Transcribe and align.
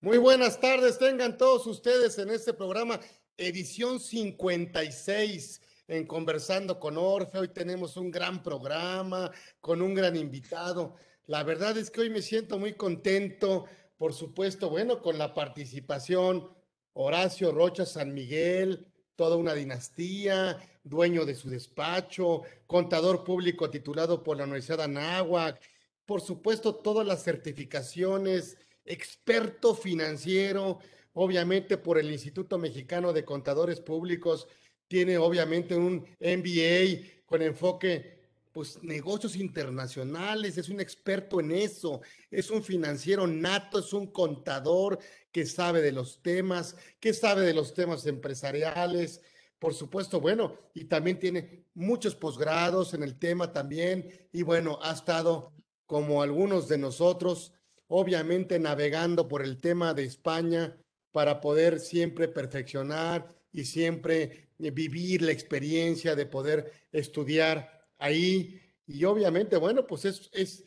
Muy 0.00 0.16
buenas 0.16 0.60
tardes, 0.60 0.96
tengan 0.96 1.36
todos 1.36 1.66
ustedes 1.66 2.18
en 2.18 2.30
este 2.30 2.54
programa, 2.54 3.00
edición 3.36 3.98
56 3.98 5.60
en 5.88 6.06
Conversando 6.06 6.78
con 6.78 6.96
Orfe. 6.96 7.38
Hoy 7.38 7.48
tenemos 7.48 7.96
un 7.96 8.12
gran 8.12 8.40
programa 8.40 9.32
con 9.60 9.82
un 9.82 9.96
gran 9.96 10.14
invitado. 10.14 10.94
La 11.26 11.42
verdad 11.42 11.76
es 11.76 11.90
que 11.90 12.02
hoy 12.02 12.10
me 12.10 12.22
siento 12.22 12.60
muy 12.60 12.74
contento, 12.74 13.64
por 13.96 14.14
supuesto, 14.14 14.70
bueno, 14.70 15.02
con 15.02 15.18
la 15.18 15.34
participación 15.34 16.48
Horacio 16.92 17.50
Rocha 17.50 17.84
San 17.84 18.14
Miguel, 18.14 18.86
toda 19.16 19.34
una 19.34 19.52
dinastía, 19.52 20.60
dueño 20.84 21.26
de 21.26 21.34
su 21.34 21.50
despacho, 21.50 22.42
contador 22.68 23.24
público 23.24 23.68
titulado 23.68 24.22
por 24.22 24.36
la 24.36 24.44
Universidad 24.44 24.78
de 24.78 24.84
Anáhuac, 24.84 25.60
por 26.06 26.20
supuesto, 26.20 26.76
todas 26.76 27.04
las 27.04 27.24
certificaciones, 27.24 28.58
experto 28.88 29.74
financiero, 29.74 30.78
obviamente 31.12 31.78
por 31.78 31.98
el 31.98 32.10
Instituto 32.10 32.58
Mexicano 32.58 33.12
de 33.12 33.24
Contadores 33.24 33.80
Públicos, 33.80 34.48
tiene 34.88 35.18
obviamente 35.18 35.76
un 35.76 36.06
MBA 36.20 37.24
con 37.26 37.42
enfoque 37.42 38.18
pues 38.52 38.82
negocios 38.82 39.36
internacionales, 39.36 40.58
es 40.58 40.68
un 40.68 40.80
experto 40.80 41.38
en 41.38 41.52
eso, 41.52 42.00
es 42.30 42.50
un 42.50 42.64
financiero 42.64 43.26
nato, 43.26 43.78
es 43.78 43.92
un 43.92 44.08
contador 44.08 44.98
que 45.30 45.46
sabe 45.46 45.80
de 45.80 45.92
los 45.92 46.22
temas, 46.22 46.74
que 46.98 47.12
sabe 47.12 47.42
de 47.42 47.54
los 47.54 47.74
temas 47.74 48.06
empresariales, 48.06 49.20
por 49.58 49.74
supuesto, 49.74 50.20
bueno, 50.20 50.56
y 50.74 50.84
también 50.86 51.18
tiene 51.18 51.66
muchos 51.74 52.14
posgrados 52.14 52.94
en 52.94 53.02
el 53.02 53.18
tema 53.18 53.52
también, 53.52 54.08
y 54.32 54.42
bueno, 54.42 54.78
ha 54.82 54.92
estado 54.92 55.52
como 55.86 56.22
algunos 56.22 56.68
de 56.68 56.78
nosotros, 56.78 57.52
obviamente 57.88 58.58
navegando 58.58 59.28
por 59.28 59.42
el 59.42 59.60
tema 59.60 59.94
de 59.94 60.04
España 60.04 60.76
para 61.10 61.40
poder 61.40 61.80
siempre 61.80 62.28
perfeccionar 62.28 63.26
y 63.52 63.64
siempre 63.64 64.50
eh, 64.58 64.70
vivir 64.70 65.22
la 65.22 65.32
experiencia 65.32 66.14
de 66.14 66.26
poder 66.26 66.72
estudiar 66.92 67.88
ahí. 67.98 68.60
Y 68.86 69.04
obviamente, 69.04 69.56
bueno, 69.56 69.86
pues 69.86 70.04
es, 70.04 70.30
es 70.32 70.64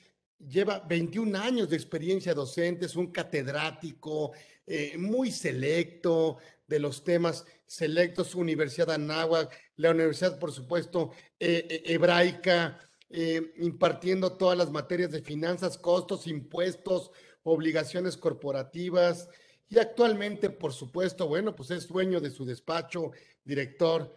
lleva 0.47 0.79
21 0.79 1.37
años 1.37 1.69
de 1.69 1.75
experiencia 1.75 2.33
docente, 2.33 2.85
es 2.85 2.95
un 2.95 3.11
catedrático 3.11 4.31
eh, 4.65 4.97
muy 4.97 5.31
selecto 5.31 6.37
de 6.67 6.79
los 6.79 7.03
temas 7.03 7.45
selectos, 7.65 8.35
Universidad 8.35 8.91
Anáhuac, 8.91 9.55
la 9.75 9.91
universidad, 9.91 10.39
por 10.39 10.51
supuesto, 10.51 11.11
eh, 11.39 11.83
hebraica, 11.85 12.79
eh, 13.13 13.53
impartiendo 13.57 14.37
todas 14.37 14.57
las 14.57 14.71
materias 14.71 15.11
de 15.11 15.21
finanzas, 15.21 15.77
costos, 15.77 16.27
impuestos, 16.27 17.11
obligaciones 17.43 18.15
corporativas 18.15 19.27
y 19.67 19.79
actualmente, 19.79 20.49
por 20.49 20.71
supuesto, 20.71 21.27
bueno, 21.27 21.55
pues 21.55 21.71
es 21.71 21.87
dueño 21.87 22.21
de 22.21 22.29
su 22.29 22.45
despacho, 22.45 23.11
director 23.43 24.13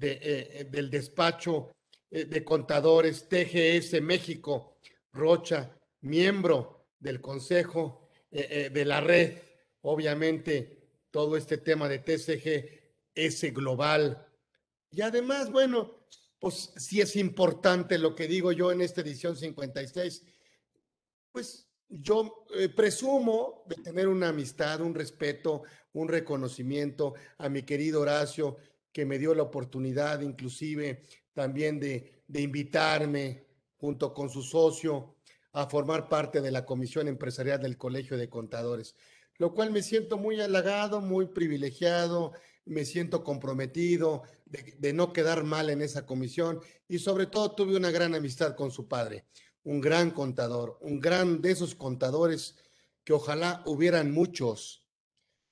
eh, 0.00 0.18
eh, 0.22 0.66
del 0.70 0.88
despacho 0.90 1.72
de 2.10 2.42
contadores 2.42 3.28
TGS 3.28 4.00
México, 4.00 4.78
Rocha, 5.12 5.76
miembro 6.00 6.86
del 6.98 7.20
Consejo 7.20 8.08
de 8.30 8.84
la 8.86 9.02
Red, 9.02 9.34
obviamente 9.82 10.78
todo 11.10 11.36
este 11.36 11.58
tema 11.58 11.86
de 11.86 11.98
TCG 11.98 13.52
global. 13.52 14.26
Y 14.90 15.02
además, 15.02 15.52
bueno, 15.52 15.98
pues 16.38 16.72
sí 16.76 17.00
es 17.00 17.16
importante 17.16 17.98
lo 17.98 18.14
que 18.14 18.28
digo 18.28 18.52
yo 18.52 18.70
en 18.70 18.80
esta 18.80 19.00
edición 19.00 19.36
56, 19.36 20.22
pues 21.32 21.68
yo 21.88 22.46
eh, 22.54 22.68
presumo 22.68 23.64
de 23.66 23.76
tener 23.76 24.08
una 24.08 24.28
amistad, 24.28 24.80
un 24.80 24.94
respeto, 24.94 25.62
un 25.92 26.08
reconocimiento 26.08 27.14
a 27.38 27.48
mi 27.48 27.62
querido 27.62 28.02
Horacio, 28.02 28.56
que 28.92 29.06
me 29.06 29.18
dio 29.18 29.34
la 29.34 29.42
oportunidad 29.42 30.20
inclusive 30.20 31.02
también 31.32 31.80
de, 31.80 32.22
de 32.26 32.40
invitarme 32.40 33.46
junto 33.76 34.12
con 34.12 34.28
su 34.28 34.42
socio 34.42 35.16
a 35.52 35.66
formar 35.66 36.08
parte 36.08 36.40
de 36.40 36.50
la 36.50 36.64
Comisión 36.64 37.08
Empresarial 37.08 37.60
del 37.60 37.78
Colegio 37.78 38.16
de 38.16 38.28
Contadores, 38.28 38.94
lo 39.38 39.54
cual 39.54 39.70
me 39.70 39.82
siento 39.82 40.18
muy 40.18 40.40
halagado, 40.40 41.00
muy 41.00 41.26
privilegiado, 41.26 42.32
me 42.64 42.84
siento 42.84 43.24
comprometido 43.24 44.22
de, 44.50 44.92
no 44.92 45.12
quedar 45.12 45.44
mal 45.44 45.70
en 45.70 45.82
esa 45.82 46.06
comisión 46.06 46.60
y 46.88 46.98
sobre 46.98 47.26
todo 47.26 47.52
tuve 47.52 47.76
una 47.76 47.90
gran 47.90 48.14
amistad 48.14 48.54
con 48.56 48.70
su 48.70 48.88
padre, 48.88 49.24
un 49.64 49.80
gran 49.80 50.10
contador, 50.10 50.78
un 50.80 51.00
gran 51.00 51.40
de 51.40 51.50
esos 51.50 51.74
contadores 51.74 52.56
que 53.04 53.12
ojalá 53.12 53.62
hubieran 53.66 54.10
muchos, 54.10 54.86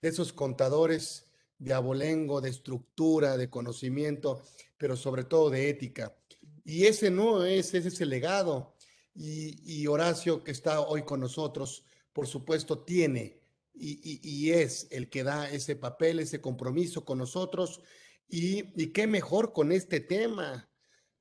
de 0.01 0.09
esos 0.09 0.33
contadores 0.33 1.27
de 1.59 1.73
abolengo, 1.73 2.41
de 2.41 2.51
estructura, 2.51 3.37
de 3.37 3.49
conocimiento, 3.49 4.43
pero 4.77 4.97
sobre 4.97 5.25
todo 5.25 5.51
de 5.51 5.71
ética. 5.71 6.17
Y 6.65 6.85
ese 6.85 7.11
no 7.11 7.45
es, 7.45 7.73
ese 7.75 7.89
es 7.89 8.01
el 8.01 8.11
legado. 8.11 8.75
Y, 9.15 9.81
y 9.81 9.87
Horacio, 9.87 10.45
que 10.45 10.51
está 10.51 10.81
hoy 10.81 11.03
con 11.03 11.21
nosotros, 11.21 11.85
por 12.13 12.27
supuesto, 12.27 12.81
tiene 12.81 13.41
y, 13.79 14.51
es 14.51 14.89
el 14.91 15.09
que 15.09 15.23
da 15.23 15.51
ese 15.51 15.77
papel, 15.77 16.21
ese 16.21 16.41
compromiso 16.41 17.05
con 17.05 17.19
nosotros. 17.19 17.81
Y, 18.29 18.93
qué 18.93 19.07
mejor 19.07 19.53
con 19.53 19.73
este 19.73 20.01
tema, 20.01 20.69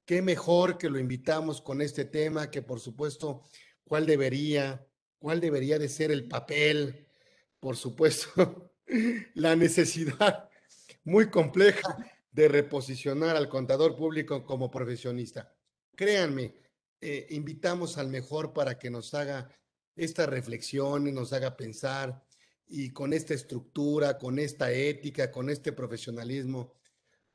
qué 0.05 0.21
mejor 0.21 0.77
que 0.77 0.89
lo 0.89 0.99
invitamos 0.99 1.61
con 1.61 1.81
este 1.81 2.05
tema, 2.05 2.49
que 2.49 2.61
por 2.61 2.79
supuesto, 2.79 3.43
cuál 3.83 4.05
debería, 4.05 4.87
cuál 5.19 5.39
debería 5.39 5.77
de 5.77 5.89
ser 5.89 6.11
el 6.11 6.27
papel, 6.27 7.07
por 7.59 7.77
supuesto, 7.77 8.73
la 9.35 9.55
necesidad 9.55 10.49
muy 11.03 11.29
compleja 11.29 11.97
de 12.31 12.47
reposicionar 12.47 13.35
al 13.35 13.47
contador 13.47 13.95
público 13.95 14.43
como 14.45 14.69
profesionista. 14.69 15.53
Créanme, 15.95 16.53
eh, 16.99 17.27
invitamos 17.29 17.97
al 17.97 18.09
mejor 18.09 18.51
para 18.51 18.77
que 18.77 18.89
nos 18.89 19.13
haga 19.13 19.49
esta 19.95 20.25
reflexión 20.25 21.07
y 21.07 21.11
nos 21.11 21.31
haga 21.33 21.55
pensar 21.55 22.25
y 22.67 22.91
con 22.91 23.13
esta 23.13 23.33
estructura, 23.33 24.17
con 24.17 24.39
esta 24.39 24.71
ética, 24.71 25.31
con 25.31 25.49
este 25.49 25.71
profesionalismo. 25.71 26.73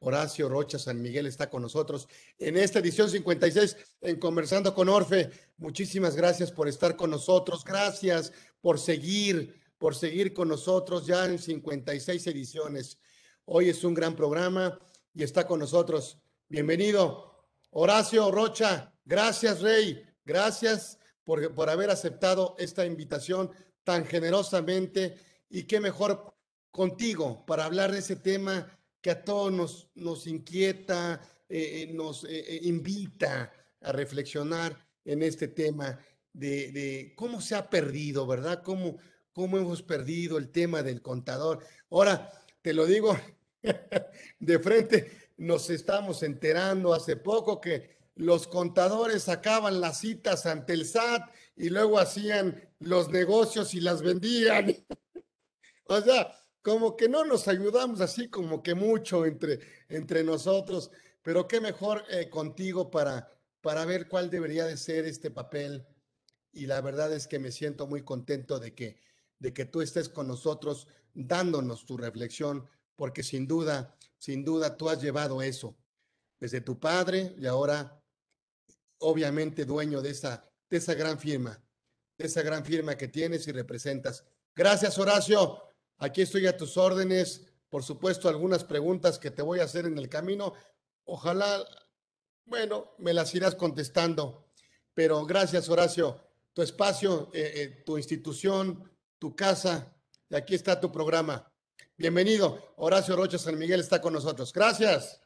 Horacio 0.01 0.49
Rocha 0.49 0.79
San 0.79 1.01
Miguel 1.01 1.27
está 1.27 1.51
con 1.51 1.61
nosotros 1.61 2.09
en 2.39 2.57
esta 2.57 2.79
edición 2.79 3.11
56 3.11 3.77
en 4.01 4.19
Conversando 4.19 4.75
con 4.75 4.89
Orfe. 4.89 5.31
Muchísimas 5.59 6.17
gracias 6.17 6.51
por 6.51 6.69
estar 6.69 6.97
con 6.97 7.11
nosotros. 7.11 7.65
Gracias 7.65 8.33
por 8.63 8.79
seguir, 8.79 9.61
por 9.77 9.95
seguir 9.95 10.33
con 10.33 10.49
nosotros 10.49 11.07
ya 11.07 11.27
en 11.27 11.39
56 11.39 12.27
ediciones. 12.29 12.99
Hoy 13.45 13.69
es 13.69 13.85
un 13.85 13.93
gran 13.93 14.17
programa 14.17 14.79
y 15.13 15.23
está 15.23 15.47
con 15.47 15.61
nosotros. 15.61 16.17
Bienvenido, 16.49 17.45
Horacio 17.71 18.31
Rocha. 18.31 18.95
Gracias, 19.05 19.61
Rey. 19.61 20.03
Gracias 20.25 20.99
por, 21.25 21.55
por 21.55 21.69
haber 21.69 21.91
aceptado 21.91 22.57
esta 22.59 22.87
invitación 22.87 23.51
tan 23.85 24.07
generosamente 24.07 25.19
y 25.51 25.65
qué 25.65 25.79
mejor 25.79 26.35
contigo 26.71 27.45
para 27.45 27.67
hablar 27.67 27.93
de 27.93 27.99
ese 27.99 28.17
tema 28.17 28.80
que 29.01 29.11
a 29.11 29.25
todos 29.25 29.53
nos, 29.53 29.91
nos 29.95 30.27
inquieta, 30.27 31.21
eh, 31.49 31.89
eh, 31.89 31.93
nos 31.93 32.25
eh, 32.25 32.61
invita 32.63 33.53
a 33.81 33.93
reflexionar 33.93 34.77
en 35.05 35.23
este 35.23 35.49
tema 35.49 35.99
de, 36.33 36.71
de, 36.71 37.13
cómo 37.17 37.41
se 37.41 37.55
ha 37.55 37.69
perdido, 37.69 38.27
¿verdad? 38.27 38.63
Cómo, 38.63 38.99
cómo 39.33 39.59
hemos 39.59 39.83
perdido 39.83 40.39
el 40.39 40.51
tema 40.51 40.83
del 40.83 41.03
contador. 41.03 41.65
Ahora, 41.91 42.31
te 42.63 42.75
lo 42.75 42.87
digo 42.87 43.17
de 44.39 44.59
frente, 44.59 45.31
nos 45.39 45.71
estamos 45.71 46.23
enterando 46.23 46.93
hace 46.93 47.17
poco 47.17 47.61
que 47.61 47.99
los 48.17 48.47
contadores 48.47 49.23
sacaban 49.25 49.81
las 49.81 50.01
citas 50.01 50.45
ante 50.45 50.75
el 50.75 50.85
SAT 50.85 51.31
y 51.57 51.71
luego 51.71 51.99
hacían 51.99 52.69
los 52.79 53.09
negocios 53.09 53.73
y 53.75 53.81
las 53.81 54.03
vendían. 54.03 54.77
o 55.89 56.01
sea, 56.03 56.40
como 56.63 56.97
que 56.97 57.09
no 57.09 57.25
nos 57.25 57.49
ayudamos 57.49 58.01
así 58.01 58.29
como 58.29 58.63
que 58.63 58.75
mucho 58.75 59.25
entre, 59.25 59.61
entre 59.89 60.23
nosotros, 60.25 60.91
pero 61.23 61.49
qué 61.49 61.61
mejor 61.61 62.05
eh, 62.11 62.29
contigo 62.29 62.91
para, 62.91 63.33
para 63.61 63.85
ver 63.85 64.09
cuál 64.09 64.31
debería 64.31 64.67
de 64.67 64.77
ser 64.77 65.07
este 65.07 65.31
papel. 65.31 65.87
Y 66.53 66.67
la 66.67 66.81
verdad 66.81 67.13
es 67.13 67.27
que 67.27 67.39
me 67.39 67.53
siento 67.53 67.87
muy 67.87 68.03
contento 68.03 68.59
de 68.59 68.75
que, 68.75 69.01
de 69.39 69.53
que 69.53 69.65
tú 69.65 69.81
estés 69.81 70.09
con 70.09 70.27
nosotros 70.29 70.89
dándonos 71.15 71.87
tu 71.87 71.97
reflexión, 71.97 72.69
porque 72.97 73.23
sin 73.23 73.47
duda, 73.47 73.97
sin 74.19 74.45
duda 74.45 74.77
tú 74.77 74.89
has 74.89 75.01
llevado 75.01 75.43
eso 75.43 75.77
desde 76.39 76.61
tu 76.61 76.79
padre 76.79 77.35
y 77.39 77.47
ahora 77.47 78.03
obviamente 78.99 79.65
dueño 79.65 80.01
de 80.03 80.11
esa, 80.11 80.45
de 80.69 80.77
esa 80.79 80.95
gran 80.95 81.19
firma, 81.19 81.63
de 82.19 82.27
esa 82.27 82.43
gran 82.43 82.65
firma 82.65 82.97
que 82.97 83.09
tienes 83.09 83.47
y 83.49 83.53
representas. 83.53 84.25
Gracias, 84.55 84.99
Horacio. 84.99 85.70
Aquí 86.01 86.23
estoy 86.23 86.47
a 86.47 86.57
tus 86.57 86.77
órdenes. 86.77 87.47
Por 87.69 87.85
supuesto, 87.85 88.29
algunas 88.29 88.65
preguntas 88.65 89.19
que 89.19 89.31
te 89.31 89.43
voy 89.43 89.61
a 89.61 89.65
hacer 89.65 89.85
en 89.85 89.99
el 89.99 90.09
camino. 90.09 90.55
Ojalá, 91.05 91.65
bueno, 92.47 92.93
me 92.99 93.13
las 93.13 93.35
irás 93.35 93.55
contestando. 93.55 94.51
Pero 94.95 95.25
gracias, 95.27 95.69
Horacio. 95.69 96.21
Tu 96.53 96.63
espacio, 96.63 97.31
eh, 97.33 97.53
eh, 97.55 97.83
tu 97.85 97.97
institución, 97.97 98.91
tu 99.19 99.37
casa, 99.37 99.95
y 100.29 100.35
aquí 100.35 100.55
está 100.55 100.81
tu 100.81 100.91
programa. 100.91 101.53
Bienvenido. 101.97 102.73
Horacio 102.77 103.15
Rocha 103.15 103.39
San 103.39 103.59
Miguel 103.59 103.81
está 103.81 104.01
con 104.01 104.15
nosotros. 104.15 104.53
Gracias. 104.53 105.21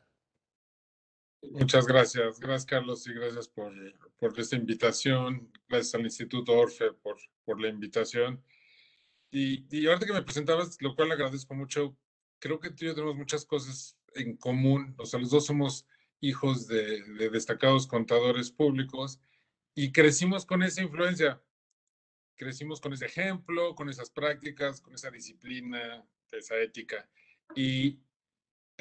Muchas 1.52 1.86
gracias. 1.86 2.40
Gracias, 2.40 2.66
Carlos, 2.66 3.06
y 3.06 3.14
gracias 3.14 3.48
por, 3.48 3.72
por 4.18 4.38
esta 4.38 4.56
invitación. 4.56 5.52
Gracias 5.68 5.94
al 5.94 6.02
Instituto 6.02 6.52
Orfe 6.52 6.92
por, 6.94 7.16
por 7.44 7.60
la 7.60 7.68
invitación. 7.68 8.42
Y, 9.34 9.66
y 9.68 9.86
ahorita 9.88 10.06
que 10.06 10.12
me 10.12 10.22
presentabas, 10.22 10.80
lo 10.80 10.94
cual 10.94 11.10
agradezco 11.10 11.54
mucho, 11.54 11.96
creo 12.38 12.60
que 12.60 12.70
tú 12.70 12.84
y 12.84 12.86
yo 12.86 12.94
tenemos 12.94 13.16
muchas 13.16 13.44
cosas 13.44 13.98
en 14.14 14.36
común. 14.36 14.94
O 14.96 15.06
sea, 15.06 15.18
los 15.18 15.30
dos 15.30 15.46
somos 15.46 15.88
hijos 16.20 16.68
de, 16.68 17.02
de 17.02 17.30
destacados 17.30 17.88
contadores 17.88 18.52
públicos 18.52 19.18
y 19.74 19.90
crecimos 19.90 20.46
con 20.46 20.62
esa 20.62 20.82
influencia. 20.82 21.42
Crecimos 22.36 22.80
con 22.80 22.92
ese 22.92 23.06
ejemplo, 23.06 23.74
con 23.74 23.88
esas 23.88 24.08
prácticas, 24.08 24.80
con 24.80 24.94
esa 24.94 25.10
disciplina, 25.10 26.06
esa 26.30 26.56
ética. 26.58 27.10
Y 27.56 27.98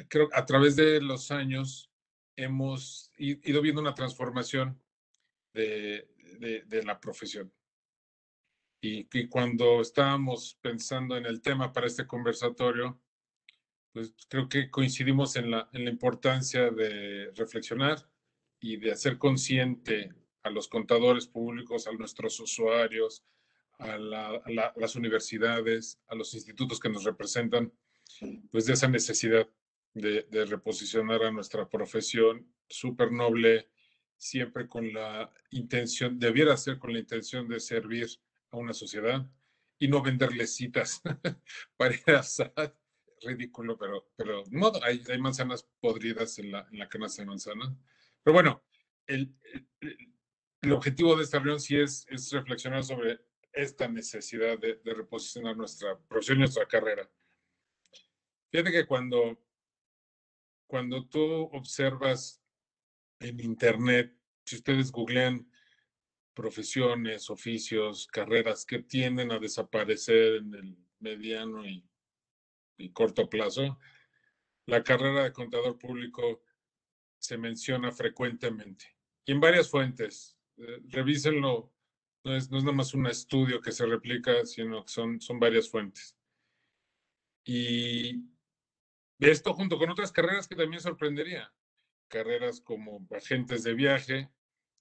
creo 0.08 0.28
que 0.28 0.36
a 0.36 0.46
través 0.46 0.76
de 0.76 1.00
los 1.00 1.32
años 1.32 1.90
hemos 2.36 3.10
ido 3.16 3.60
viendo 3.60 3.80
una 3.80 3.94
transformación 3.94 4.80
de, 5.52 6.08
de, 6.38 6.82
la 6.84 7.00
profesión. 7.00 7.52
Y, 8.84 9.08
y, 9.14 9.28
cuando 9.28 9.80
estábamos 9.80 10.58
pensando 10.60 11.16
en 11.16 11.24
el 11.24 11.40
tema 11.40 11.72
para 11.72 11.86
este 11.86 12.06
conversatorio, 12.06 13.00
pues 13.94 14.14
creo 14.28 14.46
que 14.46 14.70
coincidimos 14.70 15.36
en 15.36 15.52
la, 15.52 15.70
en 15.72 15.86
la 15.86 15.90
importancia 15.90 16.70
de 16.70 17.30
reflexionar 17.34 18.06
y 18.60 18.76
de 18.76 18.92
hacer 18.92 19.16
consciente 19.16 20.12
a 20.42 20.50
los 20.50 20.68
contadores 20.68 21.26
públicos, 21.26 21.86
a 21.86 21.92
nuestros 21.92 22.38
usuarios, 22.40 23.24
a, 23.78 23.96
las 23.96 24.96
universidades, 24.96 25.98
a 26.08 26.14
los 26.14 26.34
institutos 26.34 26.78
que 26.78 26.90
nos 26.90 27.04
representan, 27.04 27.72
pues 28.50 28.66
de 28.66 28.74
esa 28.74 28.88
necesidad 28.88 29.48
de, 29.94 30.26
de 30.30 30.44
reposicionar 30.44 31.22
a 31.22 31.32
nuestra 31.32 31.70
profesión 31.70 32.52
súper 32.68 33.12
noble, 33.12 33.70
siempre 34.18 34.68
con 34.68 34.92
la 34.92 35.32
intención, 35.52 36.18
debiera 36.18 36.54
ser 36.58 36.78
con 36.78 36.92
la 36.92 36.98
intención 36.98 37.48
de 37.48 37.60
servir 37.60 38.08
a 38.54 38.60
una 38.60 38.72
sociedad 38.72 39.26
y 39.78 39.88
no 39.88 40.02
venderle 40.02 40.46
citas 40.46 41.02
para 41.76 41.94
ir 41.94 42.10
a 42.10 42.22
SAT. 42.22 42.74
Ridículo, 43.22 43.78
pero, 43.78 44.10
pero 44.16 44.42
no, 44.50 44.70
hay, 44.82 45.02
hay 45.08 45.18
manzanas 45.18 45.66
podridas 45.80 46.38
en 46.38 46.52
la, 46.52 46.66
en 46.70 46.78
la 46.78 46.88
canasta 46.88 47.22
de 47.22 47.26
manzanas. 47.26 47.72
Pero 48.22 48.34
bueno, 48.34 48.62
el, 49.06 49.34
el, 49.80 49.98
el, 50.60 50.72
objetivo 50.72 51.16
de 51.16 51.24
esta 51.24 51.38
reunión 51.38 51.60
sí 51.60 51.76
es, 51.78 52.06
es 52.10 52.30
reflexionar 52.32 52.84
sobre 52.84 53.20
esta 53.52 53.88
necesidad 53.88 54.58
de, 54.58 54.76
de 54.76 54.94
reposicionar 54.94 55.56
nuestra 55.56 55.98
profesión 55.98 56.38
nuestra 56.38 56.66
carrera. 56.66 57.08
Fíjate 58.50 58.72
que 58.72 58.86
cuando, 58.86 59.42
cuando 60.66 61.06
tú 61.08 61.48
observas 61.52 62.42
en 63.20 63.40
Internet, 63.40 64.14
si 64.44 64.56
ustedes 64.56 64.92
googlean 64.92 65.48
profesiones, 66.34 67.30
oficios, 67.30 68.06
carreras 68.08 68.66
que 68.66 68.80
tienden 68.80 69.32
a 69.32 69.38
desaparecer 69.38 70.36
en 70.36 70.54
el 70.54 70.76
mediano 70.98 71.64
y, 71.66 71.88
y 72.76 72.90
corto 72.90 73.28
plazo, 73.28 73.78
la 74.66 74.82
carrera 74.82 75.24
de 75.24 75.32
contador 75.32 75.78
público 75.78 76.42
se 77.18 77.38
menciona 77.38 77.92
frecuentemente 77.92 78.94
y 79.24 79.32
en 79.32 79.40
varias 79.40 79.70
fuentes. 79.70 80.36
Eh, 80.56 80.82
revísenlo 80.88 81.72
no 82.24 82.36
es, 82.36 82.50
no 82.50 82.58
es 82.58 82.64
nada 82.64 82.76
más 82.76 82.94
un 82.94 83.06
estudio 83.06 83.60
que 83.60 83.72
se 83.72 83.86
replica, 83.86 84.44
sino 84.46 84.84
que 84.84 84.90
son, 84.90 85.20
son 85.20 85.38
varias 85.38 85.68
fuentes. 85.68 86.16
Y 87.44 88.24
esto 89.18 89.52
junto 89.52 89.78
con 89.78 89.90
otras 89.90 90.10
carreras 90.10 90.48
que 90.48 90.56
también 90.56 90.80
sorprendería. 90.80 91.52
Carreras 92.08 92.60
como 92.60 93.06
agentes 93.10 93.62
de 93.62 93.74
viaje, 93.74 94.30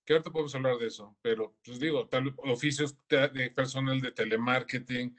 que 0.06 0.14
ahorita 0.14 0.32
podemos 0.32 0.54
hablar 0.56 0.78
de 0.78 0.88
eso, 0.88 1.16
pero 1.22 1.56
pues 1.64 1.80
digo, 1.80 2.08
tal, 2.08 2.34
oficios 2.38 2.96
de 3.08 3.52
personal 3.52 4.02
de 4.02 4.12
telemarketing, 4.12 5.16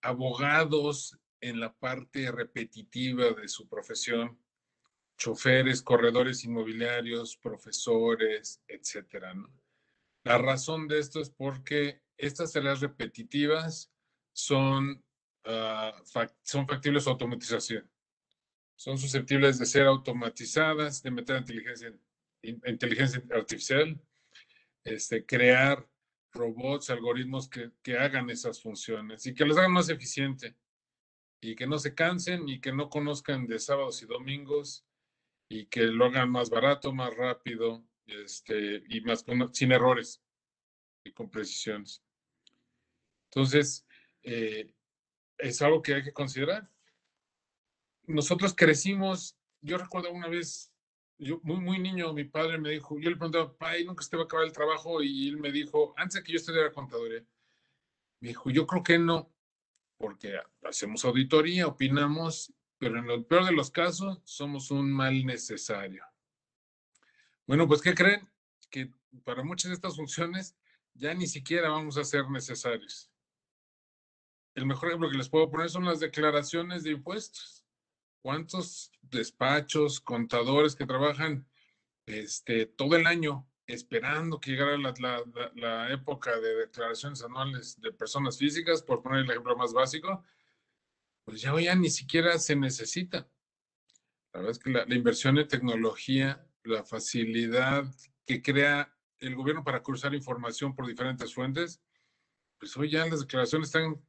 abogados 0.00 1.18
en 1.40 1.60
la 1.60 1.72
parte 1.72 2.30
repetitiva 2.30 3.30
de 3.32 3.48
su 3.48 3.68
profesión, 3.68 4.38
choferes, 5.16 5.82
corredores 5.82 6.44
inmobiliarios, 6.44 7.36
profesores, 7.36 8.62
etcétera, 8.66 9.34
¿no? 9.34 9.52
La 10.24 10.38
razón 10.38 10.86
de 10.86 11.00
esto 11.00 11.20
es 11.20 11.30
porque 11.30 12.00
estas 12.16 12.52
tareas 12.52 12.80
repetitivas 12.80 13.92
son, 14.32 15.04
fact 16.12 16.36
son 16.42 16.66
factibles 16.66 17.06
a 17.06 17.10
automatización. 17.10 17.90
Son 18.76 18.98
susceptibles 18.98 19.58
de 19.58 19.66
ser 19.66 19.86
automatizadas, 19.86 21.02
de 21.02 21.10
meter 21.10 21.38
inteligencia, 21.38 21.92
inteligencia 22.42 23.22
artificial, 23.32 24.00
este, 24.84 25.24
crear 25.24 25.88
robots, 26.32 26.90
algoritmos 26.90 27.48
que, 27.48 27.70
que 27.82 27.98
hagan 27.98 28.30
esas 28.30 28.62
funciones 28.62 29.26
y 29.26 29.34
que 29.34 29.44
los 29.44 29.56
hagan 29.58 29.72
más 29.72 29.88
eficiente 29.88 30.56
y 31.40 31.56
que 31.56 31.66
no 31.66 31.78
se 31.78 31.94
cansen 31.94 32.48
y 32.48 32.60
que 32.60 32.72
no 32.72 32.88
conozcan 32.88 33.46
de 33.46 33.58
sábados 33.58 34.02
y 34.02 34.06
domingos 34.06 34.86
y 35.48 35.66
que 35.66 35.82
lo 35.82 36.06
hagan 36.06 36.30
más 36.30 36.48
barato, 36.48 36.92
más 36.92 37.14
rápido 37.14 37.84
este, 38.06 38.82
y 38.88 39.00
más 39.02 39.24
sin 39.52 39.72
errores 39.72 40.22
y 41.04 41.12
con 41.12 41.30
precisiones. 41.30 42.02
Entonces, 43.24 43.86
eh, 44.22 44.72
es 45.38 45.62
algo 45.62 45.82
que 45.82 45.94
hay 45.94 46.02
que 46.02 46.12
considerar. 46.12 46.70
Nosotros 48.06 48.54
crecimos, 48.54 49.36
yo 49.60 49.78
recuerdo 49.78 50.12
una 50.12 50.28
vez, 50.28 50.71
yo 51.22 51.40
muy, 51.44 51.78
niño, 51.78 52.12
mi 52.12 52.24
padre 52.24 52.58
me 52.58 52.70
dijo, 52.70 52.98
yo 52.98 53.08
le 53.08 53.16
preguntaba, 53.16 53.78
¿y 53.78 53.84
nunca 53.84 54.02
se 54.02 54.16
va 54.16 54.22
a 54.22 54.24
acabar 54.26 54.44
el 54.44 54.52
trabajo? 54.52 55.02
Y 55.02 55.28
él 55.28 55.36
me 55.36 55.52
dijo, 55.52 55.94
antes 55.96 56.14
de 56.14 56.22
que 56.24 56.32
yo 56.32 56.38
estudiara 56.38 56.72
contaduría, 56.72 57.24
me 58.20 58.28
dijo, 58.28 58.50
yo 58.50 58.66
creo 58.66 58.82
que 58.82 58.98
no, 58.98 59.32
porque 59.98 60.36
hacemos 60.64 61.04
auditoría, 61.04 61.68
opinamos, 61.68 62.52
pero 62.78 62.98
en 62.98 63.08
el 63.08 63.24
peor 63.24 63.44
de 63.44 63.52
los 63.52 63.70
casos 63.70 64.20
somos 64.24 64.72
un 64.72 64.92
mal 64.92 65.24
necesario. 65.24 66.04
Bueno, 67.46 67.68
pues, 67.68 67.80
¿qué 67.82 67.94
creen? 67.94 68.28
Que 68.68 68.92
para 69.24 69.44
muchas 69.44 69.70
de 69.70 69.74
estas 69.74 69.96
funciones 69.96 70.56
ya 70.94 71.14
ni 71.14 71.26
siquiera 71.26 71.70
vamos 71.70 71.96
a 71.98 72.04
ser 72.04 72.28
necesarios. 72.30 73.10
El 74.54 74.66
mejor 74.66 74.88
ejemplo 74.88 75.10
que 75.10 75.16
les 75.16 75.28
puedo 75.28 75.50
poner 75.50 75.70
son 75.70 75.84
las 75.84 76.00
declaraciones 76.00 76.82
de 76.82 76.90
impuestos. 76.90 77.61
¿Cuántos 78.22 78.92
despachos, 79.02 80.00
contadores 80.00 80.74
que 80.74 80.86
trabajan 80.86 81.46
este, 82.06 82.66
todo 82.66 82.96
el 82.96 83.06
año 83.06 83.48
esperando 83.66 84.40
que 84.40 84.52
llegara 84.52 84.76
la, 84.78 84.94
la, 84.98 85.22
la, 85.54 85.92
época 85.92 86.38
de 86.40 86.54
declaraciones 86.56 87.22
anuales 87.22 87.80
de 87.80 87.92
personas 87.92 88.38
físicas, 88.38 88.82
por 88.82 89.02
poner 89.02 89.20
el 89.20 89.30
ejemplo 89.30 89.56
más 89.56 89.72
básico, 89.72 90.24
pues 91.24 91.40
ya, 91.40 91.58
ya 91.60 91.74
ni 91.74 91.90
siquiera 91.90 92.38
se 92.38 92.56
necesita. 92.56 93.28
La 94.32 94.40
verdad 94.40 94.50
es 94.50 94.58
que 94.58 94.70
la, 94.70 94.84
la 94.84 94.94
inversión 94.94 95.38
en 95.38 95.48
tecnología 95.48 96.46
la 96.64 96.84
facilidad 96.84 97.84
que 98.24 98.42
crea 98.42 98.94
el 99.18 99.34
gobierno 99.34 99.64
para 99.64 99.82
cruzar 99.82 100.14
información 100.14 100.74
por 100.74 100.86
diferentes 100.86 101.34
fuentes, 101.34 101.80
pues 102.58 102.76
hoy 102.76 102.90
ya 102.90 103.06
las 103.06 103.20
declaraciones 103.20 103.68
están 103.68 104.00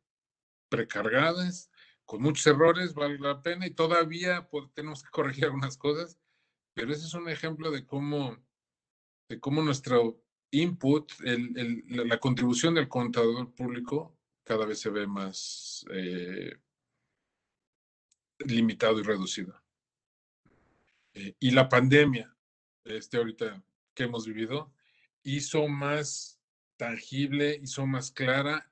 precargadas, 0.69 1.71
con 2.05 2.21
muchos 2.21 2.45
errores, 2.47 2.93
vale 2.93 3.17
la 3.19 3.41
pena, 3.41 3.65
y 3.65 3.71
todavía 3.71 4.47
tenemos 4.73 5.03
que 5.03 5.09
corregir 5.09 5.45
algunas 5.45 5.77
cosas, 5.77 6.19
pero 6.73 6.91
ese 6.91 7.05
es 7.05 7.13
un 7.13 7.29
ejemplo 7.29 7.71
de 7.71 7.85
cómo, 7.85 8.37
de 9.29 9.39
cómo 9.39 9.61
nuestro 9.61 10.21
input, 10.51 11.11
la 11.19 12.19
contribución 12.19 12.75
del 12.75 12.87
contador 12.87 13.53
público 13.55 14.15
cada 14.43 14.65
vez 14.65 14.79
se 14.79 14.89
ve 14.89 15.07
más 15.07 15.85
eh, 15.91 16.57
limitado 18.39 18.99
y 18.99 19.03
reducido. 19.03 19.59
Eh, 21.13 21.35
y 21.39 21.51
la 21.51 21.69
pandemia, 21.69 22.35
este 22.83 23.17
ahorita 23.17 23.63
que 23.93 24.03
hemos 24.03 24.25
vivido, 24.25 24.73
hizo 25.23 25.67
más 25.67 26.39
tangible, 26.77 27.59
hizo 27.61 27.85
más 27.85 28.11
clara 28.11 28.71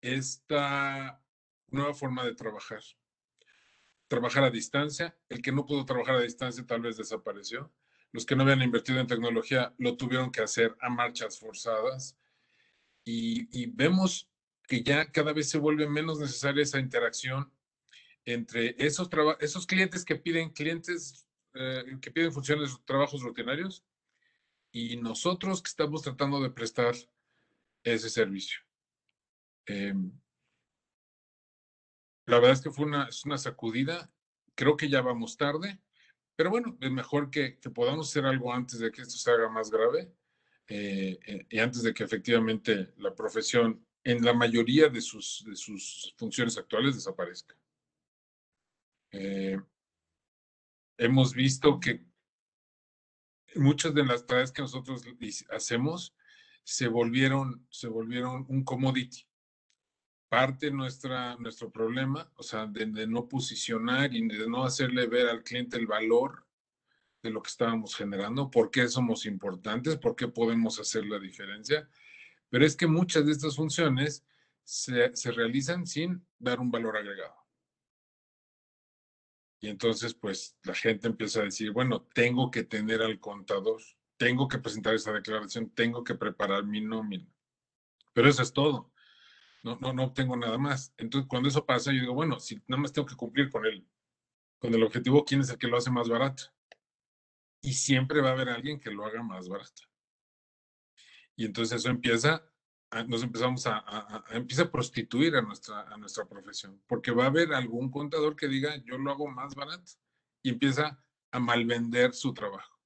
esta 0.00 1.20
nueva 1.70 1.94
forma 1.94 2.24
de 2.24 2.34
trabajar. 2.34 2.82
Trabajar 4.08 4.44
a 4.44 4.50
distancia, 4.50 5.16
el 5.28 5.42
que 5.42 5.52
no 5.52 5.66
pudo 5.66 5.84
trabajar 5.84 6.16
a 6.16 6.22
distancia 6.22 6.64
tal 6.66 6.80
vez 6.80 6.96
desapareció. 6.96 7.72
Los 8.12 8.24
que 8.24 8.34
no 8.34 8.42
habían 8.42 8.62
invertido 8.62 9.00
en 9.00 9.06
tecnología 9.06 9.74
lo 9.78 9.96
tuvieron 9.96 10.32
que 10.32 10.40
hacer 10.40 10.74
a 10.80 10.88
marchas 10.88 11.38
forzadas. 11.38 12.16
Y, 13.04 13.66
vemos 13.66 14.30
que 14.66 14.82
ya 14.82 15.10
cada 15.10 15.32
vez 15.32 15.48
se 15.48 15.58
vuelve 15.58 15.88
menos 15.88 16.18
necesaria 16.18 16.62
esa 16.62 16.78
interacción 16.78 17.50
entre 18.26 18.74
esos, 18.78 19.08
esos 19.40 19.66
clientes 19.66 20.04
que 20.04 20.16
piden 20.16 20.50
clientes 20.50 21.28
eh, 21.54 21.98
que 22.00 22.10
piden 22.10 22.32
funciones, 22.32 22.78
trabajos 22.84 23.22
rutinarios, 23.22 23.84
y 24.70 24.96
nosotros 24.96 25.62
que 25.62 25.68
estamos 25.68 26.02
tratando 26.02 26.40
de 26.40 26.50
prestar 26.50 26.94
ese 27.82 28.10
servicio. 28.10 28.60
Eh, 29.66 29.94
la 32.28 32.36
verdad 32.36 32.52
es 32.52 32.60
que 32.60 32.70
fue 32.70 32.84
una, 32.84 33.08
es 33.08 33.24
una 33.24 33.38
sacudida. 33.38 34.12
Creo 34.54 34.76
que 34.76 34.90
ya 34.90 35.00
vamos 35.00 35.38
tarde, 35.38 35.80
pero 36.36 36.50
bueno, 36.50 36.76
es 36.80 36.90
mejor 36.90 37.30
que, 37.30 37.58
que 37.58 37.70
podamos 37.70 38.10
hacer 38.10 38.26
algo 38.26 38.52
antes 38.52 38.78
de 38.80 38.92
que 38.92 39.00
esto 39.00 39.16
se 39.16 39.30
haga 39.30 39.48
más 39.48 39.70
grave 39.70 40.12
eh, 40.66 41.18
eh, 41.26 41.46
y 41.48 41.58
antes 41.58 41.82
de 41.82 41.94
que 41.94 42.04
efectivamente 42.04 42.92
la 42.98 43.14
profesión 43.14 43.82
en 44.04 44.22
la 44.22 44.34
mayoría 44.34 44.90
de 44.90 45.00
sus, 45.00 45.42
de 45.46 45.56
sus 45.56 46.14
funciones 46.18 46.58
actuales 46.58 46.96
desaparezca. 46.96 47.56
Eh, 49.10 49.58
hemos 50.98 51.32
visto 51.32 51.80
que 51.80 52.04
muchas 53.54 53.94
de 53.94 54.04
las 54.04 54.26
tareas 54.26 54.52
que 54.52 54.60
nosotros 54.60 55.02
hacemos 55.50 56.14
se 56.62 56.88
volvieron, 56.88 57.66
se 57.70 57.88
volvieron 57.88 58.44
un 58.50 58.64
commodity. 58.64 59.27
Parte 60.28 60.70
nuestra, 60.70 61.36
nuestro 61.36 61.70
problema, 61.70 62.30
o 62.36 62.42
sea, 62.42 62.66
de, 62.66 62.86
de, 62.86 63.06
no 63.06 63.28
posicionar 63.28 64.14
y 64.14 64.26
de 64.28 64.48
no 64.48 64.64
hacerle 64.64 65.06
ver 65.06 65.28
al 65.28 65.42
cliente 65.42 65.78
el 65.78 65.86
valor 65.86 66.46
de 67.22 67.30
lo 67.30 67.42
que 67.42 67.48
estábamos 67.48 67.96
generando, 67.96 68.50
por 68.50 68.70
qué 68.70 68.86
somos 68.88 69.26
importantes, 69.26 69.96
por 69.96 70.14
qué 70.14 70.28
podemos 70.28 70.78
hacer 70.78 71.06
la 71.06 71.18
diferencia. 71.18 71.88
Pero 72.50 72.64
es 72.64 72.76
que 72.76 72.86
muchas 72.86 73.26
de 73.26 73.32
estas 73.32 73.56
funciones 73.56 74.24
se, 74.62 75.16
se 75.16 75.32
realizan 75.32 75.86
sin 75.86 76.26
dar 76.38 76.60
un 76.60 76.70
valor 76.70 76.96
agregado. 76.96 77.34
Y 79.60 79.68
entonces, 79.68 80.14
pues 80.14 80.56
la 80.62 80.74
gente 80.74 81.08
empieza 81.08 81.40
a 81.40 81.44
decir, 81.44 81.72
bueno, 81.72 82.06
tengo 82.14 82.50
que 82.50 82.62
tener 82.62 83.02
al 83.02 83.18
contador, 83.18 83.80
tengo 84.16 84.46
que 84.46 84.58
presentar 84.58 84.94
esa 84.94 85.12
declaración, 85.12 85.70
tengo 85.70 86.04
que 86.04 86.14
preparar 86.14 86.64
mi 86.64 86.80
nómina. 86.80 87.26
Pero 88.12 88.28
eso 88.28 88.42
es 88.42 88.52
todo. 88.52 88.92
No, 89.62 89.76
no, 89.80 89.92
no 89.92 90.04
obtengo 90.04 90.36
nada 90.36 90.58
más. 90.58 90.94
Entonces, 90.96 91.28
cuando 91.28 91.48
eso 91.48 91.66
pasa, 91.66 91.92
yo 91.92 92.00
digo, 92.00 92.14
bueno, 92.14 92.38
si 92.40 92.56
nada 92.66 92.80
más 92.82 92.92
tengo 92.92 93.06
que 93.06 93.16
cumplir 93.16 93.50
con 93.50 93.66
el, 93.66 93.86
con 94.58 94.74
el 94.74 94.82
objetivo, 94.82 95.24
¿quién 95.24 95.40
es 95.40 95.50
el 95.50 95.58
que 95.58 95.66
lo 95.66 95.76
hace 95.76 95.90
más 95.90 96.08
barato? 96.08 96.44
Y 97.60 97.72
siempre 97.72 98.20
va 98.20 98.30
a 98.30 98.32
haber 98.32 98.48
alguien 98.48 98.78
que 98.78 98.90
lo 98.90 99.04
haga 99.04 99.22
más 99.22 99.48
barato. 99.48 99.82
Y 101.36 101.44
entonces 101.44 101.80
eso 101.80 101.90
empieza 101.90 102.48
nos 103.06 103.22
empezamos 103.22 103.66
a, 103.66 104.24
empieza 104.30 104.62
a 104.62 104.70
prostituir 104.70 105.36
a 105.36 105.42
nuestra, 105.42 105.82
a 105.82 105.96
nuestra 105.98 106.26
profesión, 106.26 106.82
porque 106.86 107.10
va 107.10 107.24
a 107.24 107.28
haber 107.28 107.52
algún 107.52 107.90
contador 107.90 108.34
que 108.34 108.48
diga, 108.48 108.76
yo 108.84 108.96
lo 108.96 109.10
hago 109.10 109.28
más 109.28 109.54
barato, 109.54 109.92
y 110.42 110.50
empieza 110.50 111.02
a 111.30 111.38
malvender 111.38 112.14
su 112.14 112.32
trabajo. 112.32 112.80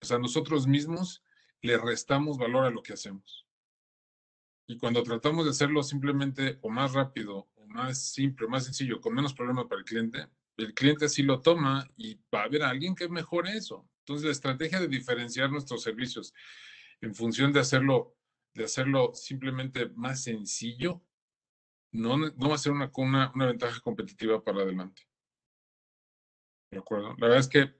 O 0.00 0.06
sea, 0.06 0.18
nosotros 0.18 0.66
mismos 0.66 1.24
le 1.60 1.76
restamos 1.76 2.38
valor 2.38 2.64
a 2.64 2.70
lo 2.70 2.82
que 2.82 2.92
hacemos. 2.92 3.46
Y 4.70 4.78
cuando 4.78 5.02
tratamos 5.02 5.44
de 5.44 5.50
hacerlo 5.50 5.82
simplemente 5.82 6.60
o 6.62 6.70
más 6.70 6.92
rápido, 6.92 7.48
o 7.56 7.66
más 7.66 8.12
simple, 8.12 8.46
más 8.46 8.66
sencillo, 8.66 9.00
con 9.00 9.12
menos 9.12 9.34
problema 9.34 9.68
para 9.68 9.80
el 9.80 9.84
cliente, 9.84 10.28
el 10.56 10.74
cliente 10.74 11.06
así 11.06 11.24
lo 11.24 11.40
toma 11.40 11.90
y 11.96 12.20
va 12.32 12.42
a 12.42 12.44
haber 12.44 12.62
alguien 12.62 12.94
que 12.94 13.08
mejore 13.08 13.56
eso. 13.56 13.90
Entonces, 14.02 14.26
la 14.26 14.30
estrategia 14.30 14.78
de 14.78 14.86
diferenciar 14.86 15.50
nuestros 15.50 15.82
servicios 15.82 16.32
en 17.00 17.16
función 17.16 17.52
de 17.52 17.58
hacerlo 17.58 18.16
de 18.54 18.62
hacerlo 18.62 19.12
simplemente 19.12 19.88
más 19.96 20.22
sencillo, 20.22 21.02
no, 21.90 22.16
no 22.16 22.48
va 22.48 22.54
a 22.54 22.58
ser 22.58 22.70
una, 22.70 22.92
una, 22.96 23.32
una 23.34 23.46
ventaja 23.46 23.80
competitiva 23.80 24.44
para 24.44 24.62
adelante. 24.62 25.02
¿De 26.70 26.78
acuerdo? 26.78 27.16
La 27.18 27.26
verdad 27.26 27.40
es 27.40 27.48
que 27.48 27.74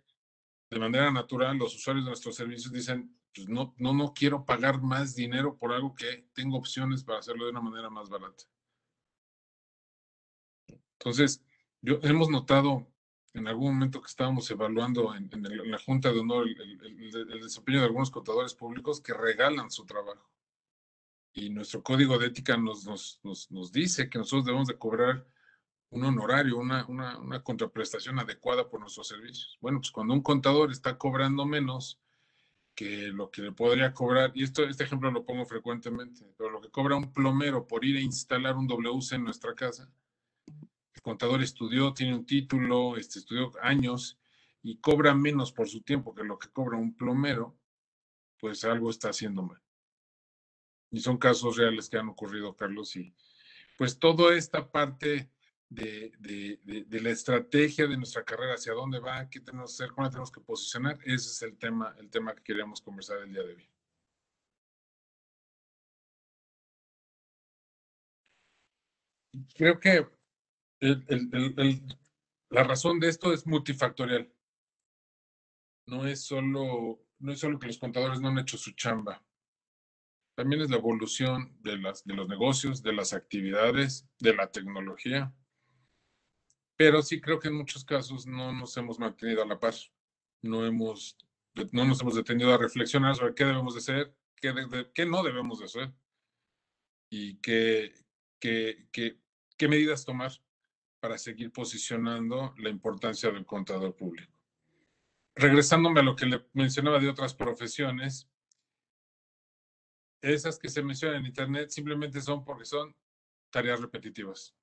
de 0.71 0.79
manera 0.81 1.13
natural 1.13 1.57
los 1.57 1.73
usuarios 1.77 2.05
de 2.05 2.11
nuestros 2.11 2.35
servicios 2.35 2.73
dicen, 2.73 3.17
pues 3.35 3.49
no, 3.49 3.75
no, 3.79 3.95
no 3.95 4.13
quiero 4.15 4.45
pagar 4.45 4.81
más 4.83 5.15
dinero 5.15 5.57
por 5.57 5.73
algo 5.73 5.95
que 5.95 6.29
tengo 6.35 6.57
opciones 6.57 7.05
para 7.05 7.21
hacerlo 7.21 7.45
de 7.45 7.51
una 7.51 7.61
manera 7.61 7.91
más 7.91 8.09
barata. 8.09 8.45
Entonces, 10.99 11.43
yo 11.81 11.99
hemos 12.03 12.29
notado 12.29 12.87
en 13.33 13.47
algún 13.47 13.75
momento 13.75 14.01
que 14.01 14.09
estábamos 14.09 14.51
evaluando 14.51 15.15
en, 15.15 15.31
la 15.71 15.79
Junta 15.79 16.13
de 16.13 16.21
Honor 16.21 16.49
el, 16.49 17.41
desempeño 17.41 17.79
de 17.79 17.87
algunos 17.87 18.11
contadores 18.11 18.55
públicos 18.55 19.01
que 19.01 19.15
regalan 19.15 19.71
su 19.71 19.87
trabajo 19.87 20.29
y 21.33 21.49
nuestro 21.51 21.83
código 21.83 22.19
de 22.19 22.27
ética 22.27 22.57
nos, 22.57 22.85
nos, 22.85 23.21
nos, 23.23 23.51
nos, 23.51 23.71
dice 23.71 24.11
que 24.11 24.19
nosotros 24.19 24.45
debemos 24.45 24.67
de 24.67 24.79
cobrar 24.79 25.27
un 25.91 26.05
honorario, 26.05 26.59
una, 26.59 26.85
una, 26.87 27.19
una, 27.19 27.43
contraprestación 27.43 28.19
adecuada 28.19 28.69
por 28.69 28.81
nuestros 28.81 29.09
servicios. 29.09 29.59
Bueno, 29.61 29.79
pues 29.79 29.91
cuando 29.91 30.15
un 30.15 30.23
contador 30.23 30.71
está 30.71 30.99
cobrando 30.99 31.47
menos 31.47 32.01
que 32.81 33.09
lo 33.09 33.31
que 33.31 33.43
le 33.43 33.53
podría 33.53 33.93
cobrar, 33.93 34.33
y 34.35 34.43
esto, 34.43 34.65
este 34.65 34.85
ejemplo 34.85 35.11
lo 35.11 35.27
pongo 35.27 35.45
frecuentemente, 35.45 36.25
pero 36.39 36.49
lo 36.49 36.63
que 36.63 36.71
cobra 36.71 36.97
un 36.97 37.13
plomero 37.13 37.67
por 37.67 37.85
ir 37.85 37.99
a 37.99 38.01
instalar 38.01 38.57
un 38.57 38.67
WC 38.67 39.17
en 39.17 39.25
nuestra 39.25 39.55
casa, 39.55 39.93
el 40.95 41.03
contador 41.03 41.43
estudió, 41.43 41.93
tiene 41.93 42.15
un 42.15 42.25
título, 42.25 42.97
este, 42.97 43.19
estudió 43.19 43.53
años 43.61 44.19
y 44.63 44.79
cobra 44.79 45.15
menos 45.15 45.53
por 45.53 45.69
su 45.69 45.83
tiempo 45.83 46.15
que 46.15 46.25
lo 46.25 46.39
que 46.39 46.49
cobra 46.49 46.79
un 46.79 46.97
plomero, 46.97 47.55
pues 48.39 48.65
algo 48.65 48.89
está 48.89 49.11
haciendo 49.11 49.43
mal. 49.43 49.61
Y 50.91 51.01
son 51.01 51.19
casos 51.19 51.59
reales 51.59 51.91
que 51.91 51.99
han 51.99 52.09
ocurrido, 52.09 52.57
Carlos. 52.57 52.97
Y 52.97 53.15
pues 53.77 53.99
toda 53.99 54.35
esta 54.35 54.73
parte 54.73 55.31
de, 55.71 56.13
de, 56.19 56.85
de, 56.87 57.01
la 57.01 57.11
estrategia 57.11 57.87
de 57.87 57.97
nuestra 57.97 58.25
carrera, 58.25 58.55
hacia 58.55 58.75
dónde 58.75 58.99
va, 58.99 59.31
qué 59.31 59.41
tenemos 59.41 59.71
que 59.71 59.85
hacer, 59.85 59.95
cómo 59.95 60.11
tenemos 60.11 60.31
que 60.31 60.41
posicionar, 60.41 60.99
ese 61.05 61.15
es 61.15 61.43
el 61.43 61.57
tema, 61.57 61.95
el 61.99 62.11
tema 62.11 62.35
que 62.35 62.43
queríamos 62.43 62.83
conversar 62.83 63.19
el 63.19 63.33
día 63.33 63.43
de 63.43 63.55
hoy. 63.55 63.71
Creo 69.55 69.79
que 69.79 70.07
el, 70.81 71.05
el, 71.09 71.55
el, 71.57 71.99
la 72.51 72.65
razón 72.65 72.99
de 73.01 73.09
esto 73.09 73.33
es 73.33 73.47
multifactorial. 73.47 74.31
No 75.87 76.07
es 76.07 76.25
solo, 76.25 77.01
no 77.21 77.33
es 77.33 77.39
solo 77.39 77.59
que 77.59 77.69
los 77.69 77.79
contadores 77.79 78.21
no 78.21 78.29
han 78.29 78.39
hecho 78.39 78.59
su 78.59 78.73
chamba 78.73 79.25
también 80.41 80.63
es 80.63 80.71
la 80.71 80.79
evolución 80.79 81.55
de, 81.61 81.77
las, 81.77 82.03
de 82.05 82.15
los 82.15 82.27
negocios, 82.27 82.83
de 82.83 82.95
las 82.95 83.13
actividades, 83.13 84.09
de 84.21 84.35
la 84.35 84.51
tecnología. 84.51 85.35
Pero 86.81 87.03
sí 87.03 87.21
creo 87.21 87.39
que 87.39 87.49
en 87.49 87.57
muchos 87.57 87.85
casos 87.85 88.27
no 88.27 88.55
nos 88.55 88.75
hemos 88.79 88.99
mantenido 88.99 89.43
a 89.43 89.47
la 89.47 89.61
par. 89.61 89.75
No, 90.41 90.65
hemos, 90.65 91.15
no 91.73 91.85
nos 91.85 92.01
hemos 92.01 92.15
detenido 92.15 92.55
a 92.55 92.57
reflexionar 92.57 93.15
sobre 93.15 93.35
qué 93.35 93.45
debemos 93.45 93.75
de 93.75 93.81
hacer, 93.81 94.17
qué, 94.35 94.55
de, 94.55 94.91
qué 94.95 95.05
no 95.05 95.23
debemos 95.23 95.59
de 95.59 95.67
hacer 95.67 95.93
y 97.11 97.37
qué, 97.43 97.93
qué, 98.41 98.89
qué, 98.93 99.21
qué 99.59 99.69
medidas 99.69 100.07
tomar 100.07 100.33
para 101.01 101.19
seguir 101.19 101.53
posicionando 101.53 102.55
la 102.57 102.71
importancia 102.71 103.31
del 103.31 103.45
contador 103.45 103.95
público. 103.95 104.33
Regresándome 105.35 106.01
a 106.01 106.05
lo 106.05 106.17
que 106.17 106.25
le 106.25 106.47
mencionaba 106.55 106.99
de 106.99 107.11
otras 107.11 107.35
profesiones, 107.35 108.27
esas 110.23 110.59
que 110.59 110.71
se 110.71 110.83
mencionan 110.83 111.19
en 111.19 111.27
Internet 111.27 111.69
simplemente 111.69 112.23
son 112.23 112.43
porque 112.43 112.65
son 112.65 112.97
tareas 113.51 113.83
repetitivas. 113.83 114.55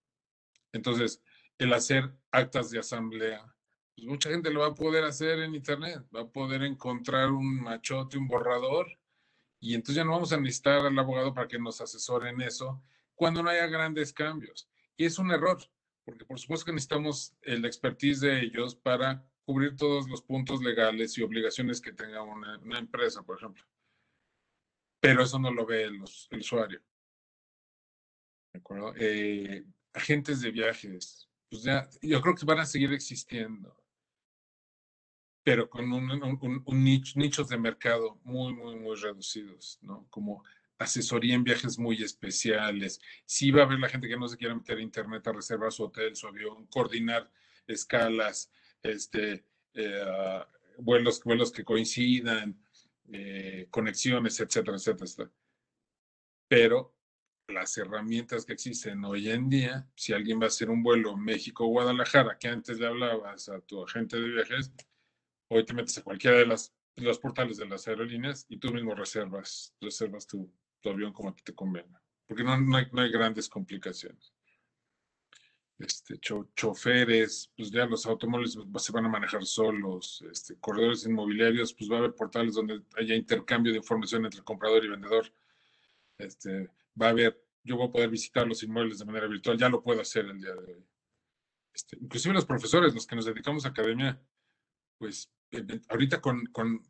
Entonces, 0.73 1.21
el 1.57 1.73
hacer 1.73 2.11
actas 2.31 2.69
de 2.69 2.79
asamblea, 2.79 3.53
pues 3.95 4.07
mucha 4.07 4.29
gente 4.29 4.51
lo 4.51 4.59
va 4.59 4.67
a 4.67 4.75
poder 4.75 5.03
hacer 5.03 5.39
en 5.39 5.55
Internet, 5.55 6.05
va 6.15 6.21
a 6.21 6.27
poder 6.29 6.63
encontrar 6.63 7.31
un 7.31 7.61
machote, 7.61 8.17
un 8.17 8.27
borrador, 8.27 8.87
y 9.59 9.73
entonces 9.73 9.95
ya 9.95 10.03
no 10.03 10.11
vamos 10.11 10.31
a 10.33 10.37
necesitar 10.37 10.85
al 10.85 10.99
abogado 10.99 11.33
para 11.33 11.47
que 11.47 11.57
nos 11.57 11.81
asesore 11.81 12.29
en 12.29 12.41
eso 12.41 12.83
cuando 13.15 13.41
no 13.41 13.49
haya 13.49 13.65
grandes 13.65 14.13
cambios. 14.13 14.69
Y 14.95 15.05
es 15.05 15.17
un 15.17 15.31
error, 15.31 15.57
porque 16.05 16.25
por 16.25 16.39
supuesto 16.39 16.67
que 16.67 16.73
necesitamos 16.73 17.33
el 17.41 17.65
expertise 17.65 18.21
de 18.21 18.39
ellos 18.41 18.75
para 18.75 19.25
cubrir 19.45 19.75
todos 19.75 20.07
los 20.07 20.21
puntos 20.21 20.61
legales 20.61 21.17
y 21.17 21.23
obligaciones 21.23 21.81
que 21.81 21.93
tenga 21.93 22.21
una, 22.21 22.59
empresa, 22.77 23.23
por 23.23 23.37
ejemplo 23.37 23.63
pero 24.99 25.23
eso 25.23 25.39
no 25.39 25.51
lo 25.51 25.65
ve 25.65 25.83
el, 25.83 26.03
el 26.31 26.39
usuario. 26.39 26.81
¿De 28.51 28.59
acuerdo? 28.59 28.93
Eh, 28.97 29.63
agentes 29.93 30.41
de 30.41 30.51
viajes, 30.51 31.26
pues 31.49 31.63
ya, 31.63 31.89
yo 32.01 32.21
creo 32.21 32.35
que 32.35 32.45
van 32.45 32.59
a 32.59 32.65
seguir 32.65 32.93
existiendo, 32.93 33.75
pero 35.43 35.69
con 35.69 35.91
un, 35.91 36.11
un, 36.11 36.63
un 36.65 36.83
nicho, 36.83 37.13
nichos 37.17 37.49
de 37.49 37.57
mercado 37.57 38.19
muy, 38.23 38.53
muy, 38.53 38.75
muy 38.75 38.95
reducidos, 38.97 39.79
¿no? 39.81 40.07
Como 40.09 40.43
asesoría 40.77 41.35
en 41.35 41.43
viajes 41.43 41.79
muy 41.79 42.01
especiales. 42.03 42.99
Sí 43.25 43.51
va 43.51 43.61
a 43.61 43.65
haber 43.65 43.79
la 43.79 43.89
gente 43.89 44.07
que 44.07 44.17
no 44.17 44.27
se 44.27 44.37
quiera 44.37 44.55
meter 44.55 44.77
a 44.77 44.81
internet 44.81 45.27
a 45.27 45.33
reservar 45.33 45.71
su 45.71 45.85
hotel, 45.85 46.15
su 46.15 46.27
avión, 46.27 46.67
coordinar 46.67 47.31
escalas, 47.65 48.51
este, 48.83 49.45
eh, 49.73 50.43
vuelos, 50.77 51.23
vuelos 51.23 51.51
que 51.51 51.63
coincidan, 51.63 52.61
eh, 53.11 53.67
conexiones, 53.69 54.39
etcétera, 54.39 54.77
etcétera, 54.77 55.31
Pero 56.47 56.96
las 57.47 57.77
herramientas 57.77 58.45
que 58.45 58.53
existen 58.53 59.03
hoy 59.05 59.29
en 59.29 59.49
día, 59.49 59.87
si 59.95 60.13
alguien 60.13 60.39
va 60.39 60.45
a 60.45 60.47
hacer 60.47 60.69
un 60.69 60.83
vuelo 60.83 61.15
México-Guadalajara, 61.15 62.37
que 62.37 62.49
antes 62.49 62.79
le 62.79 62.87
hablabas 62.87 63.49
a 63.49 63.61
tu 63.61 63.83
agente 63.83 64.19
de 64.19 64.27
viajes, 64.27 64.73
hoy 65.49 65.65
te 65.65 65.73
metes 65.73 65.97
a 65.97 66.03
cualquiera 66.03 66.37
de, 66.37 66.45
las, 66.45 66.73
los 66.97 67.19
portales 67.19 67.57
de 67.57 67.67
las 67.67 67.87
aerolíneas 67.87 68.45
y 68.49 68.57
tú 68.57 68.73
mismo 68.73 68.93
reservas, 68.95 69.73
reservas 69.79 70.27
tu, 70.27 70.51
tu 70.81 70.89
avión 70.89 71.13
como 71.13 71.33
te 71.35 71.55
convenga, 71.55 72.01
porque 72.27 72.43
no, 72.43 72.59
no, 72.59 72.77
hay, 72.77 72.87
no 72.91 73.01
hay 73.01 73.11
grandes 73.11 73.47
complicaciones. 73.47 74.33
este, 75.79 76.19
choferes, 76.19 77.51
pues 77.55 77.71
ya 77.71 77.85
los 77.85 78.05
automóviles 78.05 78.57
se 78.77 78.91
van 78.91 79.05
a 79.05 79.09
manejar 79.09 79.45
solos, 79.45 80.23
este, 80.29 80.57
corredores 80.59 81.05
inmobiliarios, 81.05 81.73
pues 81.73 81.89
va 81.89 81.95
a 81.95 81.99
haber 81.99 82.15
portales 82.15 82.55
donde 82.55 82.81
haya 82.97 83.15
intercambio 83.15 83.71
de 83.71 83.77
información 83.77 84.25
entre 84.25 84.43
comprador 84.43 84.83
y 84.83 84.89
vendedor. 84.89 85.31
Este, 86.17 86.69
va 86.99 87.07
a 87.07 87.09
haber, 87.09 87.43
yo 87.63 87.77
voy 87.77 87.87
a 87.87 87.91
poder 87.91 88.09
visitar 88.09 88.47
los 88.47 88.63
inmuebles 88.63 88.99
de 88.99 89.05
manera 89.05 89.27
virtual, 89.27 89.57
ya 89.57 89.69
lo 89.69 89.83
puedo 89.83 90.01
hacer 90.01 90.25
el 90.25 90.39
día 90.39 90.53
de 90.53 90.73
hoy. 90.73 90.85
Este, 91.73 91.97
inclusive 91.99 92.33
los 92.33 92.45
profesores, 92.45 92.93
los 92.93 93.05
que 93.05 93.15
nos 93.15 93.25
dedicamos 93.25 93.65
a 93.65 93.69
academia, 93.69 94.21
pues 94.97 95.31
ahorita 95.89 96.21
con, 96.21 96.45
con, 96.47 96.85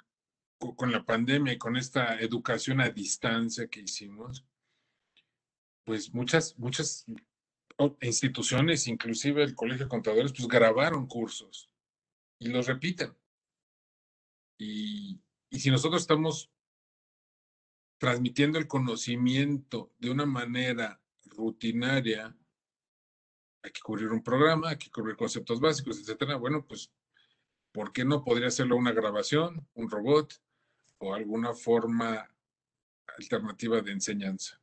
con 0.57 0.91
la 0.91 1.05
pandemia 1.05 1.53
y 1.53 1.57
con 1.57 1.75
esta 1.75 2.19
educación 2.19 2.81
a 2.81 2.89
distancia 2.89 3.67
que 3.67 3.81
hicimos, 3.81 4.45
pues 5.85 6.13
muchas, 6.13 6.57
muchas 6.57 7.05
instituciones, 8.01 8.87
inclusive 8.87 9.43
el 9.43 9.55
Colegio 9.55 9.85
de 9.85 9.89
Contadores, 9.89 10.33
pues 10.33 10.47
grabaron 10.47 11.07
cursos 11.07 11.69
y 12.39 12.49
los 12.49 12.67
repiten. 12.67 13.15
Y, 14.59 15.19
y 15.49 15.59
si 15.59 15.69
nosotros 15.69 16.01
estamos 16.01 16.51
transmitiendo 17.97 18.59
el 18.59 18.67
conocimiento 18.67 19.91
de 19.97 20.11
una 20.11 20.25
manera 20.25 21.01
rutinaria, 21.25 22.35
hay 23.63 23.71
que 23.71 23.81
cubrir 23.81 24.09
un 24.09 24.23
programa, 24.23 24.69
hay 24.69 24.77
que 24.77 24.89
cubrir 24.89 25.15
conceptos 25.15 25.59
básicos, 25.59 25.99
etcétera. 25.99 26.37
Bueno, 26.37 26.65
pues, 26.65 26.91
¿por 27.71 27.91
qué 27.91 28.05
no 28.05 28.23
podría 28.23 28.47
hacerlo 28.47 28.75
una 28.75 28.91
grabación, 28.91 29.67
un 29.73 29.89
robot 29.89 30.41
o 30.99 31.13
alguna 31.13 31.53
forma 31.53 32.29
alternativa 33.17 33.81
de 33.81 33.91
enseñanza? 33.91 34.61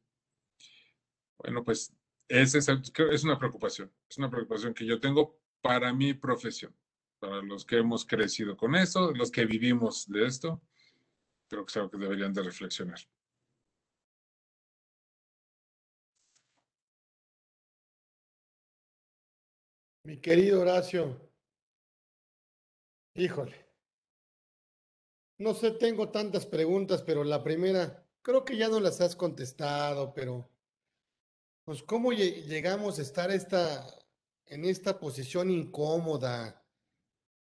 Bueno, 1.39 1.65
pues 1.65 1.93
esa 2.29 2.59
es, 2.59 2.69
es 2.69 3.25
una 3.25 3.39
preocupación, 3.39 3.93
es 4.09 4.17
una 4.17 4.31
preocupación 4.31 4.73
que 4.73 4.87
yo 4.87 5.01
tengo 5.01 5.39
para 5.61 5.93
mi 5.93 6.15
profesión, 6.15 6.75
para 7.19 7.43
los 7.43 7.65
que 7.65 7.79
hemos 7.79 8.07
crecido 8.07 8.57
con 8.57 8.75
eso, 8.75 9.13
los 9.13 9.31
que 9.31 9.45
vivimos 9.45 10.07
de 10.09 10.27
esto, 10.27 10.63
creo 11.49 11.67
que 11.67 11.71
es 11.71 11.77
algo 11.77 11.91
que 11.91 11.99
deberían 11.99 12.33
de 12.33 12.43
reflexionar. 12.43 13.01
Mi 20.05 20.19
querido 20.19 20.61
Horacio, 20.61 21.19
híjole, 23.15 23.57
no 25.39 25.55
sé, 25.55 25.71
tengo 25.71 26.11
tantas 26.11 26.45
preguntas, 26.45 27.03
pero 27.03 27.25
la 27.25 27.43
primera, 27.43 28.07
creo 28.21 28.45
que 28.45 28.59
ya 28.59 28.69
no 28.69 28.81
las 28.81 29.01
has 29.01 29.17
contestado, 29.17 30.13
pero 30.13 30.51
pues 31.65 31.83
cómo 31.83 32.13
llegamos 32.13 32.99
a 32.99 33.03
estar 33.03 33.31
esta, 33.31 33.87
en 34.45 34.67
esta 34.67 35.01
posición 35.01 35.49
incómoda. 35.49 36.63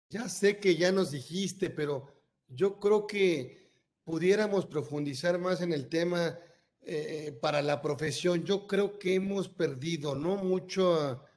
Ya 0.09 0.27
sé 0.27 0.57
que 0.57 0.75
ya 0.75 0.91
nos 0.91 1.11
dijiste, 1.11 1.69
pero 1.69 2.11
yo 2.47 2.79
creo 2.79 3.05
que 3.05 3.71
pudiéramos 4.03 4.65
profundizar 4.65 5.37
más 5.37 5.61
en 5.61 5.71
el 5.71 5.87
tema 5.87 6.39
eh, 6.81 7.37
para 7.39 7.61
la 7.61 7.79
profesión. 7.79 8.43
Yo 8.43 8.65
creo 8.65 8.97
que 8.97 9.13
hemos 9.13 9.47
perdido, 9.47 10.15
¿no? 10.15 10.37
Mucho, 10.37 11.28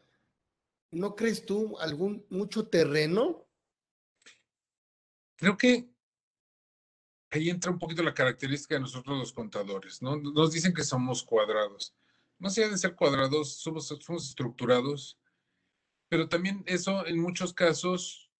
¿no 0.92 1.16
crees 1.16 1.44
tú 1.44 1.76
algún, 1.78 2.24
mucho 2.30 2.68
terreno? 2.68 3.46
Creo 5.36 5.56
que 5.56 5.90
ahí 7.30 7.50
entra 7.50 7.72
un 7.72 7.78
poquito 7.78 8.02
la 8.02 8.14
característica 8.14 8.76
de 8.76 8.82
nosotros 8.82 9.18
los 9.18 9.32
contadores, 9.32 10.00
¿no? 10.00 10.16
Nos 10.16 10.52
dicen 10.52 10.72
que 10.72 10.84
somos 10.84 11.24
cuadrados 11.24 11.94
más 12.42 12.58
allá 12.58 12.70
de 12.70 12.78
ser 12.78 12.96
cuadrados, 12.96 13.60
somos, 13.60 13.86
somos 13.86 14.28
estructurados, 14.28 15.16
pero 16.08 16.28
también 16.28 16.64
eso 16.66 17.06
en 17.06 17.20
muchos 17.20 17.54
casos 17.54 18.32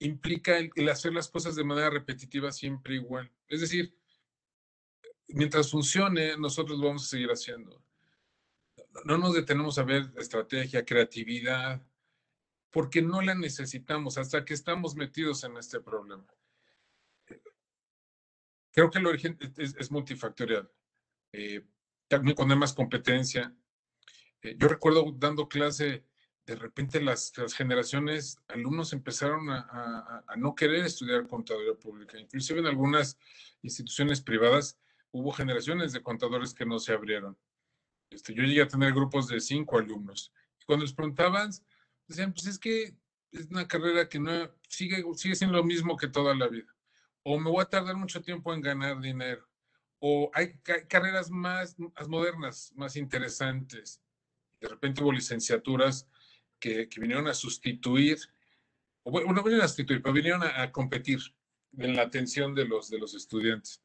implica 0.00 0.58
el, 0.58 0.88
hacer 0.90 1.14
las 1.14 1.28
cosas 1.28 1.56
de 1.56 1.64
manera 1.64 1.88
repetitiva 1.88 2.52
siempre 2.52 2.96
igual. 2.96 3.32
Es 3.48 3.62
decir, 3.62 3.96
mientras 5.28 5.70
funcione, 5.70 6.36
nosotros 6.36 6.78
lo 6.78 6.88
vamos 6.88 7.04
a 7.04 7.08
seguir 7.08 7.30
haciendo. 7.30 7.82
No 9.06 9.16
nos 9.16 9.32
detenemos 9.32 9.78
a 9.78 9.84
ver 9.84 10.12
estrategia, 10.18 10.84
creatividad, 10.84 11.82
porque 12.70 13.02
no 13.02 13.22
la 13.22 13.34
necesitamos 13.34 14.18
hasta 14.18 14.44
que 14.44 14.54
estamos 14.54 14.94
metidos 14.94 15.44
en 15.44 15.56
este 15.56 15.80
problema. 15.80 16.26
Creo 18.72 18.90
que 18.90 18.98
el 18.98 19.06
origen 19.06 19.38
es, 19.56 19.90
multifactorial. 19.90 20.70
Eh, 21.32 21.64
también 22.08 22.34
cuando 22.34 22.54
hay 22.54 22.60
más 22.60 22.72
competencia. 22.72 23.54
Eh, 24.42 24.56
yo 24.58 24.68
recuerdo 24.68 25.12
dando 25.16 25.48
clase, 25.48 26.04
de 26.46 26.54
repente 26.54 27.00
las, 27.00 27.32
generaciones, 27.54 28.38
alumnos 28.48 28.92
empezaron 28.92 29.50
a, 29.50 30.24
no 30.36 30.54
querer 30.54 30.84
estudiar 30.84 31.26
contaduría 31.26 31.74
pública. 31.74 32.18
Inclusive 32.18 32.60
en 32.60 32.66
algunas 32.66 33.18
instituciones 33.62 34.20
privadas 34.20 34.78
hubo 35.10 35.32
generaciones 35.32 35.92
de 35.92 36.02
contadores 36.02 36.54
que 36.54 36.64
no 36.64 36.78
se 36.78 36.92
abrieron. 36.92 37.36
Este, 38.10 38.32
yo 38.32 38.42
llegué 38.42 38.62
a 38.62 38.68
tener 38.68 38.94
grupos 38.94 39.28
de 39.28 39.40
cinco 39.40 39.78
alumnos. 39.78 40.32
Y 40.60 40.64
cuando 40.64 40.84
les 40.84 40.94
preguntaban, 40.94 41.50
decían, 42.08 42.32
pues 42.32 42.46
es 42.46 42.58
que 42.58 42.96
es 43.32 43.46
una 43.50 43.68
carrera 43.68 44.08
que 44.08 44.18
no 44.18 44.50
sigue, 44.68 45.04
sigue 45.14 45.36
siendo 45.36 45.56
lo 45.56 45.64
mismo 45.64 45.96
que 45.96 46.08
toda 46.08 46.34
la 46.34 46.48
vida. 46.48 46.74
O 47.22 47.38
me 47.38 47.50
voy 47.50 47.62
a 47.62 47.66
tardar 47.66 47.96
mucho 47.96 48.22
tiempo 48.22 48.52
en 48.54 48.62
ganar 48.62 49.00
dinero 49.00 49.48
o 50.00 50.30
hay 50.34 50.54
carreras 50.88 51.30
más, 51.30 51.76
modernas, 52.06 52.72
más 52.76 52.96
interesantes. 52.96 54.00
De 54.60 54.68
repente 54.68 55.02
hubo 55.02 55.12
licenciaturas 55.12 56.08
que, 56.58 56.88
que 56.88 57.00
vinieron 57.00 57.26
a 57.28 57.34
sustituir, 57.34 58.18
o 59.02 59.10
bueno, 59.10 59.32
no 59.32 59.42
vinieron 59.42 59.64
a 59.64 59.68
sustituir, 59.68 60.02
pero 60.02 60.12
vinieron 60.12 60.42
a, 60.42 60.70
competir 60.70 61.20
en 61.76 61.96
la 61.96 62.02
atención 62.02 62.54
de 62.54 62.66
los, 62.66 62.90
de 62.90 62.98
los 62.98 63.14
estudiantes. 63.14 63.82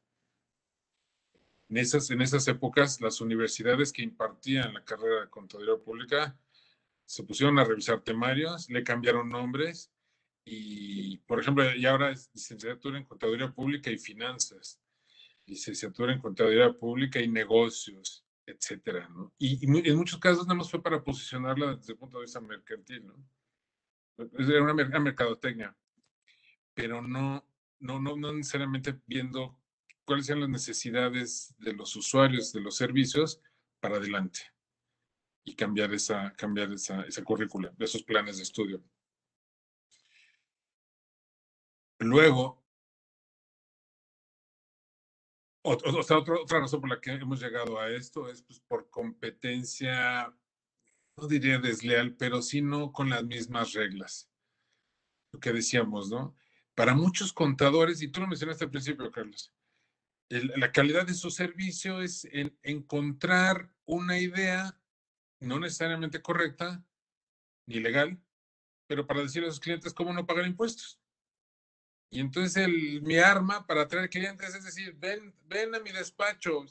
En 1.68 1.78
esas, 1.78 2.10
en 2.10 2.22
esas 2.22 2.46
épocas, 2.46 3.00
las 3.00 3.20
universidades 3.20 3.92
que 3.92 4.02
impartían 4.02 4.74
la 4.74 4.84
carrera 4.84 5.22
de 5.22 5.30
contaduría 5.30 5.76
pública 5.76 6.38
se 7.06 7.24
pusieron 7.24 7.58
a 7.58 7.64
revisar 7.64 8.00
temarios, 8.02 8.68
le 8.70 8.82
cambiaron 8.82 9.28
nombres 9.28 9.92
y, 10.44 11.18
por 11.18 11.40
ejemplo, 11.40 11.64
y 11.74 11.86
ahora 11.86 12.10
es 12.10 12.30
licenciatura 12.34 12.98
en 12.98 13.04
contaduría 13.04 13.52
pública 13.52 13.90
y 13.90 13.98
finanzas 13.98 14.80
licenciatura 15.46 16.12
en 16.12 16.20
Contaduría 16.20 16.72
Pública 16.72 17.20
y 17.20 17.28
Negocios, 17.28 18.24
etcétera. 18.46 19.08
Y, 19.38 19.64
en 19.88 19.96
muchos 19.96 20.18
casos 20.18 20.46
nada 20.46 20.58
más 20.58 20.70
fue 20.70 20.82
para 20.82 21.02
posicionarla 21.02 21.76
desde 21.76 21.92
el 21.92 21.98
punto 21.98 22.18
de 22.18 22.24
vista 22.24 22.40
mercantil, 22.40 23.06
¿no? 23.06 23.14
Era 24.16 24.62
una, 24.62 25.00
mercadotecnia, 25.00 25.76
pero 26.72 27.02
no, 27.02 27.44
no, 27.80 28.00
no, 28.00 28.16
no 28.16 28.32
necesariamente 28.32 29.00
viendo 29.06 29.58
cuáles 30.04 30.28
eran 30.28 30.42
las 30.42 30.50
necesidades 30.50 31.54
de 31.58 31.72
los 31.72 31.96
usuarios 31.96 32.52
de 32.52 32.60
los 32.60 32.76
servicios 32.76 33.40
para 33.80 33.96
adelante 33.96 34.53
y 35.44 35.54
cambiar 35.54 35.92
esa, 35.92 36.32
cambiar 36.34 36.72
esa, 36.72 37.02
esa 37.02 37.22
currícula, 37.22 37.72
esos 37.78 38.02
planes 38.02 38.38
de 38.38 38.42
estudio. 38.42 38.82
Luego, 41.98 42.62
otra, 45.62 46.18
otra 46.18 46.60
razón 46.60 46.80
por 46.80 46.90
la 46.90 47.00
que 47.00 47.12
hemos 47.12 47.40
llegado 47.40 47.78
a 47.78 47.90
esto 47.90 48.28
es 48.28 48.42
pues, 48.42 48.60
por 48.60 48.90
competencia, 48.90 50.34
no 51.16 51.28
diría 51.28 51.58
desleal, 51.58 52.16
pero 52.16 52.42
sí 52.42 52.60
no 52.60 52.92
con 52.92 53.10
las 53.10 53.24
mismas 53.24 53.72
reglas. 53.72 54.30
Lo 55.32 55.40
que 55.40 55.52
decíamos, 55.52 56.10
¿no? 56.10 56.36
Para 56.74 56.94
muchos 56.94 57.32
contadores, 57.32 58.02
y 58.02 58.08
tú 58.08 58.20
lo 58.20 58.26
mencionaste 58.26 58.64
al 58.64 58.70
principio, 58.70 59.10
Carlos, 59.10 59.54
la 60.30 60.72
calidad 60.72 61.06
de 61.06 61.14
su 61.14 61.30
servicio 61.30 62.00
es 62.00 62.24
en 62.24 62.58
encontrar 62.62 63.70
una 63.84 64.18
idea 64.18 64.78
no 65.44 65.58
necesariamente 65.60 66.22
correcta 66.22 66.84
ni 67.66 67.80
legal, 67.80 68.20
pero 68.86 69.06
para 69.06 69.20
decirle 69.20 69.48
a 69.48 69.50
sus 69.50 69.60
clientes 69.60 69.94
cómo 69.94 70.12
no 70.12 70.26
pagar 70.26 70.46
impuestos. 70.46 71.00
Y 72.10 72.20
entonces 72.20 72.68
mi 73.02 73.18
arma 73.18 73.66
para 73.66 73.82
atraer 73.82 74.08
clientes 74.08 74.54
es 74.54 74.64
decir, 74.64 74.94
ven, 74.98 75.34
ven 75.46 75.74
a 75.74 75.80
mi 75.80 75.90
despacho 75.90 76.64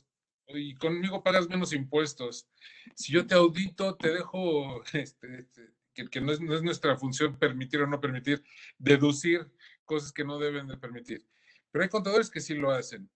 y 0.48 0.76
conmigo 0.76 1.24
pagas 1.24 1.50
menos 1.50 1.74
impuestos. 1.74 2.48
Si 2.96 3.12
yo 3.12 3.26
te 3.26 3.36
audito, 3.36 3.96
te 3.96 4.14
dejo, 4.14 4.84
este, 4.94 5.40
este, 5.40 5.74
que, 5.94 6.22
no, 6.22 6.32
es, 6.32 6.40
no, 6.40 6.54
es, 6.56 6.64
nuestra 6.64 6.98
función 6.98 7.38
permitir 7.38 7.82
o 7.82 7.88
no 7.88 8.00
permitir, 8.00 8.44
deducir 8.78 9.52
cosas 9.86 10.12
que 10.12 10.24
no 10.24 10.40
deben 10.40 10.68
de 10.68 10.78
permitir. 10.78 11.28
Pero 11.72 11.84
hay 11.84 11.90
contadores 11.90 12.30
que 12.30 12.42
sí 12.42 12.54
lo 12.54 12.72
hacen. 12.72 13.10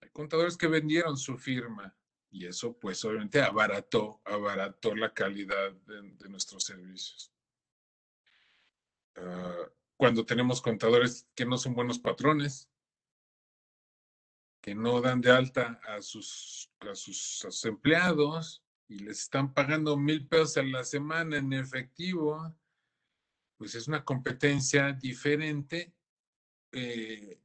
Hay 0.00 0.10
contadores 0.10 0.56
que 0.56 0.66
vendieron 0.66 1.16
su 1.16 1.36
firma 1.38 1.96
y 2.30 2.46
eso 2.46 2.78
pues 2.78 3.04
obviamente 3.04 3.40
abarató, 3.42 4.20
abarató 4.24 4.94
la 4.94 5.12
calidad 5.12 5.72
de, 5.72 6.28
nuestros 6.28 6.64
servicios. 6.64 7.32
Uh, 9.16 9.68
cuando 9.96 10.24
tenemos 10.24 10.62
contadores 10.62 11.28
que 11.34 11.44
no 11.44 11.58
son 11.58 11.74
buenos 11.74 11.98
patrones, 11.98 12.70
que 14.62 14.74
no 14.74 15.00
dan 15.00 15.20
de 15.20 15.30
alta 15.30 15.80
a 15.86 16.00
sus, 16.00 16.70
a 16.80 16.94
sus, 16.94 17.64
empleados 17.64 18.62
y 18.88 19.00
les 19.00 19.20
están 19.22 19.52
pagando 19.52 19.96
mil 19.96 20.26
pesos 20.28 20.58
a 20.58 20.62
la 20.62 20.84
semana 20.84 21.38
en 21.38 21.52
efectivo, 21.52 22.54
pues 23.56 23.74
es 23.74 23.88
una 23.88 24.04
competencia 24.04 24.92
diferente, 24.92 25.94
eh, 26.72 27.40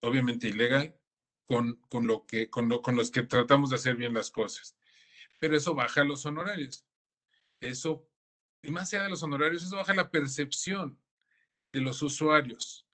obviamente 0.00 0.48
ilegal, 0.48 0.98
con, 1.46 1.76
con, 1.88 2.06
lo 2.06 2.26
que, 2.26 2.50
con, 2.50 2.68
con 2.82 2.96
los 2.96 3.10
que 3.10 3.22
tratamos 3.22 3.70
de 3.70 3.76
hacer 3.76 3.96
bien 3.96 4.14
las 4.14 4.30
cosas. 4.30 4.76
Pero 5.38 5.56
eso 5.56 5.74
baja 5.74 6.04
los 6.04 6.26
honorarios. 6.26 6.84
Eso, 7.60 8.08
y 8.62 8.70
más 8.70 8.92
allá 8.92 9.04
de 9.04 9.10
los 9.10 9.22
honorarios, 9.22 9.62
eso 9.62 9.76
baja 9.76 9.94
la 9.94 10.10
percepción 10.10 10.98
de 11.72 11.80
los 11.80 12.02
usuarios 12.02 12.86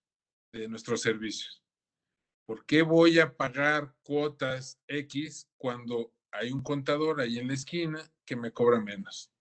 de 0.53 0.69
nuestros 0.69 1.01
servicios. 1.01 1.63
¿Por 2.47 2.67
qué 2.67 2.83
voy 2.83 3.19
a 3.19 3.35
pagar 3.37 3.95
cuotas 4.03 4.79
X 4.87 5.49
cuando 5.57 6.13
hay 6.31 6.53
un 6.53 6.63
contador 6.63 7.21
ahí 7.21 7.39
en 7.39 7.49
la 7.49 7.55
esquina 7.55 8.13
que 8.25 8.37
me 8.37 8.53
cobra 8.53 8.81
menos? 8.81 9.32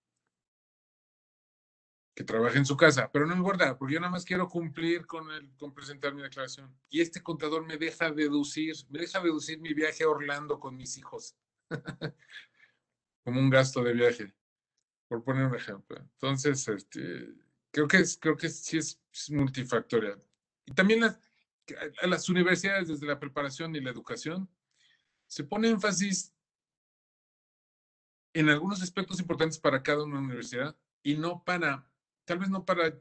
Que 2.14 2.24
trabaja 2.24 2.58
en 2.58 2.66
su 2.66 2.76
casa, 2.76 3.10
pero 3.10 3.26
no 3.26 3.34
importa, 3.34 3.78
porque 3.78 3.94
yo 3.94 4.00
nada 4.00 4.12
más 4.12 4.24
quiero 4.24 4.48
cumplir 4.48 5.06
con, 5.06 5.26
presentar 5.74 6.14
mi 6.14 6.22
declaración. 6.22 6.74
Y 6.90 7.00
este 7.00 7.22
contador 7.22 7.64
me 7.64 7.78
deja 7.78 8.10
deducir, 8.10 8.74
me 8.90 9.00
deja 9.00 9.20
deducir 9.20 9.58
mi 9.60 9.72
viaje 9.72 10.04
a 10.04 10.08
Orlando 10.08 10.60
con 10.60 10.76
mis 10.76 10.98
hijos, 10.98 11.36
como 13.24 13.40
un 13.40 13.48
gasto 13.48 13.82
de 13.82 13.94
viaje, 13.94 14.34
por 15.08 15.24
poner 15.24 15.46
un 15.46 15.54
ejemplo. 15.54 15.96
Entonces, 15.98 16.68
este, 16.68 17.28
creo 17.70 17.88
que, 17.88 18.04
creo 18.20 18.36
que 18.36 18.50
sí 18.50 18.76
es 18.76 19.00
multifactorial. 19.30 20.22
Y 20.66 20.74
también 20.74 21.00
las, 21.00 21.18
a 22.02 22.06
las 22.06 22.28
universidades 22.28 22.88
desde 22.88 23.06
la 23.06 23.18
preparación 23.18 23.74
y 23.74 23.80
la 23.80 23.90
educación 23.90 24.48
se 25.26 25.44
pone 25.44 25.68
énfasis 25.68 26.34
en 28.34 28.48
algunos 28.48 28.82
aspectos 28.82 29.20
importantes 29.20 29.58
para 29.58 29.82
cada 29.82 30.04
una 30.04 30.18
universidad 30.18 30.76
y 31.02 31.16
no 31.16 31.42
para, 31.44 31.90
tal 32.32 32.38
vez 32.38 32.48
no 32.48 32.64
para 32.64 32.98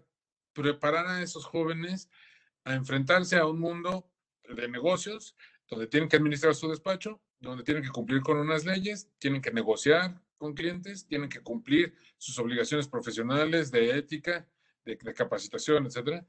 preparar 0.52 1.08
a 1.08 1.22
esos 1.22 1.46
jóvenes 1.46 2.10
a 2.65 2.74
enfrentarse 2.74 3.38
a 3.38 3.46
un 3.46 3.62
mundo 3.62 4.12
de 4.44 4.67
negocios 4.67 5.38
donde 5.70 5.88
tienen 5.88 6.10
que 6.10 6.17
administrar 6.17 6.54
su 6.54 6.67
despacho, 6.67 7.22
donde 7.39 7.63
tienen 7.63 7.82
que 7.82 7.91
cumplir 7.91 8.22
con 8.22 8.38
unas 8.38 8.65
leyes, 8.65 9.10
tienen 9.20 9.41
que 9.41 9.52
negociar 9.52 10.22
con 10.36 10.54
clientes, 10.54 11.08
tienen 11.08 11.30
que 11.30 11.39
cumplir 11.39 11.96
sus 12.17 12.38
obligaciones 12.39 12.89
profesionales 12.89 13.72
de 13.72 13.98
ética, 13.98 14.46
de, 14.84 14.98
capacitación, 14.98 15.86
etcétera 15.86 16.28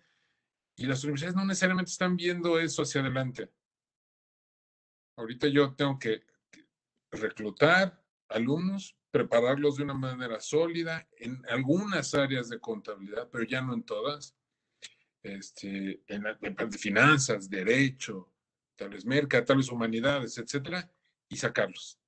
y 0.77 0.87
las 0.87 1.03
universidades 1.03 1.35
no 1.35 1.45
necesariamente 1.45 1.91
están 1.91 2.17
viendo 2.17 2.61
eso 2.61 2.83
hacia 2.83 3.01
adelante. 3.01 3.51
Ahorita 5.17 5.49
yo 5.49 5.75
tengo 5.75 5.99
que 5.99 6.25
reclutar 7.11 8.01
alumnos, 8.29 8.97
prepararlos 9.13 9.77
de 9.77 9.85
una 9.85 9.95
manera 9.95 10.41
sólida 10.41 11.07
en 11.19 11.41
algunas 11.49 12.15
áreas 12.15 12.49
de 12.49 12.59
contabilidad, 12.59 13.29
pero 13.31 13.45
ya 13.45 13.61
no 13.61 13.75
en 13.75 13.85
todas. 13.85 14.35
Este, 15.23 16.03
en, 16.09 16.25
de 16.25 16.79
finanzas, 16.79 17.49
derecho, 17.49 18.33
tal 18.75 18.91
vez 18.91 19.05
merca, 19.05 19.45
tal 19.45 19.59
vez 19.59 19.71
humanidades, 19.71 20.37
etcétera, 20.39 20.91
y 21.29 21.37
sacarlos 21.37 22.01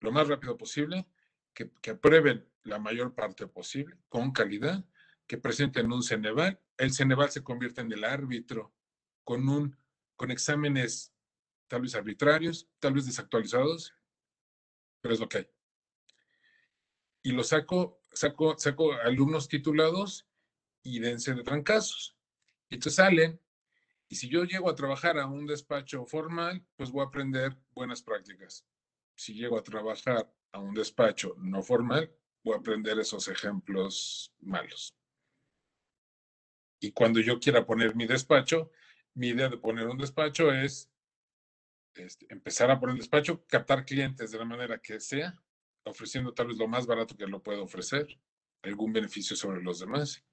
lo 0.00 0.12
más 0.12 0.28
rápido 0.28 0.56
posible, 0.56 1.06
que, 1.54 1.70
que 1.80 1.90
aprueben 1.90 2.46
la 2.62 2.78
mayor 2.78 3.14
parte 3.14 3.46
posible, 3.46 3.96
con 4.08 4.30
calidad, 4.30 4.84
que 5.26 5.38
presenten 5.38 5.92
un 5.92 6.02
Ceneval. 6.02 6.60
El 6.76 6.92
Ceneval 6.92 7.30
se 7.30 7.42
convierte 7.42 7.80
en 7.80 7.92
el 7.92 8.04
árbitro 8.04 8.72
con, 9.24 9.48
un, 9.48 9.76
con 10.16 10.30
exámenes 10.30 11.12
tal 11.66 11.82
vez 11.82 11.94
arbitrarios, 11.94 12.68
tal 12.78 12.94
vez 12.94 13.06
desactualizados, 13.06 13.94
pero 15.00 15.14
es 15.14 15.20
lo 15.20 15.28
que 15.28 15.38
hay. 15.38 15.57
Y 17.22 17.32
lo 17.32 17.42
saco, 17.42 18.00
saco, 18.12 18.56
saco 18.58 18.92
alumnos 18.92 19.48
titulados 19.48 20.26
y 20.82 21.00
dense 21.00 21.34
de 21.34 21.42
trancazos. 21.42 22.16
Entonces 22.70 22.94
salen, 22.94 23.40
y 24.08 24.16
si 24.16 24.28
yo 24.28 24.44
llego 24.44 24.70
a 24.70 24.74
trabajar 24.74 25.18
a 25.18 25.26
un 25.26 25.46
despacho 25.46 26.06
formal, 26.06 26.64
pues 26.76 26.90
voy 26.90 27.02
a 27.02 27.08
aprender 27.08 27.56
buenas 27.72 28.02
prácticas. 28.02 28.64
Si 29.14 29.34
llego 29.34 29.58
a 29.58 29.62
trabajar 29.62 30.32
a 30.52 30.58
un 30.58 30.74
despacho 30.74 31.34
no 31.38 31.62
formal, 31.62 32.10
voy 32.42 32.54
a 32.54 32.58
aprender 32.58 32.98
esos 32.98 33.28
ejemplos 33.28 34.32
malos. 34.40 34.94
Y 36.80 36.92
cuando 36.92 37.20
yo 37.20 37.38
quiera 37.40 37.66
poner 37.66 37.94
mi 37.94 38.06
despacho, 38.06 38.70
mi 39.14 39.28
idea 39.28 39.48
de 39.48 39.58
poner 39.58 39.88
un 39.88 39.98
despacho 39.98 40.52
es 40.52 40.90
este, 41.94 42.26
empezar 42.30 42.70
a 42.70 42.78
poner 42.78 42.94
el 42.94 43.00
despacho, 43.00 43.44
captar 43.46 43.84
clientes 43.84 44.30
de 44.30 44.38
la 44.38 44.44
manera 44.44 44.78
que 44.78 45.00
sea, 45.00 45.36
ofreciendo 45.84 46.32
tal 46.32 46.48
vez 46.48 46.58
lo 46.58 46.68
más 46.68 46.86
barato 46.86 47.16
que 47.16 47.26
lo 47.26 47.42
puedo 47.42 47.64
ofrecer, 47.64 48.06
algún 48.62 48.92
beneficio 48.92 49.36
sobre 49.36 49.62
los 49.62 49.80
demás, 49.80 50.24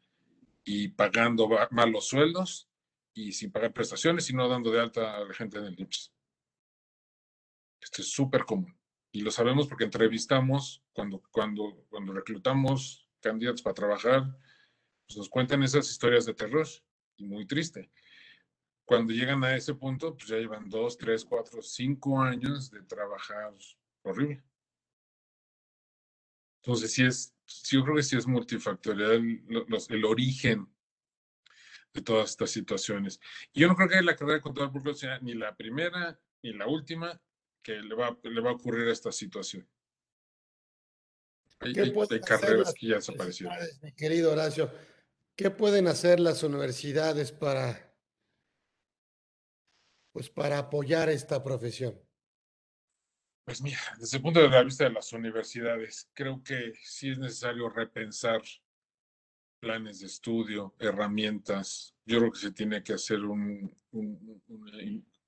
y 0.63 0.89
pagando 0.89 1.47
malos 1.71 2.07
sueldos 2.07 2.69
y 3.13 3.31
sin 3.31 3.51
pagar 3.51 3.71
prestaciones 3.71 4.29
y 4.29 4.33
no 4.33 4.49
dando 4.49 4.71
de 4.71 4.81
alta 4.81 5.15
a 5.15 5.23
la 5.23 5.33
gente 5.33 5.59
en 5.59 5.65
el 5.65 5.79
IMSS. 5.79 6.11
Esto 7.79 8.01
es 8.01 8.11
súper 8.11 8.45
común. 8.45 8.75
Y 9.11 9.21
lo 9.21 9.31
sabemos 9.31 9.67
porque 9.67 9.85
entrevistamos, 9.85 10.83
cuando, 10.91 11.21
cuando, 11.31 11.85
cuando 11.87 12.13
reclutamos 12.13 13.07
candidatos 13.21 13.61
para 13.61 13.75
trabajar, 13.75 14.37
pues 15.07 15.17
nos 15.17 15.29
cuentan 15.29 15.63
esas 15.63 15.89
historias 15.89 16.25
de 16.25 16.33
terror 16.33 16.67
y 17.15 17.23
muy 17.23 17.45
triste. 17.45 17.91
Cuando 18.83 19.13
llegan 19.13 19.43
a 19.43 19.55
ese 19.55 19.73
punto, 19.75 20.15
pues 20.15 20.27
ya 20.27 20.37
llevan 20.37 20.69
dos, 20.69 20.97
tres, 20.97 21.23
cuatro, 21.23 21.61
cinco 21.61 22.19
años 22.19 22.69
de 22.71 22.81
trabajar 22.83 23.53
horrible. 24.03 24.43
Entonces, 26.65 26.93
sí 26.93 27.05
es, 27.05 27.33
yo 27.69 27.83
creo 27.83 27.95
que 27.95 28.03
sí 28.03 28.17
es 28.17 28.25
multifactorial 28.25 29.43
el 29.89 30.05
origen 30.05 30.67
de 31.93 32.01
todas 32.01 32.31
estas 32.31 32.49
situaciones. 32.51 33.19
Y 33.53 33.61
yo 33.61 33.67
no 33.67 33.75
creo 33.75 33.87
que 33.87 34.01
la 34.01 34.15
carrera 34.15 34.35
de 34.35 34.41
contador 34.41 34.71
público 34.71 34.97
sea 34.97 35.19
ni 35.19 35.33
la 35.33 35.55
primera 35.55 36.19
ni 36.41 36.53
la 36.53 36.67
última 36.67 37.19
que 37.61 37.73
le 37.73 37.95
va, 37.95 38.17
le 38.23 38.41
va 38.41 38.51
a 38.51 38.53
ocurrir 38.53 38.87
a 38.87 38.91
esta 38.91 39.11
situación. 39.11 39.67
Hay, 41.59 41.73
hay 41.77 42.19
carreras 42.19 42.73
que 42.73 42.87
ya 42.87 42.95
desaparecieron. 42.95 43.55
Mi 43.81 43.91
querido 43.93 44.31
Horacio, 44.31 44.69
¿Qué 45.35 45.51
pueden 45.51 45.87
hacer 45.87 46.21
las 46.21 46.43
universidades 46.43 47.33
para, 47.33 47.93
pues 50.13 50.29
para 50.29 50.59
apoyar 50.59 51.09
esta 51.09 51.43
profesión? 51.43 52.01
Pues 53.45 53.61
mira, 53.61 53.79
desde 53.99 54.17
el 54.17 54.23
punto 54.23 54.39
de 54.39 54.63
vista 54.63 54.85
de 54.85 54.89
las 54.89 55.13
universidades, 55.13 56.09
creo 56.13 56.41
que 56.43 56.73
sí 56.83 57.11
es 57.11 57.19
necesario 57.19 57.69
repensar 57.69 58.41
planes 59.59 59.99
de 59.99 60.07
estudio, 60.07 60.75
herramientas. 60.79 61.95
Yo 62.05 62.19
creo 62.19 62.31
que 62.31 62.39
se 62.39 62.51
tiene 62.51 62.81
que 62.83 62.93
hacer 62.93 63.19
un, 63.19 63.71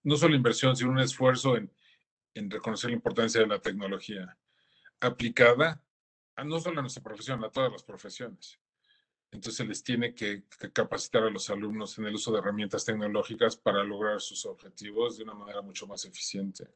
no 0.03 0.17
solo 0.17 0.35
inversión, 0.35 0.75
sino 0.75 0.89
un 0.89 0.99
esfuerzo 0.99 1.57
en, 1.57 1.71
en 2.33 2.49
reconocer 2.49 2.89
la 2.89 2.95
importancia 2.95 3.41
de 3.41 3.47
la 3.47 3.59
tecnología 3.59 4.37
aplicada 4.99 5.83
a 6.35 6.43
no 6.43 6.59
solo 6.59 6.79
a 6.79 6.81
nuestra 6.81 7.03
profesión, 7.03 7.43
a 7.43 7.51
todas 7.51 7.71
las 7.71 7.83
profesiones. 7.83 8.59
Entonces 9.31 9.67
les 9.67 9.83
tiene 9.83 10.15
que, 10.15 10.43
capacitar 10.73 11.23
a 11.23 11.29
los 11.29 11.49
alumnos 11.49 11.97
en 11.97 12.05
el 12.05 12.15
uso 12.15 12.31
de 12.31 12.39
herramientas 12.39 12.85
tecnológicas 12.85 13.57
para 13.57 13.83
lograr 13.83 14.21
sus 14.21 14.45
objetivos 14.45 15.17
de 15.17 15.23
una 15.23 15.33
manera 15.33 15.61
mucho 15.61 15.85
más 15.85 16.05
eficiente. 16.05 16.67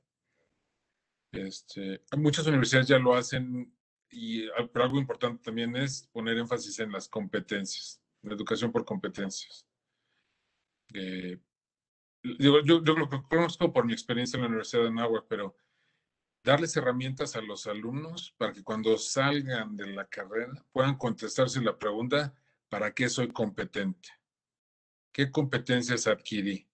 Este, 1.32 2.04
muchas 2.18 2.46
universidades 2.48 2.88
ya 2.88 3.00
lo 3.00 3.16
hacen, 3.16 3.74
y, 4.10 4.46
ah, 4.50 4.68
pero 4.72 4.86
algo 4.86 5.00
importante 5.00 5.44
también 5.44 5.76
es 5.76 6.10
poner 6.12 6.38
énfasis 6.38 6.80
en 6.80 6.92
las 6.92 7.08
competencias, 7.08 8.02
la 8.22 8.34
educación 8.34 8.72
por 8.72 8.84
competencias. 8.84 9.66
Eh, 10.94 11.40
yo, 12.24 12.62
yo, 12.64 12.80
lo 12.82 13.10
conozco 13.30 13.72
por 13.72 13.86
mi 13.86 13.94
experiencia 13.94 14.38
en 14.38 14.44
la 14.44 14.50
Universidad 14.50 14.84
de 14.84 14.90
Anáhuac, 14.90 15.26
pero 15.28 15.56
darles 16.44 16.76
herramientas 16.76 17.36
a 17.36 17.42
los 17.42 17.66
alumnos 17.66 18.34
para 18.38 18.52
que 18.52 18.64
cuando 18.64 18.98
salgan 18.98 19.76
de 19.76 19.88
la 19.88 20.08
carrera 20.08 20.54
puedan 20.72 20.98
contestarse 20.98 21.62
la 21.62 21.78
pregunta, 21.78 22.34
¿para 22.70 22.94
qué 22.94 23.10
soy 23.10 23.30
competente? 23.30 24.10
¿Qué 25.14 25.32
competencias 25.32 26.08
adquirí? 26.08 26.68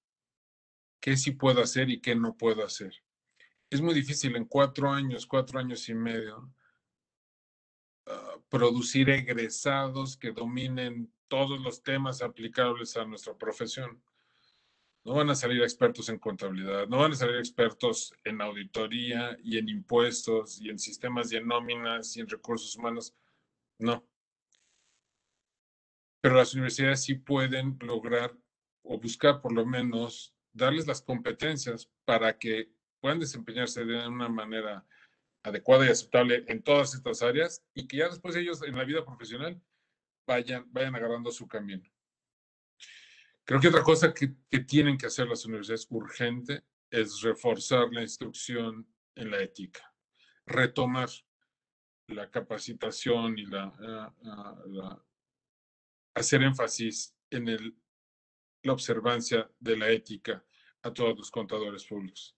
¿Qué 1.00 1.15
sí 1.15 1.32
puedo 1.32 1.62
hacer 1.62 1.89
y 1.89 2.02
qué 2.02 2.15
no 2.15 2.36
puedo 2.36 2.63
hacer? 2.65 2.93
Es 3.70 3.82
muy 3.82 3.94
difícil 3.94 4.36
en 4.36 4.46
cuatro 4.46 4.90
años, 4.92 5.26
cuatro 5.26 5.60
años 5.60 5.90
y 5.90 5.94
medio, 5.94 6.50
ah, 8.06 8.38
producir 8.50 9.10
egresados 9.10 10.16
que 10.16 10.32
dominen 10.32 11.12
todos 11.28 11.60
los 11.60 11.84
temas 11.84 12.22
aplicables 12.22 12.96
a 12.96 13.04
nuestra 13.04 13.38
profesión. 13.38 14.02
No 15.04 15.16
van 15.16 15.30
a 15.30 15.36
salir 15.36 15.62
expertos 15.62 16.08
en 16.10 16.20
contabilidad, 16.20 16.88
no 16.88 17.00
van 17.00 17.12
a 17.12 17.16
salir 17.16 17.38
expertos 17.38 18.14
en 18.24 18.42
auditoría 18.42 19.38
y 19.44 19.58
en 19.58 19.68
impuestos 19.68 20.62
y 20.62 20.70
en 20.70 20.80
sistemas 20.80 21.32
y 21.32 21.38
en 21.38 21.48
nóminas 21.48 22.16
y 22.16 22.22
en 22.22 22.30
recursos 22.30 22.76
humanos. 22.78 23.14
No. 23.78 24.06
Pero 26.22 26.36
las 26.36 26.54
universidades 26.54 27.04
sí 27.04 27.16
pueden 27.16 27.78
lograr 27.82 28.34
o 28.84 28.98
buscar 28.98 29.42
por 29.42 29.52
lo 29.52 29.66
menos 29.66 30.34
darles 30.54 30.88
las 30.88 31.02
competencias 31.02 31.90
para 32.06 32.38
que 32.38 32.77
puedan 33.00 33.20
desempeñarse 33.20 33.86
de 33.86 34.08
una 34.08 34.30
manera 34.30 34.86
adecuada 35.44 35.86
y 35.86 35.90
aceptable 35.90 36.44
en 36.48 36.62
todas 36.62 36.94
estas 36.94 37.22
áreas 37.22 37.64
y 37.74 37.88
que 37.88 37.98
ya 37.98 38.10
después 38.10 38.36
ellos 38.36 38.62
en 38.64 38.76
la 38.76 38.84
vida 38.84 39.06
profesional 39.06 39.62
vayan, 40.26 40.66
vayan 40.72 40.96
agarrando 40.96 41.32
su 41.32 41.48
camino. 41.48 41.84
Creo 43.44 43.62
que 43.62 43.70
otra 43.70 43.84
cosa 43.84 44.14
que, 44.14 44.36
que 44.50 44.60
tienen 44.60 44.98
que 44.98 45.06
hacer 45.06 45.28
las 45.28 45.46
universidades 45.46 45.88
urgente 45.90 46.64
es 46.92 47.22
reforzar 47.22 47.88
la 47.92 48.02
instrucción 48.02 48.86
en 49.16 49.32
la 49.32 49.42
ética, 49.42 49.94
retomar 50.46 51.10
la 52.08 52.30
capacitación 52.30 53.38
y 53.38 53.46
la, 53.46 53.74
ah, 54.24 54.64
la 54.68 55.04
hacer 56.14 56.42
énfasis 56.42 57.16
en 57.30 57.48
el, 57.48 57.76
la 58.64 58.74
observancia 58.74 59.50
de 59.60 59.78
la 59.78 59.90
ética 59.90 60.44
a 60.82 60.94
todos 60.94 61.18
los 61.18 61.32
contadores 61.32 61.86
públicos. 61.86 62.37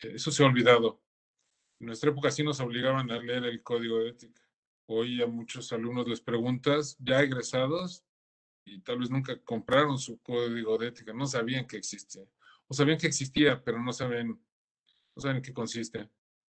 Eso 0.00 0.30
se 0.30 0.42
ha 0.42 0.46
olvidado. 0.46 1.02
En 1.80 1.86
nuestra 1.86 2.10
época 2.10 2.30
sí 2.30 2.42
nos 2.42 2.60
obligaban 2.60 3.10
a 3.10 3.18
leer 3.18 3.44
el 3.44 3.62
código 3.62 3.98
de 3.98 4.10
ética. 4.10 4.42
Hoy 4.86 5.22
a 5.22 5.26
muchos 5.26 5.72
alumnos 5.72 6.06
les 6.06 6.20
preguntas, 6.20 6.96
ya 7.00 7.22
egresados, 7.22 8.04
y 8.64 8.80
tal 8.80 8.98
vez 8.98 9.10
nunca 9.10 9.40
compraron 9.42 9.98
su 9.98 10.18
código 10.20 10.76
de 10.78 10.88
ética, 10.88 11.12
no 11.12 11.26
sabían 11.26 11.66
que 11.66 11.76
existía. 11.76 12.24
O 12.68 12.74
sabían 12.74 12.98
que 12.98 13.06
existía, 13.06 13.62
pero 13.62 13.80
no 13.80 13.92
saben, 13.92 14.28
no 14.28 15.22
saben 15.22 15.38
en 15.38 15.42
qué 15.42 15.52
consiste. 15.52 16.10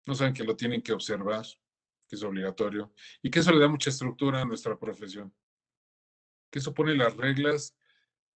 No 0.06 0.16
saben 0.16 0.34
que 0.34 0.44
lo 0.44 0.56
tienen 0.56 0.82
que 0.82 0.92
observar, 0.92 1.46
que 2.08 2.16
es 2.16 2.24
obligatorio, 2.24 2.94
y 3.22 3.30
que 3.30 3.40
eso 3.40 3.52
le 3.52 3.60
da 3.60 3.68
mucha 3.68 3.92
estructura 3.92 4.42
a 4.42 4.46
nuestra 4.46 4.78
profesión. 4.78 5.34
Que 6.50 6.60
eso 6.60 6.74
pone 6.74 6.96
las 6.96 7.16
reglas 7.16 7.76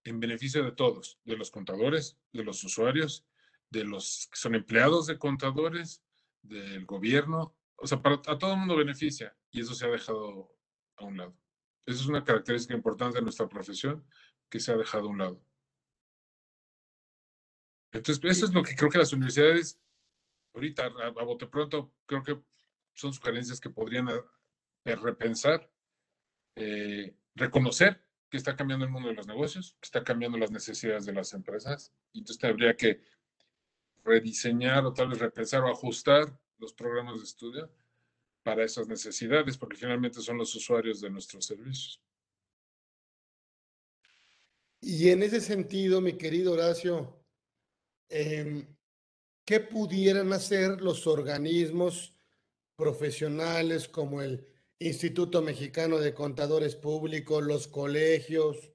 en 0.04 0.20
beneficio 0.20 0.64
de 0.64 0.74
todos, 0.74 1.20
de 1.24 1.36
los 1.36 1.50
contadores, 1.50 2.18
de 2.32 2.44
los 2.44 2.64
usuarios, 2.64 3.26
de 3.74 3.84
los 3.84 4.28
que 4.32 4.38
son 4.38 4.54
empleados 4.54 5.08
de 5.08 5.18
contadores, 5.18 6.04
del 6.44 6.86
gobierno, 6.86 7.58
o 7.76 7.88
sea, 7.88 8.02
para, 8.02 8.16
a 8.16 8.38
todo 8.38 8.54
el 8.54 8.60
mundo 8.60 8.78
beneficia 8.78 9.36
y 9.52 9.62
eso 9.62 9.74
se 9.74 9.86
ha 9.86 9.90
dejado 9.90 10.56
a 10.98 11.06
un 11.06 11.18
lado. 11.18 11.36
Esa 11.86 12.02
es 12.02 12.08
una 12.08 12.24
característica 12.24 12.76
importante 12.76 13.18
de 13.18 13.24
nuestra 13.24 13.50
profesión 13.50 14.06
que 14.50 14.60
se 14.60 14.72
ha 14.72 14.78
dejado 14.78 15.06
a 15.08 15.10
un 15.10 15.18
lado. 15.18 15.46
Entonces, 17.92 18.24
eso 18.24 18.46
es 18.46 18.54
lo 18.54 18.64
que 18.64 18.76
creo 18.76 18.92
que 18.92 19.00
las 19.00 19.12
universidades, 19.12 19.82
ahorita, 20.54 20.86
a, 20.86 21.08
a 21.08 21.24
bote 21.24 21.48
pronto, 21.48 21.94
creo 22.06 22.24
que 22.24 22.40
son 22.94 23.12
sugerencias 23.12 23.60
que 23.60 23.70
podrían 23.72 24.08
eh, 24.86 24.96
repensar, 24.96 25.70
eh, 26.56 27.16
reconocer 27.36 28.06
que 28.30 28.38
está 28.38 28.56
cambiando 28.56 28.86
el 28.86 28.92
mundo 28.92 29.10
de 29.10 29.16
los 29.16 29.28
negocios, 29.28 29.76
que 29.80 29.86
está 29.86 30.04
cambiando 30.04 30.38
las 30.38 30.52
necesidades 30.52 31.06
de 31.06 31.14
las 31.14 31.34
empresas, 31.34 31.94
y 32.14 32.20
entonces 32.20 32.44
habría 32.44 32.76
que 32.76 33.02
rediseñar 34.04 34.86
o 34.86 34.94
tal 34.94 35.10
vez 35.10 35.20
repensar 35.20 35.62
o 35.64 35.72
ajustar 35.72 36.38
los 36.58 36.74
programas 36.74 37.18
de 37.18 37.24
estudio 37.24 37.72
para 38.44 38.64
esas 38.64 38.88
necesidades, 38.88 39.58
porque 39.58 39.78
finalmente 39.78 40.22
son 40.22 40.38
los 40.38 40.54
usuarios 40.56 41.00
de 41.02 41.10
nuestros 41.10 41.46
servicios. 41.46 42.02
Y 44.82 45.10
en 45.10 45.24
ese 45.24 45.40
sentido, 45.40 46.02
mi 46.02 46.14
querido 46.18 46.54
Horacio, 46.54 47.24
eh, 48.10 48.68
¿qué 49.46 49.62
pudieran 49.62 50.34
hacer 50.34 50.82
los 50.82 51.08
organismos 51.08 52.14
profesionales 52.76 53.88
como 53.88 54.22
el 54.22 54.46
Instituto 54.80 55.42
Mexicano 55.42 56.00
de 56.00 56.14
Contadores 56.14 56.76
Públicos, 56.76 57.44
los 57.44 57.68
colegios. 57.68 58.72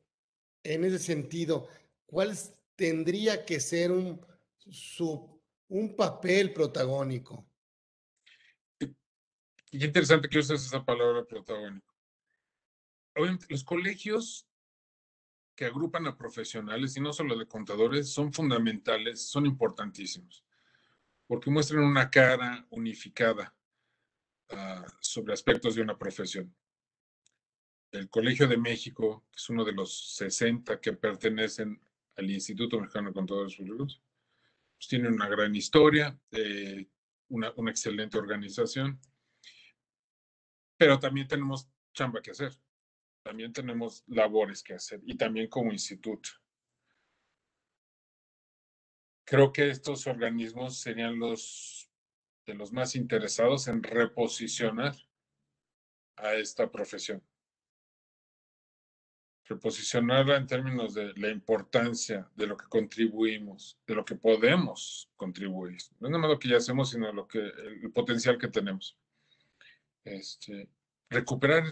En 0.62 0.84
ese 0.84 0.98
sentido, 0.98 1.68
¿cuál 2.06 2.36
tendría 2.76 3.44
que 3.44 3.60
ser 3.60 3.92
un, 3.92 4.20
su, 4.70 5.40
un 5.68 5.96
papel 5.96 6.52
protagónico? 6.52 7.46
Qué 8.78 9.84
interesante 9.84 10.28
que 10.28 10.38
uses 10.38 10.64
esa 10.64 10.84
palabra 10.84 11.24
protagónico. 11.24 11.94
Obviamente, 13.14 13.46
los 13.50 13.64
colegios 13.64 14.46
que 15.54 15.66
agrupan 15.66 16.06
a 16.06 16.16
profesionales 16.16 16.96
y 16.96 17.00
no 17.00 17.12
solo 17.12 17.36
de 17.36 17.46
contadores 17.46 18.10
son 18.10 18.32
fundamentales, 18.32 19.28
son 19.28 19.44
importantísimos, 19.44 20.44
porque 21.26 21.50
muestran 21.50 21.82
una 21.82 22.08
cara 22.08 22.64
unificada 22.70 23.54
uh, 24.52 24.88
sobre 25.00 25.34
aspectos 25.34 25.74
de 25.74 25.82
una 25.82 25.98
profesión. 25.98 26.54
El 27.90 28.08
Colegio 28.08 28.46
de 28.46 28.56
México, 28.56 29.26
es 29.34 29.48
uno 29.50 29.64
de 29.64 29.72
los 29.72 30.14
60 30.14 30.80
que 30.80 30.92
pertenecen 30.92 31.80
al 32.16 32.30
Instituto 32.30 32.78
Mexicano 32.78 33.08
de 33.08 33.14
Contadores 33.14 33.56
Públicos, 33.56 34.00
pues 34.78 34.88
tiene 34.88 35.08
una 35.08 35.28
gran 35.28 35.54
historia, 35.54 36.16
eh, 36.30 36.88
una, 37.28 37.52
una 37.56 37.70
excelente 37.70 38.16
organización, 38.16 39.00
pero 40.76 40.98
también 41.00 41.26
tenemos 41.26 41.68
chamba 41.92 42.22
que 42.22 42.30
hacer, 42.30 42.52
también 43.24 43.52
tenemos 43.52 44.04
labores 44.06 44.62
que 44.62 44.74
hacer 44.74 45.00
y 45.04 45.16
también 45.16 45.48
como 45.48 45.72
instituto. 45.72 46.30
Creo 49.24 49.52
que 49.52 49.68
estos 49.68 50.06
organismos 50.06 50.78
serían 50.80 51.18
los 51.18 51.90
de 52.46 52.54
los 52.54 52.72
más 52.72 52.94
interesados 52.94 53.68
en 53.68 53.82
reposicionar 53.82 54.96
a 56.16 56.34
esta 56.34 56.70
profesión. 56.70 57.22
Reposicionarla 59.48 60.36
en 60.36 60.46
términos 60.46 60.92
de 60.92 61.14
la 61.16 61.30
importancia 61.30 62.28
de 62.34 62.46
lo 62.46 62.56
que 62.56 62.66
contribuimos, 62.68 63.78
de 63.86 63.94
lo 63.94 64.04
que 64.04 64.14
podemos 64.14 65.10
contribuir. 65.16 65.78
No 65.98 66.08
es 66.08 66.10
nada 66.12 66.18
más 66.18 66.30
lo 66.30 66.38
que 66.38 66.48
ya 66.48 66.58
hacemos, 66.58 66.90
sino 66.90 67.10
lo 67.12 67.26
que, 67.26 67.38
el 67.38 67.90
potencial 67.92 68.36
que 68.36 68.48
tenemos. 68.48 68.98
Este, 70.04 70.68
recuperar, 71.08 71.64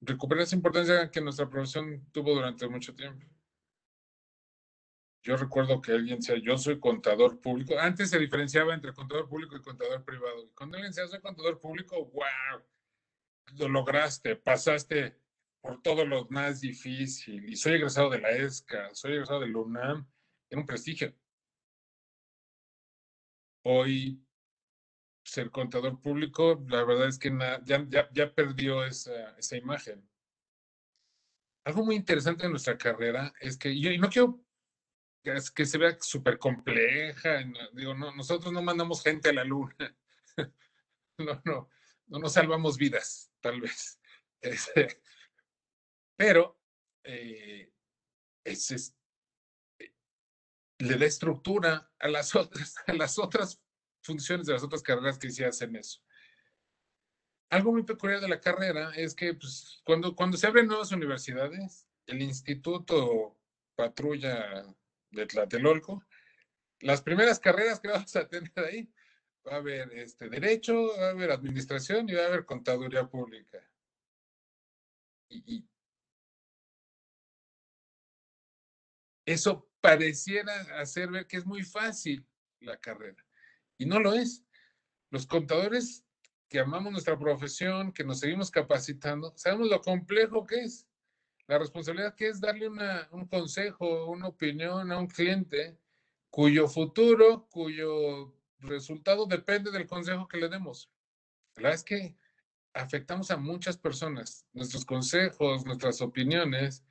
recuperar 0.00 0.44
esa 0.44 0.54
importancia 0.54 1.10
que 1.10 1.20
nuestra 1.20 1.50
profesión 1.50 2.06
tuvo 2.12 2.34
durante 2.34 2.68
mucho 2.68 2.94
tiempo. 2.94 3.26
Yo 5.24 5.36
recuerdo 5.36 5.80
que 5.80 5.92
alguien 5.92 6.18
decía, 6.18 6.36
yo 6.36 6.56
soy 6.56 6.78
contador 6.78 7.40
público. 7.40 7.78
Antes 7.78 8.10
se 8.10 8.18
diferenciaba 8.18 8.74
entre 8.74 8.92
contador 8.92 9.28
público 9.28 9.56
y 9.56 9.62
contador 9.62 10.04
privado. 10.04 10.50
Cuando 10.54 10.76
alguien 10.76 10.92
decía, 10.92 11.08
soy 11.08 11.20
contador 11.20 11.58
público, 11.58 11.96
wow, 11.96 12.62
lo 13.58 13.68
lograste, 13.68 14.36
pasaste 14.36 15.23
por 15.64 15.80
todo 15.80 16.04
lo 16.04 16.26
más 16.28 16.60
difícil. 16.60 17.50
Y 17.50 17.56
soy 17.56 17.76
egresado 17.76 18.10
de 18.10 18.20
la 18.20 18.28
ESCA, 18.32 18.94
soy 18.94 19.12
egresado 19.12 19.40
del 19.40 19.56
UNAM, 19.56 20.06
era 20.50 20.60
un 20.60 20.66
prestigio. 20.66 21.14
Hoy, 23.62 24.22
ser 25.24 25.50
contador 25.50 26.02
público, 26.02 26.62
la 26.68 26.84
verdad 26.84 27.08
es 27.08 27.18
que 27.18 27.30
ya, 27.64 27.82
ya, 27.88 28.10
ya 28.12 28.34
perdió 28.34 28.84
esa, 28.84 29.34
esa 29.38 29.56
imagen. 29.56 30.06
Algo 31.64 31.82
muy 31.82 31.96
interesante 31.96 32.44
en 32.44 32.50
nuestra 32.50 32.76
carrera 32.76 33.32
es 33.40 33.56
que, 33.56 33.70
y 33.70 33.96
no 33.96 34.10
quiero 34.10 34.44
que 35.22 35.64
se 35.64 35.78
vea 35.78 35.96
súper 35.98 36.38
compleja. 36.38 37.42
Digo, 37.72 37.94
no, 37.94 38.14
nosotros 38.14 38.52
no 38.52 38.60
mandamos 38.60 39.02
gente 39.02 39.30
a 39.30 39.32
la 39.32 39.44
luna. 39.44 39.96
no, 41.16 41.40
no, 41.42 41.70
no 42.08 42.18
nos 42.18 42.34
salvamos 42.34 42.76
vidas, 42.76 43.32
tal 43.40 43.62
vez. 43.62 43.98
Este, 44.44 45.00
pero 46.16 46.58
eh, 47.04 47.72
es, 48.44 48.94
eh, 49.78 49.94
le 50.78 50.96
da 50.96 51.06
estructura 51.06 51.90
a 51.98 52.08
las, 52.08 52.34
otras, 52.36 52.74
a 52.86 52.92
las 52.92 53.18
otras 53.18 53.60
funciones 54.02 54.46
de 54.46 54.52
las 54.52 54.62
otras 54.62 54.82
carreras 54.82 55.18
que 55.18 55.30
se 55.30 55.44
hacen 55.44 55.76
eso. 55.76 56.00
Algo 57.50 57.72
muy 57.72 57.84
peculiar 57.84 58.20
de 58.20 58.28
la 58.28 58.40
carrera 58.40 58.92
es 58.94 59.14
que 59.14 59.34
pues, 59.34 59.80
cuando, 59.84 60.14
cuando 60.14 60.36
se 60.36 60.46
abren 60.46 60.66
nuevas 60.66 60.92
universidades, 60.92 61.86
el 62.06 62.22
instituto 62.22 63.38
patrulla 63.76 64.64
de 65.10 65.26
Tlatelolco, 65.26 66.04
las 66.80 67.02
primeras 67.02 67.38
carreras 67.38 67.80
que 67.80 67.88
vamos 67.88 68.14
a 68.16 68.28
tener 68.28 68.52
ahí, 68.56 68.92
va 69.46 69.54
a 69.54 69.56
haber 69.56 69.92
este, 69.92 70.28
derecho, 70.28 70.96
va 70.98 71.08
a 71.08 71.10
haber 71.10 71.30
administración 71.30 72.08
y 72.08 72.14
va 72.14 72.22
a 72.22 72.26
haber 72.26 72.44
contaduría 72.44 73.06
pública. 73.06 73.62
Y, 75.28 75.56
y 75.56 75.68
eso 79.24 79.68
pareciera 79.80 80.52
hacer 80.80 81.10
ver 81.10 81.26
que 81.26 81.36
es 81.36 81.46
muy 81.46 81.62
fácil 81.62 82.26
la 82.60 82.78
carrera. 82.78 83.24
Y 83.78 83.86
no 83.86 84.00
lo 84.00 84.14
es. 84.14 84.44
Los 85.10 85.26
contadores 85.26 86.04
que 86.48 86.60
amamos 86.60 86.92
nuestra 86.92 87.18
profesión, 87.18 87.92
que 87.92 88.04
nos 88.04 88.20
seguimos 88.20 88.50
capacitando, 88.50 89.32
sabemos 89.36 89.68
lo 89.68 89.80
complejo 89.80 90.46
que 90.46 90.62
es 90.62 90.86
la 91.46 91.58
responsabilidad 91.58 92.14
que 92.14 92.28
es 92.28 92.40
darle 92.40 92.68
una, 92.68 93.08
un 93.10 93.26
consejo, 93.26 94.06
una 94.06 94.28
opinión 94.28 94.90
a 94.90 94.98
un 94.98 95.06
cliente 95.06 95.78
cuyo 96.30 96.66
futuro, 96.68 97.46
cuyo 97.50 98.34
resultado 98.58 99.26
depende 99.26 99.70
del 99.70 99.86
consejo 99.86 100.26
que 100.26 100.38
le 100.38 100.48
demos. 100.48 100.90
La 101.56 101.64
verdad 101.64 101.74
es 101.74 101.84
que 101.84 102.16
afectamos 102.72 103.30
a 103.30 103.36
muchas 103.36 103.76
personas. 103.76 104.46
Nuestros 104.52 104.84
consejos, 104.84 105.64
nuestras 105.64 106.00
opiniones 106.00 106.84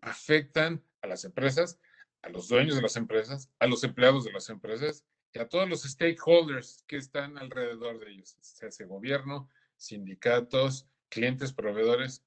afectan 0.00 0.82
a 1.02 1.06
las 1.06 1.24
empresas, 1.24 1.78
a 2.22 2.28
los 2.28 2.48
dueños 2.48 2.76
de 2.76 2.82
las 2.82 2.96
empresas, 2.96 3.50
a 3.58 3.66
los 3.66 3.84
empleados 3.84 4.24
de 4.24 4.32
las 4.32 4.48
empresas 4.48 5.04
y 5.32 5.38
a 5.38 5.48
todos 5.48 5.68
los 5.68 5.82
stakeholders 5.82 6.84
que 6.86 6.96
están 6.96 7.38
alrededor 7.38 8.00
de 8.00 8.12
ellos, 8.12 8.36
se 8.40 8.66
hace 8.66 8.84
gobierno, 8.84 9.48
sindicatos, 9.76 10.88
clientes, 11.08 11.52
proveedores. 11.52 12.24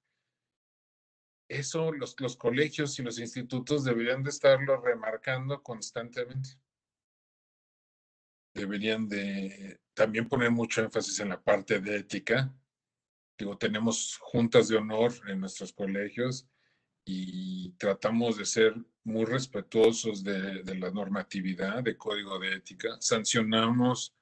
Eso 1.48 1.92
los, 1.92 2.16
los 2.20 2.38
colegios 2.38 2.98
y 3.00 3.04
los 3.04 3.20
institutos 3.20 3.84
deberían 3.84 4.24
de 4.24 4.30
estarlo 4.30 4.80
remarcando 4.80 5.64
constantemente. 5.64 6.50
Deberían 8.54 9.08
de 9.08 9.80
también 9.94 10.28
poner 10.28 10.52
mucho 10.52 10.82
énfasis 10.82 11.20
en 11.20 11.30
la 11.30 11.42
parte 11.42 11.80
de 11.80 11.98
ética. 11.98 12.54
Digo, 13.38 13.58
tenemos 13.58 14.18
juntas 14.20 14.68
de 14.68 14.78
honor 14.78 15.12
en 15.28 15.40
nuestros 15.40 15.74
colegios 15.74 16.48
y 17.12 17.72
tratamos 17.72 18.38
de 18.38 18.46
ser 18.46 18.76
muy 19.04 19.26
respetuosos 19.26 20.24
de, 20.24 20.62
de, 20.62 20.76
la 20.76 20.92
normatividad, 20.92 21.82
de 21.82 21.98
código 21.98 22.38
de 22.38 22.54
ética. 22.54 22.98
Sancionamos 23.00 24.16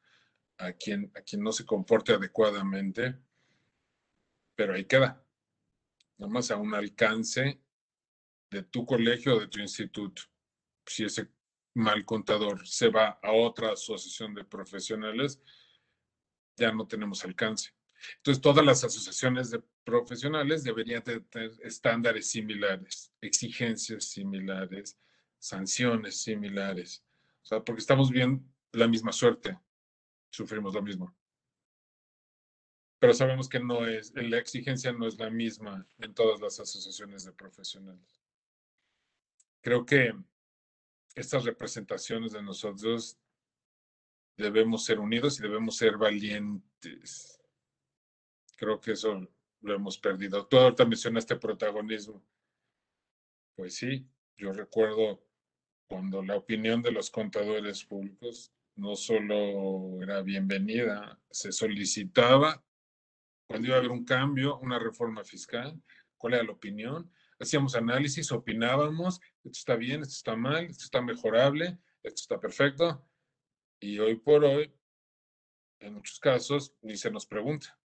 a 0.58 0.72
quien, 0.72 1.12
a 1.14 1.22
quien 1.22 1.44
no 1.44 1.52
se 1.52 1.66
comporte 1.66 2.14
adecuadamente, 2.14 3.18
pero 4.56 4.74
ahí 4.74 4.86
queda. 4.86 5.22
Nada 6.18 6.32
más 6.32 6.50
a 6.50 6.56
un 6.56 6.74
alcance 6.74 7.60
de 8.50 8.64
tu 8.64 8.86
colegio 8.86 9.36
o 9.36 9.40
de 9.42 9.48
tu 9.48 9.60
instituto. 9.60 10.22
Si 10.86 11.04
ese 11.04 11.28
mal 11.74 12.06
contador 12.06 12.66
se 12.66 12.88
va 12.88 13.20
a 13.22 13.34
otra 13.34 13.74
asociación 13.74 14.34
de 14.34 14.46
profesionales, 14.46 15.42
ya 16.56 16.72
no 16.72 16.88
tenemos 16.88 17.26
alcance. 17.26 17.72
Entonces, 18.16 18.42
todas 18.42 18.66
las 18.66 18.82
asociaciones 18.86 19.52
de 19.52 19.62
profesionales 19.88 20.66
deberían 20.66 21.02
tener 21.02 21.24
estándares 21.64 22.30
similares, 22.30 23.10
exigencias 23.22 24.04
similares, 24.10 25.00
sanciones 25.40 26.22
similares. 26.22 27.06
O 27.42 27.46
sea, 27.46 27.64
porque 27.64 27.80
estamos 27.80 28.12
viendo 28.12 28.44
la 28.74 28.86
misma 28.90 29.14
suerte, 29.14 29.58
sufrimos 30.30 30.74
lo 30.74 30.82
mismo. 30.82 31.16
Pero 33.00 33.14
sabemos 33.14 33.48
que 33.48 33.62
no 33.62 33.88
es, 33.88 34.14
la 34.14 34.38
exigencia 34.38 34.92
no 34.92 35.08
es 35.08 35.18
la 35.18 35.30
misma 35.30 35.88
en 36.00 36.14
todas 36.14 36.42
las 36.42 36.60
asociaciones 36.60 37.24
de 37.24 37.32
profesionales. 37.32 38.22
Creo 39.62 39.86
que 39.86 40.14
estas 41.16 41.46
representaciones 41.46 42.34
de 42.34 42.44
nosotros 42.44 43.18
debemos 44.36 44.84
ser 44.84 45.00
unidos 45.00 45.40
y 45.40 45.44
debemos 45.44 45.78
ser 45.78 45.96
valientes 45.96 47.38
Creo 48.58 48.82
que 48.82 48.94
eso 48.94 49.28
lo 49.62 49.74
hemos 49.74 49.98
perdido. 49.98 50.46
Tú 50.46 50.58
ahorita 50.58 50.86
mencionaste 50.86 51.36
protagonismo. 51.36 52.24
Pues 53.56 53.76
sí, 53.76 54.08
yo 54.38 54.54
recuerdo 54.54 55.24
cuando 55.88 56.22
la 56.22 56.36
opinión 56.36 56.82
de 56.82 56.92
los 56.92 57.10
contadores 57.10 57.84
públicos 57.84 58.54
no 58.76 58.96
solo 58.96 60.02
era 60.04 60.22
bienvenida, 60.22 61.20
se 61.32 61.52
solicitaba 61.52 62.64
cuando 63.48 63.68
iba 63.68 63.78
a 63.78 63.80
haber 63.80 63.92
un 63.92 64.06
cambio, 64.06 64.60
una 64.60 64.78
reforma 64.78 65.24
fiscal, 65.24 65.82
cuál 66.18 66.36
era 66.36 66.44
la 66.44 66.52
opinión, 66.52 67.12
hacíamos 67.40 67.76
análisis, 67.76 68.32
opinábamos, 68.32 69.20
esto 69.44 69.58
está 69.58 69.76
bien, 69.76 70.02
esto 70.02 70.14
está 70.14 70.36
mal, 70.36 70.66
esto 70.66 70.84
está 70.84 71.02
mejorable, 71.02 71.80
esto 72.04 72.22
está 72.22 72.40
perfecto, 72.40 73.08
y 73.80 74.00
hoy 74.00 74.16
por 74.16 74.44
hoy, 74.44 74.74
en 75.80 75.94
muchos 75.94 76.20
casos, 76.20 76.76
ni 76.82 76.98
se 76.98 77.10
nos 77.10 77.26
pregunta. 77.26 77.80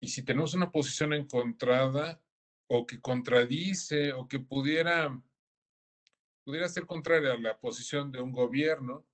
Y 0.00 0.08
si 0.08 0.22
tenemos 0.22 0.54
una 0.54 0.70
posición 0.70 1.12
encontrada 1.12 2.20
o 2.66 2.86
que 2.86 3.00
contradice 3.00 4.12
o 4.12 4.28
que 4.28 4.40
pudiera, 4.40 5.20
pudiera 6.44 6.68
ser 6.68 6.86
contraria 6.86 7.32
a 7.32 7.38
la 7.38 7.58
posición 7.58 8.10
de 8.10 8.20
un 8.20 8.32
gobierno, 8.32 9.06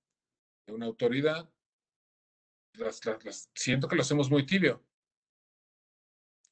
de 0.65 0.73
una 0.73 0.85
autoridad, 0.85 1.49
siento 3.53 3.87
que 3.87 3.95
lo 3.95 4.01
hacemos 4.01 4.29
muy 4.29 4.45
tibio. 4.45 4.83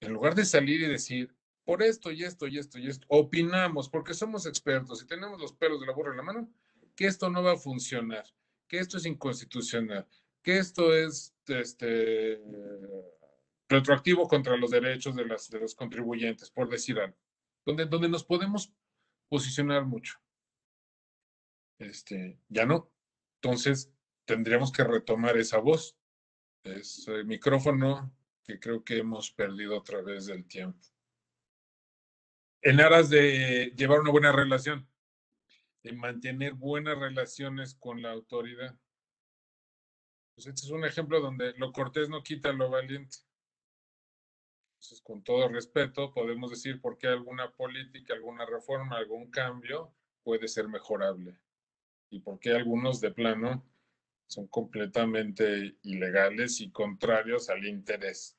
En 0.02 0.14
lugar 0.14 0.36
de 0.36 0.46
salir 0.46 0.82
y 0.82 0.88
decir, 0.88 1.36
por 1.66 1.84
esto 1.84 2.12
y 2.12 2.24
esto 2.24 2.48
y 2.48 2.58
esto 2.58 2.80
y 2.80 2.88
esto, 2.88 3.06
opinamos 3.10 3.90
porque 3.90 4.14
somos 4.14 4.46
expertos 4.46 5.04
y 5.04 5.08
tenemos 5.08 5.40
los 5.40 5.54
pelos 5.54 5.80
de 5.80 5.88
la 5.88 5.94
burra 5.94 6.12
en 6.12 6.18
la 6.18 6.24
mano, 6.24 6.54
que 6.96 7.06
esto 7.06 7.30
no 7.30 7.44
va 7.44 7.54
a 7.54 7.58
funcionar, 7.58 8.26
que 8.68 8.80
esto 8.80 8.98
es 8.98 9.06
inconstitucional, 9.06 10.08
que 10.42 10.58
esto 10.58 10.94
es 10.96 11.36
este, 11.48 12.42
retroactivo 13.70 14.28
contra 14.28 14.58
los 14.58 14.72
derechos 14.72 15.16
de, 15.16 15.26
los 15.26 15.76
contribuyentes, 15.76 16.50
por 16.50 16.68
decir 16.70 17.00
algo, 17.00 17.18
donde, 17.66 17.86
donde 17.86 18.10
nos 18.10 18.24
podemos 18.24 18.74
posicionar 19.30 19.86
mucho. 19.86 20.20
Este, 21.78 22.40
ya 22.50 22.66
no. 22.66 22.92
Entonces, 23.42 23.94
tendríamos 24.26 24.72
que 24.72 24.84
retomar 24.84 25.38
esa 25.38 25.60
voz, 25.60 25.96
ese 26.64 27.24
micrófono 27.24 28.14
que 28.44 28.60
creo 28.60 28.84
que 28.84 28.98
hemos 28.98 29.32
perdido 29.32 29.78
a 29.78 29.84
través 29.84 30.26
del 30.26 30.46
tiempo. 30.46 30.80
En 32.62 32.82
aras 32.82 33.10
de 33.10 33.72
llevar 33.78 34.00
una 34.00 34.12
buena 34.12 34.32
relación, 34.32 34.90
de 35.84 35.94
mantener 35.94 36.54
buenas 36.54 36.98
relaciones 36.98 37.76
con 37.76 38.02
la 38.02 38.12
autoridad. 38.12 38.78
Pues 40.34 40.48
este 40.48 40.66
es 40.66 40.72
un 40.72 40.84
ejemplo 40.84 41.22
donde 41.22 41.54
lo 41.58 41.72
cortés 41.72 42.10
no 42.10 42.24
quita 42.24 42.52
lo 42.52 42.70
valiente. 42.70 43.20
Entonces, 44.80 45.02
con 45.02 45.22
todo 45.22 45.50
respeto, 45.50 46.14
podemos 46.14 46.52
decir 46.52 46.80
por 46.80 46.98
qué 46.98 47.08
alguna 47.08 47.52
política, 47.52 48.14
alguna 48.14 48.46
reforma, 48.46 48.96
algún 48.96 49.30
cambio 49.30 49.94
puede 50.24 50.48
ser 50.48 50.70
mejorable 50.70 51.38
y 52.10 52.22
por 52.22 52.40
qué 52.40 52.52
algunos 52.52 53.02
de 53.02 53.12
plano 53.12 53.70
son 54.26 54.48
completamente 54.48 55.78
ilegales 55.84 56.62
y 56.62 56.72
contrarios 56.72 57.50
al 57.50 57.66
interés. 57.66 58.38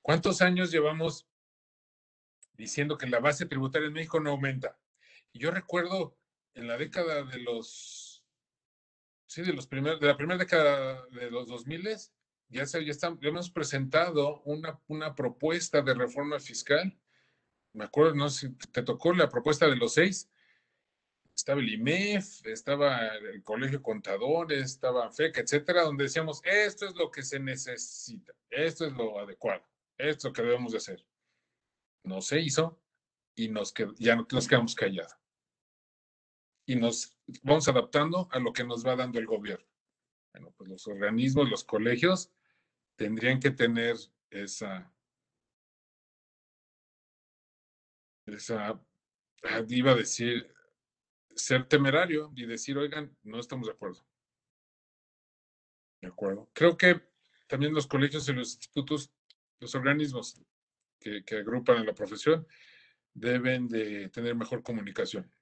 ¿Cuántos 0.00 0.40
años 0.40 0.70
llevamos 0.70 1.28
diciendo 2.54 2.96
que 2.96 3.06
la 3.06 3.20
base 3.20 3.44
tributaria 3.44 3.88
en 3.88 3.92
México 3.92 4.18
no 4.18 4.30
aumenta? 4.30 4.78
Yo 5.34 5.50
recuerdo 5.50 6.16
en 6.54 6.68
la 6.68 6.78
década 6.78 7.22
de 7.24 7.38
los, 7.38 8.24
sí, 9.26 9.42
de 9.42 9.52
los 9.52 9.66
primeros, 9.66 10.00
de 10.00 10.06
la 10.06 10.16
primera 10.16 10.38
década 10.38 11.06
de 11.08 11.30
los 11.30 11.46
2000 11.48 11.86
ya, 12.50 12.66
se, 12.66 12.84
ya, 12.84 12.92
ya 12.92 13.28
hemos 13.28 13.50
presentado 13.50 14.40
una, 14.42 14.78
una 14.88 15.14
propuesta 15.14 15.82
de 15.82 15.94
reforma 15.94 16.38
fiscal. 16.38 16.98
Me 17.72 17.84
acuerdo, 17.84 18.14
no 18.14 18.28
sé 18.28 18.48
si 18.48 18.54
te 18.72 18.82
tocó 18.82 19.12
la 19.12 19.28
propuesta 19.28 19.66
de 19.68 19.76
los 19.76 19.94
seis. 19.94 20.30
Estaba 21.34 21.60
el 21.60 21.72
IMEF, 21.72 22.44
estaba 22.46 23.06
el 23.16 23.42
Colegio 23.42 23.82
Contadores, 23.82 24.72
estaba 24.72 25.10
FEC, 25.10 25.38
etcétera, 25.38 25.82
donde 25.82 26.04
decíamos, 26.04 26.42
esto 26.44 26.86
es 26.86 26.94
lo 26.96 27.10
que 27.10 27.22
se 27.22 27.38
necesita, 27.38 28.34
esto 28.50 28.84
es 28.84 28.92
lo 28.92 29.18
adecuado, 29.18 29.64
esto 29.96 30.18
es 30.18 30.24
lo 30.24 30.32
que 30.32 30.42
debemos 30.42 30.72
de 30.72 30.78
hacer. 30.78 31.06
No 32.04 32.20
se 32.20 32.40
hizo 32.40 32.78
y 33.34 33.48
nos 33.48 33.72
ya 33.96 34.16
nos 34.16 34.48
quedamos 34.48 34.74
callados. 34.74 35.16
Y 36.66 36.76
nos 36.76 37.16
vamos 37.42 37.68
adaptando 37.68 38.28
a 38.32 38.38
lo 38.38 38.52
que 38.52 38.64
nos 38.64 38.86
va 38.86 38.96
dando 38.96 39.18
el 39.18 39.26
gobierno. 39.26 39.66
Bueno, 40.32 40.52
pues 40.56 40.68
los 40.68 40.86
organismos, 40.86 41.48
los 41.48 41.64
colegios, 41.64 42.30
tendrían 43.00 43.40
que 43.40 43.50
tener 43.50 43.96
esa, 44.28 44.92
esa, 48.26 48.78
ah, 49.42 49.64
iba 49.70 49.92
a 49.92 49.94
decir, 49.94 50.54
ser 51.34 51.66
temerario 51.66 52.30
y 52.36 52.44
decir, 52.44 52.76
oigan, 52.76 53.16
no 53.22 53.40
estamos 53.40 53.68
de 53.68 53.72
acuerdo. 53.72 54.06
De 56.02 56.08
acuerdo. 56.08 56.50
Creo 56.52 56.76
que 56.76 57.00
también 57.46 57.72
los 57.72 57.86
colegios 57.86 58.28
y 58.28 58.34
los 58.34 58.56
institutos, 58.56 59.10
los 59.60 59.74
organismos 59.74 60.38
que, 60.98 61.24
que 61.24 61.36
agrupan 61.36 61.78
a 61.78 61.84
la 61.84 61.94
profesión, 61.94 62.46
deben 63.14 63.66
de 63.66 64.10
tener 64.10 64.34
mejor 64.34 64.62
comunicación. 64.62 65.32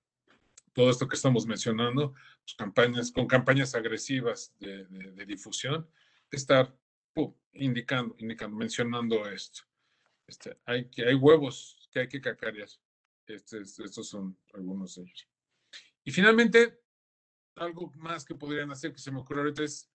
Todo 0.72 0.90
esto 0.90 1.08
que 1.08 1.16
estamos 1.16 1.44
mencionando, 1.44 2.12
pues, 2.12 2.54
campañas, 2.56 3.10
con 3.10 3.26
campañas 3.26 3.74
agresivas 3.74 4.54
de, 4.60 4.84
de, 4.84 5.10
de 5.10 5.26
difusión, 5.26 5.90
estar 6.30 6.72
indicando, 7.52 8.14
indicando, 8.18 8.56
mencionando 8.56 9.28
esto. 9.28 9.62
Este, 10.26 10.58
hay, 10.64 10.90
hay 11.06 11.14
huevos 11.14 11.88
que 11.90 12.00
hay 12.00 12.08
que 12.08 12.20
cacarear. 12.20 12.68
Este, 13.26 13.60
estos 13.60 14.08
son 14.08 14.38
algunos 14.54 14.94
de 14.94 15.02
ellos. 15.02 15.28
Y 16.04 16.10
finalmente, 16.10 16.80
algo 17.56 17.92
más 17.96 18.24
que 18.24 18.34
podrían 18.34 18.70
hacer 18.70 18.92
que 18.92 18.98
se 18.98 19.10
me 19.10 19.20
ocurre 19.20 19.40
ahorita 19.40 19.64
es 19.64 19.90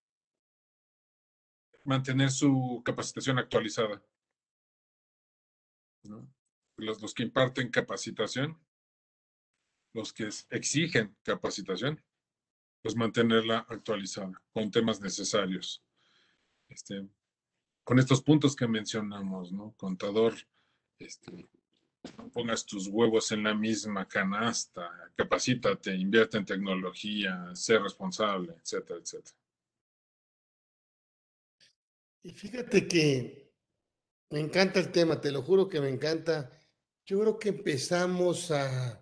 mantener 1.83 2.29
su 2.31 2.81
capacitación 2.85 3.39
actualizada. 3.39 4.03
Los, 6.77 7.01
los 7.01 7.13
que 7.13 7.23
imparten 7.23 7.69
capacitación, 7.69 8.59
los 9.93 10.11
que 10.11 10.29
exigen 10.49 11.15
capacitación, 11.23 12.03
pues 12.81 12.95
mantenerla 12.95 13.59
actualizada 13.69 14.41
con 14.51 14.69
temas 14.69 14.99
necesarios 14.99 15.83
este, 16.69 17.07
con 17.83 17.99
estos 17.99 18.21
puntos 18.21 18.55
que 18.55 18.67
mencionamos, 18.67 19.51
¿no? 19.51 19.73
Contador, 19.77 20.33
este, 20.99 21.47
pongas 22.33 22.65
tus 22.65 22.87
huevos 22.87 23.31
en 23.31 23.43
la 23.43 23.53
misma 23.53 24.07
canasta, 24.07 25.11
capacítate, 25.15 25.95
invierte 25.95 26.37
en 26.37 26.45
tecnología, 26.45 27.51
sé 27.53 27.79
responsable, 27.79 28.53
etcétera, 28.61 28.99
etcétera. 28.99 29.37
Y 32.23 32.31
fíjate 32.31 32.87
que 32.87 33.53
me 34.29 34.39
encanta 34.39 34.79
el 34.79 34.91
tema, 34.91 35.19
te 35.19 35.31
lo 35.31 35.41
juro 35.41 35.67
que 35.67 35.81
me 35.81 35.89
encanta. 35.89 36.51
Yo 37.05 37.19
creo 37.19 37.37
que 37.37 37.49
empezamos 37.49 38.49
a 38.51 38.99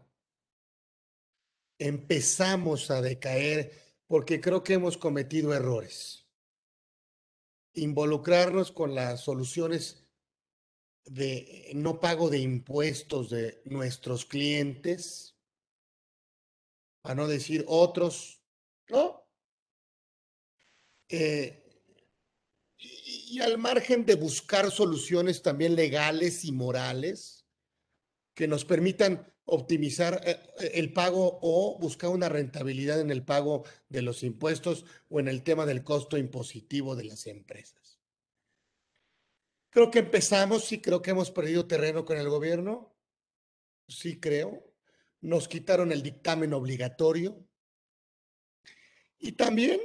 empezamos 1.77 2.91
a 2.91 3.01
decaer 3.01 3.71
porque 4.05 4.39
creo 4.39 4.63
que 4.63 4.73
hemos 4.73 4.97
cometido 4.97 5.53
errores. 5.53 6.20
Involucrarnos 7.73 8.71
con 8.71 8.95
las 8.95 9.21
soluciones 9.21 10.05
de 11.05 11.71
no 11.73 11.99
pago 11.99 12.29
de 12.29 12.39
impuestos 12.39 13.29
de 13.29 13.61
nuestros 13.65 14.25
clientes, 14.25 15.35
a 17.03 17.15
no 17.15 17.27
decir 17.27 17.65
otros, 17.67 18.43
¿no? 18.89 19.27
Eh, 21.09 21.57
y, 22.77 23.39
al 23.41 23.57
margen 23.57 24.05
de 24.05 24.15
buscar 24.15 24.71
soluciones 24.71 25.41
también 25.41 25.75
legales 25.75 26.45
y 26.45 26.51
morales 26.51 27.45
que 28.33 28.47
nos 28.47 28.65
permitan 28.65 29.33
optimizar 29.51 30.21
eh, 30.25 30.39
el 30.73 30.93
pago 30.93 31.39
o 31.41 31.77
buscar 31.77 32.09
una 32.09 32.29
rentabilidad 32.29 33.01
en 33.01 33.11
el 33.11 33.23
pago 33.23 33.63
de 33.89 34.01
los 34.01 34.23
impuestos 34.23 34.85
o 35.09 35.19
en 35.19 35.27
el 35.27 35.43
tema 35.43 35.65
del 35.65 35.83
costo 35.83 36.17
impositivo 36.17 36.95
de 36.95 37.03
las 37.03 37.27
empresas. 37.27 37.99
Creo 39.69 39.91
que 39.91 39.99
empezamos, 39.99 40.63
sí 40.65 40.81
creo 40.81 41.01
que 41.01 41.11
hemos 41.11 41.31
perdido 41.31 41.67
terreno 41.67 42.05
con 42.05 42.17
el 42.17 42.29
gobierno, 42.29 42.95
sí 43.87 44.19
creo. 44.19 44.63
Nos 45.19 45.47
quitaron 45.47 45.91
el 45.91 46.01
dictamen 46.01 46.53
obligatorio. 46.53 47.45
Y 49.19 49.33
también 49.33 49.81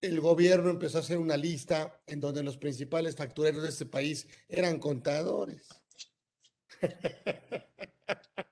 el 0.00 0.20
gobierno 0.20 0.70
empezó 0.70 0.98
a 0.98 1.00
hacer 1.02 1.18
una 1.18 1.36
lista 1.36 2.02
en 2.06 2.18
donde 2.18 2.42
los 2.42 2.56
principales 2.56 3.14
factureros 3.14 3.62
de 3.62 3.68
este 3.68 3.86
país 3.86 4.26
eran 4.48 4.78
contadores. 4.78 5.68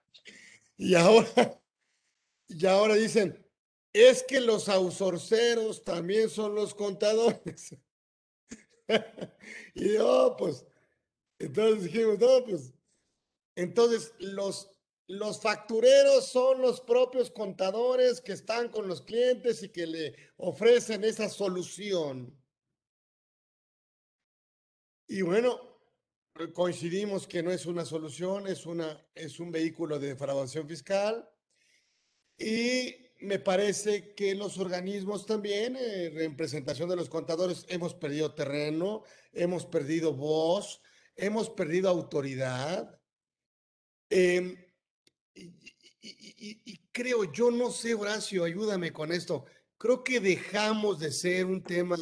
y 0.80 0.94
ahora, 0.94 1.28
y 2.48 2.66
ahora 2.66 2.94
dicen, 2.94 3.46
es 3.92 4.22
que 4.22 4.40
los 4.40 4.66
outsourceros 4.70 5.84
también 5.84 6.30
son 6.30 6.54
los 6.54 6.74
contadores. 6.74 7.76
y 9.74 9.92
yo, 9.92 10.34
pues, 10.38 10.64
entonces 11.38 11.84
dijimos, 11.84 12.18
no, 12.18 12.44
pues, 12.46 12.72
entonces 13.56 14.14
los, 14.20 14.70
los 15.06 15.42
factureros 15.42 16.28
son 16.28 16.62
los 16.62 16.80
propios 16.80 17.30
contadores 17.30 18.22
que 18.22 18.32
están 18.32 18.70
con 18.70 18.88
los 18.88 19.02
clientes 19.02 19.62
y 19.62 19.68
que 19.68 19.86
le 19.86 20.16
ofrecen 20.38 21.04
esa 21.04 21.28
solución. 21.28 22.34
Y 25.06 25.20
bueno, 25.20 25.69
coincidimos 26.48 27.26
que 27.26 27.42
no 27.42 27.50
es 27.50 27.66
una 27.66 27.84
solución, 27.84 28.46
es, 28.46 28.66
una, 28.66 29.04
es 29.14 29.40
un 29.40 29.50
vehículo 29.50 29.98
de 29.98 30.08
defraudación 30.08 30.66
fiscal. 30.66 31.28
Y 32.38 32.94
me 33.20 33.38
parece 33.38 34.14
que 34.14 34.34
los 34.34 34.58
organismos 34.58 35.26
también, 35.26 35.76
en 35.76 36.14
representación 36.14 36.88
de 36.88 36.96
los 36.96 37.10
contadores, 37.10 37.66
hemos 37.68 37.94
perdido 37.94 38.34
terreno, 38.34 39.02
hemos 39.32 39.66
perdido 39.66 40.14
voz, 40.14 40.80
hemos 41.16 41.50
perdido 41.50 41.90
autoridad. 41.90 42.98
Em, 44.08 44.56
y, 46.02 46.78
creo, 46.92 47.30
yo 47.30 47.50
no 47.50 47.70
sé, 47.70 47.94
Horacio, 47.94 48.44
ayúdame 48.44 48.92
con 48.92 49.12
esto. 49.12 49.44
Creo 49.76 50.02
que 50.02 50.18
dejamos 50.20 50.98
de 50.98 51.12
ser 51.12 51.44
un 51.44 51.62
tema 51.62 51.96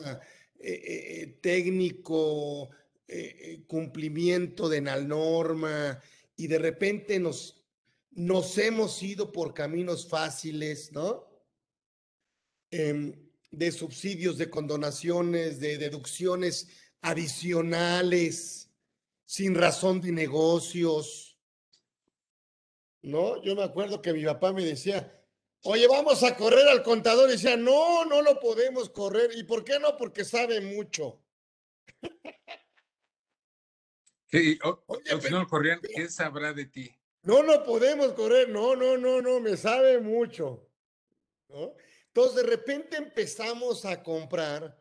eh, 0.60 1.32
eh, 1.32 1.38
eh, 3.08 3.36
técnico, 3.38 3.66
cumplimiento 3.66 4.68
de 4.68 4.80
la 4.80 5.00
norma, 5.00 6.00
y 6.36 6.46
de 6.46 6.58
repente 6.58 7.18
nos, 7.18 7.64
nos 8.12 8.56
hemos 8.58 9.02
ido 9.02 9.32
por 9.32 9.52
caminos 9.54 10.08
fáciles, 10.08 10.92
¿no? 10.92 11.26
Em, 12.70 13.12
de 13.50 13.72
subsidios, 13.72 14.36
de 14.38 14.50
condonaciones, 14.50 15.58
de 15.58 15.78
deducciones 15.78 16.68
adicionales 17.00 18.70
sin 19.24 19.54
razón 19.54 20.00
de 20.00 20.12
negocios. 20.12 21.38
¿No? 23.02 23.42
Yo 23.42 23.54
me 23.54 23.62
acuerdo 23.62 24.02
que 24.02 24.12
mi 24.12 24.24
papá 24.24 24.52
me 24.52 24.64
decía, 24.64 25.24
oye, 25.62 25.86
vamos 25.86 26.22
a 26.22 26.36
correr 26.36 26.68
al 26.68 26.82
contador. 26.82 27.28
Y 27.28 27.32
decía, 27.32 27.56
no, 27.56 28.04
no 28.04 28.22
lo 28.22 28.38
podemos 28.40 28.90
correr. 28.90 29.30
¿Y 29.36 29.44
por 29.44 29.64
qué 29.64 29.78
no? 29.78 29.96
Porque 29.96 30.24
sabe 30.24 30.60
mucho. 30.60 31.22
¿Qué, 34.28 34.58
no 35.30 35.46
corrían, 35.46 35.80
¿qué 35.80 36.08
sabrá 36.08 36.52
de 36.52 36.66
ti? 36.66 36.90
No 37.22 37.42
lo 37.42 37.64
podemos 37.64 38.12
correr. 38.12 38.48
No, 38.48 38.76
no, 38.76 38.96
no, 38.96 39.20
no, 39.22 39.40
me 39.40 39.56
sabe 39.56 40.00
mucho. 40.00 40.68
¿No? 41.48 41.74
Entonces, 42.08 42.36
de 42.36 42.50
repente 42.50 42.96
empezamos 42.96 43.84
a 43.84 44.02
comprar 44.02 44.78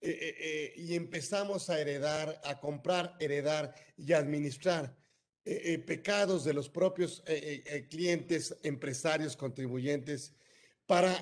eh, 0.00 0.10
eh, 0.10 0.36
eh, 0.38 0.72
y 0.76 0.94
empezamos 0.94 1.70
a 1.70 1.80
heredar, 1.80 2.40
a 2.44 2.60
comprar, 2.60 3.16
heredar 3.18 3.74
y 3.96 4.12
administrar 4.12 4.96
pecados 5.86 6.44
de 6.44 6.52
los 6.52 6.68
propios 6.68 7.24
clientes, 7.88 8.54
empresarios, 8.62 9.34
contribuyentes, 9.34 10.34
para 10.88 11.14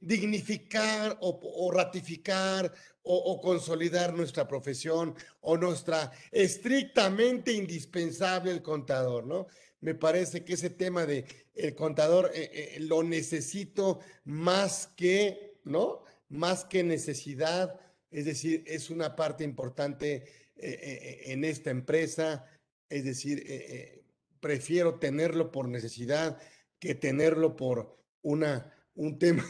dignificar 0.00 1.16
o, 1.20 1.70
ratificar 1.70 2.72
o, 3.02 3.40
consolidar 3.40 4.12
nuestra 4.14 4.48
profesión 4.48 5.14
o 5.42 5.56
nuestra 5.56 6.10
estrictamente 6.32 7.52
indispensable 7.52 8.50
el 8.50 8.62
contador, 8.62 9.26
¿no? 9.26 9.46
Me 9.80 9.94
parece 9.94 10.42
que 10.42 10.54
ese 10.54 10.70
tema 10.70 11.04
de 11.04 11.26
el 11.54 11.76
contador 11.76 12.32
lo 12.80 13.04
necesito 13.04 14.00
más 14.24 14.88
que, 14.96 15.60
¿no? 15.64 16.04
más 16.28 16.64
que 16.64 16.82
necesidad, 16.82 17.80
es 18.10 18.24
decir, 18.24 18.64
es 18.66 18.90
una 18.90 19.16
parte 19.16 19.44
importante 19.44 20.14
eh, 20.14 20.22
eh, 20.56 21.22
en 21.26 21.44
esta 21.44 21.70
empresa, 21.70 22.44
es 22.88 23.04
decir, 23.04 23.42
eh, 23.46 24.04
prefiero 24.40 24.98
tenerlo 24.98 25.50
por 25.50 25.68
necesidad 25.68 26.38
que 26.78 26.94
tenerlo 26.94 27.56
por 27.56 28.03
una, 28.24 28.74
un 28.94 29.18
tema 29.18 29.44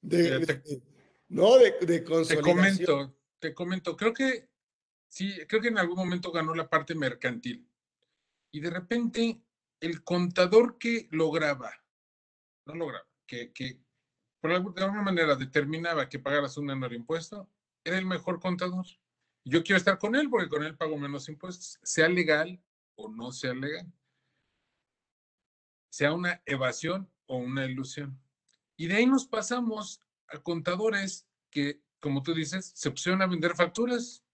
de, 0.00 0.72
¿no? 1.28 1.58
De, 1.58 1.72
de 1.80 2.04
consolidación. 2.04 2.78
Te 2.78 2.86
comento, 2.86 3.16
te 3.38 3.54
comento, 3.54 3.96
creo 3.96 4.12
que 4.12 4.48
sí, 5.08 5.34
creo 5.48 5.60
que 5.60 5.68
en 5.68 5.78
algún 5.78 5.96
momento 5.96 6.30
ganó 6.30 6.54
la 6.54 6.68
parte 6.68 6.94
mercantil 6.94 7.66
y 8.52 8.60
de 8.60 8.70
repente 8.70 9.42
el 9.80 10.04
contador 10.04 10.78
que 10.78 11.08
lograba, 11.10 11.72
no 12.66 12.74
lograba, 12.74 13.08
que, 13.26 13.52
que, 13.52 13.80
por 14.40 14.52
alguna 14.52 15.02
manera 15.02 15.34
determinaba 15.36 16.08
que 16.08 16.18
pagaras 16.18 16.56
un 16.56 16.66
menor 16.66 16.92
impuesto, 16.92 17.50
era 17.84 17.98
el 17.98 18.06
mejor 18.06 18.40
contador. 18.40 18.86
Yo 19.44 19.62
quiero 19.62 19.78
estar 19.78 19.98
con 19.98 20.14
él 20.14 20.28
porque 20.28 20.48
con 20.48 20.62
él 20.62 20.76
pago 20.76 20.98
menos 20.98 21.28
impuestos, 21.28 21.78
sea 21.82 22.08
legal 22.08 22.62
o 22.96 23.08
no 23.08 23.32
sea 23.32 23.54
legal, 23.54 23.90
sea 25.90 26.12
una 26.12 26.42
evasión 26.44 27.10
o 27.30 27.36
una 27.36 27.64
ilusión. 27.64 28.20
Y 28.76 28.86
de 28.88 28.96
ahí 28.96 29.06
nos 29.06 29.26
pasamos 29.26 30.00
a 30.28 30.38
contadores 30.38 31.28
que, 31.50 31.80
como 32.00 32.22
tú 32.22 32.34
dices, 32.34 32.72
se 32.74 32.90
pusieron 32.90 33.22
a 33.22 33.26
vender 33.26 33.54
facturas 33.54 34.24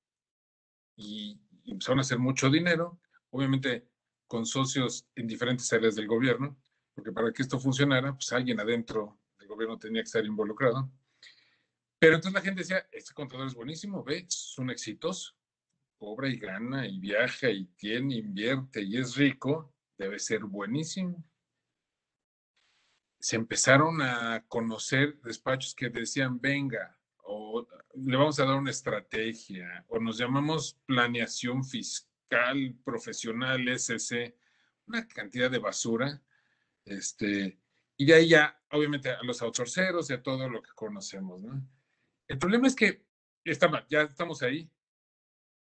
y, 0.97 1.39
empezaron 1.67 1.99
a 1.99 2.03
hacer 2.03 2.19
mucho 2.19 2.49
dinero, 2.49 3.01
obviamente 3.31 3.89
con 4.29 4.47
socios 4.47 5.07
en 5.17 5.27
diferentes 5.27 5.73
áreas 5.73 5.97
del 5.97 6.07
gobierno, 6.07 6.57
porque 6.95 7.13
para 7.13 7.33
que 7.33 7.43
esto 7.43 7.59
funcionara, 7.59 8.15
pues 8.15 8.33
alguien 8.33 8.61
adentro 8.61 9.19
gobierno 9.47 9.79
tenía 9.79 10.03
que 10.03 10.07
estar 10.07 10.25
involucrado. 10.25 10.91
Pero 11.99 12.17
entonces 12.17 12.35
la 12.35 12.45
gente 12.45 12.61
decía, 12.61 12.87
este 12.93 13.15
contador 13.15 13.47
es 13.47 13.55
buenísimo, 13.55 14.05
ve, 14.05 14.27
es 14.29 14.57
un 14.59 14.71
exitoso, 14.71 15.35
cobra 15.99 16.29
y 16.29 16.39
gana 16.39 16.87
y 16.87 16.99
viaja 16.99 17.49
y 17.49 17.67
tiene, 17.77 18.17
invierte 18.17 18.83
y 18.83 18.99
es 18.99 19.17
rico, 19.17 19.73
debe 19.97 20.19
ser 20.19 20.45
buenísimo. 20.45 21.25
Se 23.27 23.35
empezaron 23.35 24.01
a 24.03 24.45
conocer 24.47 25.21
despachos 25.21 25.75
que 25.75 25.91
decían, 25.91 26.41
venga, 26.41 26.97
o 27.25 27.67
le 27.97 28.17
vamos 28.17 28.39
a 28.39 28.45
dar 28.45 28.55
una 28.55 28.71
estrategia, 28.71 29.85
o 29.89 29.99
nos 29.99 30.17
llamamos 30.17 30.79
planeación 30.87 31.65
fiscal 31.65 32.79
profesional, 32.85 33.67
SC, 33.67 34.33
una 34.87 35.09
cantidad 35.09 35.51
de 35.51 35.59
basura, 35.59 36.23
este, 36.85 37.59
y 37.97 38.07
de 38.07 38.15
ahí 38.15 38.29
ya, 38.29 38.63
obviamente, 38.71 39.11
a 39.11 39.21
los 39.25 39.43
outsourceros 39.43 40.09
y 40.09 40.13
a 40.13 40.23
todo 40.23 40.49
lo 40.49 40.63
que 40.63 40.71
conocemos, 40.77 41.43
¿no? 41.43 41.69
El 42.29 42.39
problema 42.39 42.69
es 42.69 42.77
que 42.77 43.07
está 43.43 43.67
mal, 43.67 43.85
ya 43.91 44.03
estamos 44.03 44.41
ahí. 44.45 44.71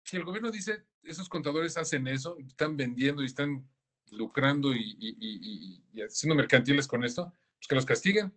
si 0.04 0.16
el 0.16 0.26
gobierno 0.26 0.52
dice, 0.52 0.86
esos 1.02 1.28
contadores 1.28 1.76
hacen 1.76 2.08
eso, 2.08 2.38
están 2.38 2.78
vendiendo 2.78 3.24
y 3.24 3.26
están 3.26 3.68
lucrando 4.12 4.76
y, 4.76 5.84
haciendo 6.08 6.36
mercantiles 6.36 6.86
con 6.86 7.04
esto, 7.04 7.34
pues 7.60 7.68
que 7.68 7.76
los 7.76 7.86
castiguen. 7.86 8.34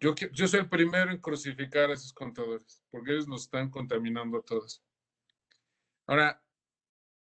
Yo, 0.00 0.14
soy 0.46 0.60
el 0.60 0.68
primero 0.68 1.10
en 1.10 1.20
crucificar 1.20 1.90
a 1.90 1.94
esos 1.94 2.12
contadores, 2.12 2.84
porque 2.90 3.12
ellos 3.12 3.26
nos 3.26 3.42
están 3.42 3.68
contaminando 3.70 4.38
a 4.38 4.42
todos. 4.42 4.82
Ahora, 6.06 6.40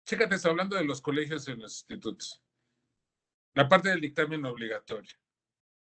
chécate, 0.06 0.36
hablando 0.48 0.76
de 0.76 0.84
los 0.84 1.00
colegios 1.00 1.48
y 1.48 1.56
los 1.56 1.72
institutos. 1.72 2.42
La 3.54 3.68
parte 3.68 3.88
del 3.88 4.00
dictamen 4.00 4.44
obligatorio. 4.44 5.12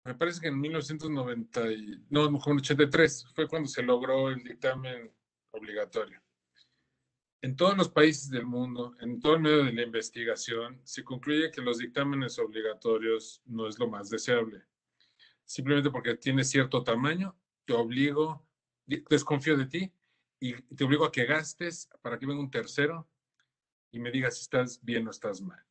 Me 0.04 0.16
parece 0.16 0.42
que 0.42 0.48
en 0.48 0.60
1990, 0.60 1.62
no, 2.10 2.24
83 2.24 3.28
fue 3.36 3.48
cuando 3.48 3.70
se 3.70 3.84
logró 3.84 4.30
el 4.30 4.44
dictamen 4.44 5.14
obligatorio. 5.52 6.20
En 7.42 7.56
todos 7.56 7.78
los 7.78 7.90
países 7.90 8.30
del 8.30 8.46
mundo, 8.46 8.96
en 9.00 9.20
todo 9.22 9.36
el 9.36 9.42
medio 9.42 9.64
de 9.64 9.74
la 9.74 9.84
investigación, 9.84 10.82
se 10.84 11.04
concluye 11.04 11.52
que 11.52 11.62
los 11.62 11.78
dictámenes 11.78 12.40
obligatorios 12.40 13.42
no 13.46 13.68
es 13.68 13.78
lo 13.78 13.88
más 13.88 14.10
deseable. 14.10 14.64
Simplemente 15.50 15.90
porque 15.90 16.16
tiene 16.16 16.44
cierto 16.44 16.84
tamaño, 16.84 17.36
te 17.66 17.74
obligo, 17.74 18.48
desconfío 18.86 19.58
de 19.58 19.66
ti 19.66 19.92
y 20.40 20.54
te 20.54 20.84
obligo 20.84 21.06
a 21.06 21.12
que 21.12 21.26
gastes 21.26 21.90
para 22.04 22.20
que 22.20 22.28
venga 22.28 22.40
un 22.40 22.52
tercero 22.52 23.10
y 23.90 23.98
me 23.98 24.12
digas 24.12 24.36
si 24.36 24.44
estás 24.44 24.80
bien 24.86 25.08
o 25.08 25.10
estás 25.10 25.42
mal. 25.42 25.66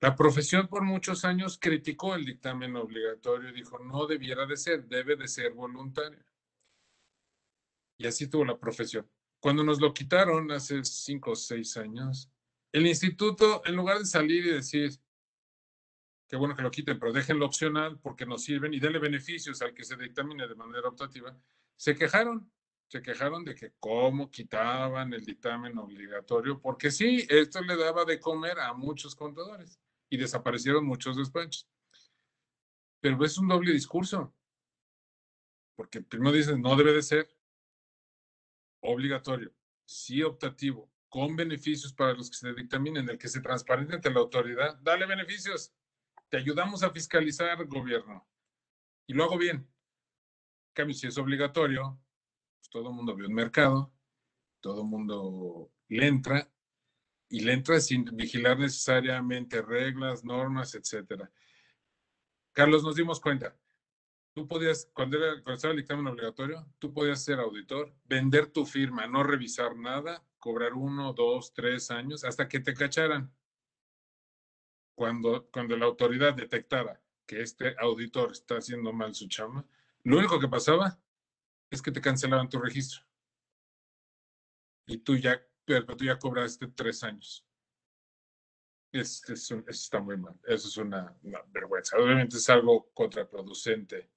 La 0.00 0.14
profesión 0.14 0.68
por 0.68 0.84
muchos 0.84 1.24
años 1.24 1.58
criticó 1.60 2.14
el 2.14 2.24
dictamen 2.24 2.76
obligatorio 2.76 3.48
y 3.48 3.54
dijo, 3.54 3.80
no 3.80 4.06
debiera 4.06 4.46
de 4.46 4.56
ser, 4.56 4.86
debe 4.86 5.16
de 5.16 5.26
ser 5.26 5.52
voluntario. 5.52 6.24
Y 7.98 8.06
así 8.06 8.28
tuvo 8.28 8.44
la 8.44 8.56
profesión. 8.56 9.10
Cuando 9.40 9.64
nos 9.64 9.80
lo 9.80 9.92
quitaron 9.92 10.48
hace 10.52 10.84
cinco 10.84 11.32
o 11.32 11.36
seis 11.36 11.76
años, 11.76 12.30
el 12.70 12.86
instituto, 12.86 13.62
en 13.66 13.74
lugar 13.74 13.98
de 13.98 14.06
salir 14.06 14.46
y 14.46 14.52
decir, 14.52 14.92
qué 16.30 16.36
bueno 16.36 16.54
que 16.54 16.62
lo 16.62 16.70
quiten, 16.70 16.96
pero 17.00 17.12
déjenlo 17.12 17.44
opcional 17.44 17.98
porque 17.98 18.24
nos 18.24 18.44
sirven 18.44 18.72
y 18.72 18.78
denle 18.78 19.00
beneficios 19.00 19.60
al 19.62 19.74
que 19.74 19.84
se 19.84 19.96
dictamine 19.96 20.46
de 20.46 20.54
manera 20.54 20.88
optativa, 20.88 21.36
se 21.76 21.96
quejaron. 21.96 22.50
Se 22.86 23.02
quejaron 23.02 23.44
de 23.44 23.54
que 23.54 23.72
cómo 23.78 24.30
quitaban 24.30 25.12
el 25.12 25.24
dictamen 25.24 25.78
obligatorio, 25.78 26.60
porque 26.60 26.90
sí, 26.90 27.24
esto 27.28 27.60
le 27.62 27.76
daba 27.76 28.04
de 28.04 28.18
comer 28.18 28.58
a 28.58 28.72
muchos 28.74 29.14
contadores 29.14 29.80
y 30.08 30.16
desaparecieron 30.16 30.84
muchos 30.84 31.16
despachos. 31.16 31.68
Pero 33.00 33.24
es 33.24 33.38
un 33.38 33.46
doble 33.46 33.72
discurso, 33.72 34.34
porque 35.76 36.00
primero 36.00 36.32
dicen 36.32 36.60
no 36.60 36.74
debe 36.74 36.92
de 36.92 37.02
ser, 37.02 37.28
obligatorio, 38.80 39.52
sí 39.84 40.22
optativo, 40.22 40.90
con 41.08 41.36
beneficios 41.36 41.92
para 41.92 42.14
los 42.14 42.28
que 42.28 42.36
se 42.36 42.52
dictaminen, 42.54 43.08
el 43.08 43.18
que 43.18 43.28
se 43.28 43.40
transparente 43.40 43.94
ante 43.94 44.10
la 44.10 44.20
autoridad, 44.20 44.78
dale 44.80 45.06
beneficios. 45.06 45.72
Te 46.30 46.38
ayudamos 46.38 46.82
a 46.82 46.90
fiscalizar, 46.90 47.64
gobierno. 47.66 48.26
Y 49.06 49.12
lo 49.12 49.24
hago 49.24 49.36
bien. 49.36 49.56
En 49.56 50.72
cambio, 50.72 50.94
si 50.94 51.06
es 51.06 51.18
obligatorio, 51.18 52.00
pues 52.58 52.70
todo 52.70 52.88
el 52.88 52.94
mundo 52.94 53.14
ve 53.14 53.26
un 53.26 53.34
mercado, 53.34 53.92
todo 54.60 54.82
el 54.82 54.88
mundo 54.88 55.72
le 55.88 56.06
entra 56.06 56.50
y 57.28 57.40
le 57.40 57.52
entra 57.52 57.80
sin 57.80 58.04
vigilar 58.04 58.58
necesariamente 58.58 59.60
reglas, 59.60 60.24
normas, 60.24 60.74
etcétera. 60.74 61.30
Carlos, 62.52 62.82
nos 62.82 62.96
dimos 62.96 63.20
cuenta, 63.20 63.56
Tú 64.32 64.46
podías, 64.46 64.88
cuando, 64.92 65.18
era, 65.18 65.34
cuando 65.42 65.54
estaba 65.54 65.72
el 65.72 65.80
dictamen 65.80 66.06
obligatorio, 66.06 66.64
tú 66.78 66.92
podías 66.94 67.22
ser 67.24 67.40
auditor, 67.40 67.92
vender 68.04 68.46
tu 68.46 68.64
firma, 68.64 69.06
no 69.06 69.24
revisar 69.24 69.76
nada, 69.76 70.24
cobrar 70.38 70.74
uno, 70.74 71.12
dos, 71.12 71.52
tres 71.52 71.90
años, 71.90 72.24
hasta 72.24 72.48
que 72.48 72.60
te 72.60 72.72
cacharan. 72.72 73.34
Cuando, 75.00 75.48
cuando 75.50 75.78
la 75.78 75.86
autoridad 75.86 76.34
detectara 76.34 77.00
que 77.24 77.40
este 77.40 77.74
auditor 77.78 78.32
está 78.32 78.58
haciendo 78.58 78.92
mal 78.92 79.14
su 79.14 79.28
chama, 79.28 79.66
lo 80.02 80.18
único 80.18 80.38
que 80.38 80.46
pasaba 80.46 81.00
es 81.70 81.80
que 81.80 81.90
te 81.90 82.02
cancelaban 82.02 82.50
tu 82.50 82.60
registro. 82.60 83.00
Y 84.86 84.98
tú 84.98 85.16
ya, 85.16 85.42
pero 85.64 85.96
tú 85.96 86.04
ya 86.04 86.18
cobraste 86.18 86.66
tres 86.66 87.02
años. 87.02 87.46
Es, 88.92 89.26
eso 89.26 89.64
está 89.68 90.00
muy 90.00 90.18
mal. 90.18 90.38
Eso 90.44 90.68
es 90.68 90.76
una, 90.76 91.16
vergüenza. 91.48 91.96
Obviamente 91.96 92.36
es 92.36 92.50
algo 92.50 92.90
contraproducente 92.92 94.10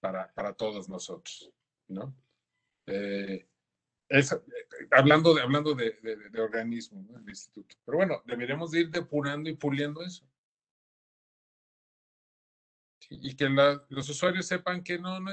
para, 0.00 0.32
para 0.32 0.54
todos 0.54 0.88
nosotros, 0.88 1.52
¿no? 1.88 2.16
Eh, 2.86 3.50
hablando 4.90 5.34
de, 5.34 5.42
hablando 5.42 5.74
de, 5.74 5.98
de, 6.30 6.40
organismo, 6.40 7.02
¿no? 7.02 7.18
instituto. 7.28 7.76
Pero 7.84 7.98
bueno, 7.98 8.22
deberíamos 8.26 8.74
ir 8.74 8.90
depurando 8.90 9.48
y 9.48 9.54
puliendo 9.54 10.02
eso. 10.02 10.28
Y 13.08 13.34
que 13.34 13.48
los 13.88 14.08
usuarios 14.08 14.46
sepan 14.46 14.82
que 14.82 14.98
no, 14.98 15.20
no, 15.20 15.32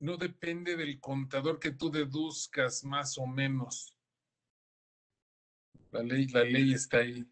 no 0.00 0.16
depende 0.16 0.76
del 0.76 0.98
contador 0.98 1.58
que 1.58 1.72
tú 1.72 1.90
deduzcas 1.90 2.84
más 2.84 3.16
o 3.18 3.26
menos. 3.26 3.96
La 5.92 6.02
ley, 6.02 6.26
la 6.28 6.42
ley 6.42 6.72
está 6.72 6.98
ahí. 6.98 7.24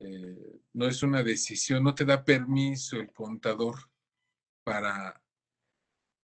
Eh, 0.00 0.60
no 0.74 0.86
es 0.86 1.02
una 1.02 1.24
decisión, 1.24 1.82
no 1.82 1.94
te 1.94 2.04
da 2.04 2.24
permiso 2.24 2.96
el 2.96 3.12
contador 3.12 3.90
para 4.62 5.20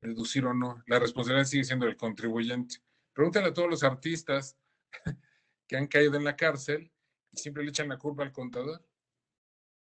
reducir 0.00 0.44
o 0.44 0.54
no. 0.54 0.82
La 0.86 1.00
responsabilidad 1.00 1.46
sigue 1.46 1.64
siendo 1.64 1.86
del 1.86 1.96
contribuyente. 1.96 2.85
Pregúntale 3.16 3.48
a 3.48 3.54
todos 3.54 3.70
los 3.70 3.82
artistas 3.82 4.58
que 5.66 5.76
han 5.76 5.86
caído 5.86 6.16
en 6.16 6.24
la 6.24 6.36
cárcel 6.36 6.92
siempre 7.36 7.62
le 7.62 7.70
echan 7.70 7.88
la 7.88 7.98
culpa 7.98 8.22
al 8.22 8.32
contador. 8.32 8.84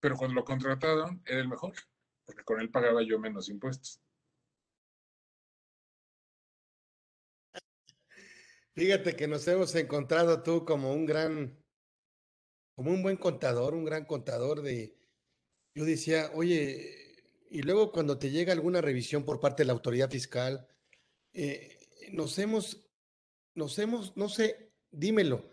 Pero 0.01 0.17
cuando 0.17 0.35
lo 0.35 0.45
contrataron, 0.45 1.23
era 1.27 1.41
el 1.41 1.49
mejor, 1.49 1.75
porque 2.25 2.45
con 2.45 2.61
él 2.61 2.71
pagaba 2.71 3.03
yo 3.03 3.19
menos 3.19 3.49
impuestos. 3.49 4.01
Fíjate 8.75 9.17
que 9.17 9.27
nos 9.27 9.47
hemos 9.49 9.75
encontrado 9.75 10.43
tú 10.45 10.65
como 10.65 10.93
un 10.93 11.05
gran, 11.05 11.59
como 12.77 12.93
un 12.93 13.03
buen 13.03 13.17
contador, 13.17 13.75
un 13.75 13.85
gran 13.85 14.05
contador 14.05 14.63
de, 14.63 14.97
yo 15.75 15.85
decía, 15.85 16.31
oye, 16.35 17.17
y 17.51 17.63
luego 17.63 17.91
cuando 17.91 18.19
te 18.19 18.31
llega 18.31 18.53
alguna 18.53 18.81
revisión 18.81 19.25
por 19.25 19.41
parte 19.41 19.65
de 19.65 19.67
la 19.67 19.73
autoridad 19.73 20.09
fiscal, 20.09 20.69
eh, 21.33 21.77
nos 22.13 22.39
hemos, 22.39 22.88
nos 23.59 23.79
hemos, 23.81 24.17
no 24.17 24.29
sé, 24.29 24.71
dímelo, 24.93 25.45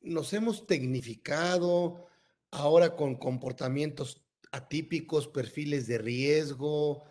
nos 0.00 0.32
hemos 0.32 0.66
tecnificado 0.66 2.06
ahora 2.50 2.96
con 2.96 3.16
comportamientos 3.16 4.24
atípicos, 4.50 5.28
perfiles 5.28 5.86
de 5.86 5.98
riesgo, 5.98 7.04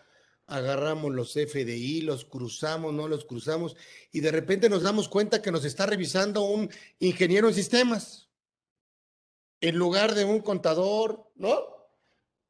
agarramos 0.48 1.14
los 1.14 1.34
FDI, 1.34 2.02
los 2.02 2.26
cruzamos, 2.26 2.94
no 2.94 3.08
los 3.08 3.26
cruzamos, 3.26 3.76
y 4.12 4.22
de 4.22 4.32
repente 4.32 4.70
nos 4.70 4.82
damos 4.82 5.08
cuenta 5.08 5.42
que 5.42 5.52
nos 5.52 5.64
está 5.66 5.86
revisando 5.86 6.42
un 6.42 6.72
ingeniero 6.98 7.48
en 7.48 7.54
sistemas, 7.54 8.32
en 9.62 9.76
lugar 9.76 10.16
de 10.16 10.26
un 10.26 10.40
contador, 10.40 11.32
¿no? 11.36 11.78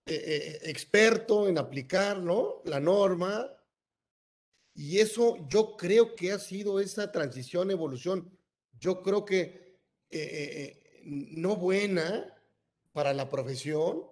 Eh, 0.05 0.23
eh, 0.25 0.69
experto 0.69 1.49
en 1.49 1.57
aplicar 1.57 2.19
¿no? 2.19 2.61
la 2.63 2.79
norma. 2.79 3.51
Y 4.77 4.99
eso 4.99 5.37
yo 5.49 5.75
creo 5.75 6.15
que 6.15 6.31
ha 6.31 6.39
sido 6.39 6.79
esa 6.79 7.11
transición, 7.11 7.71
evolución, 7.71 8.31
yo 8.79 9.01
creo 9.01 9.25
que 9.25 9.79
eh, 10.11 11.01
no 11.03 11.55
buena 11.55 12.33
para 12.93 13.13
la 13.13 13.27
profesión. 13.27 14.03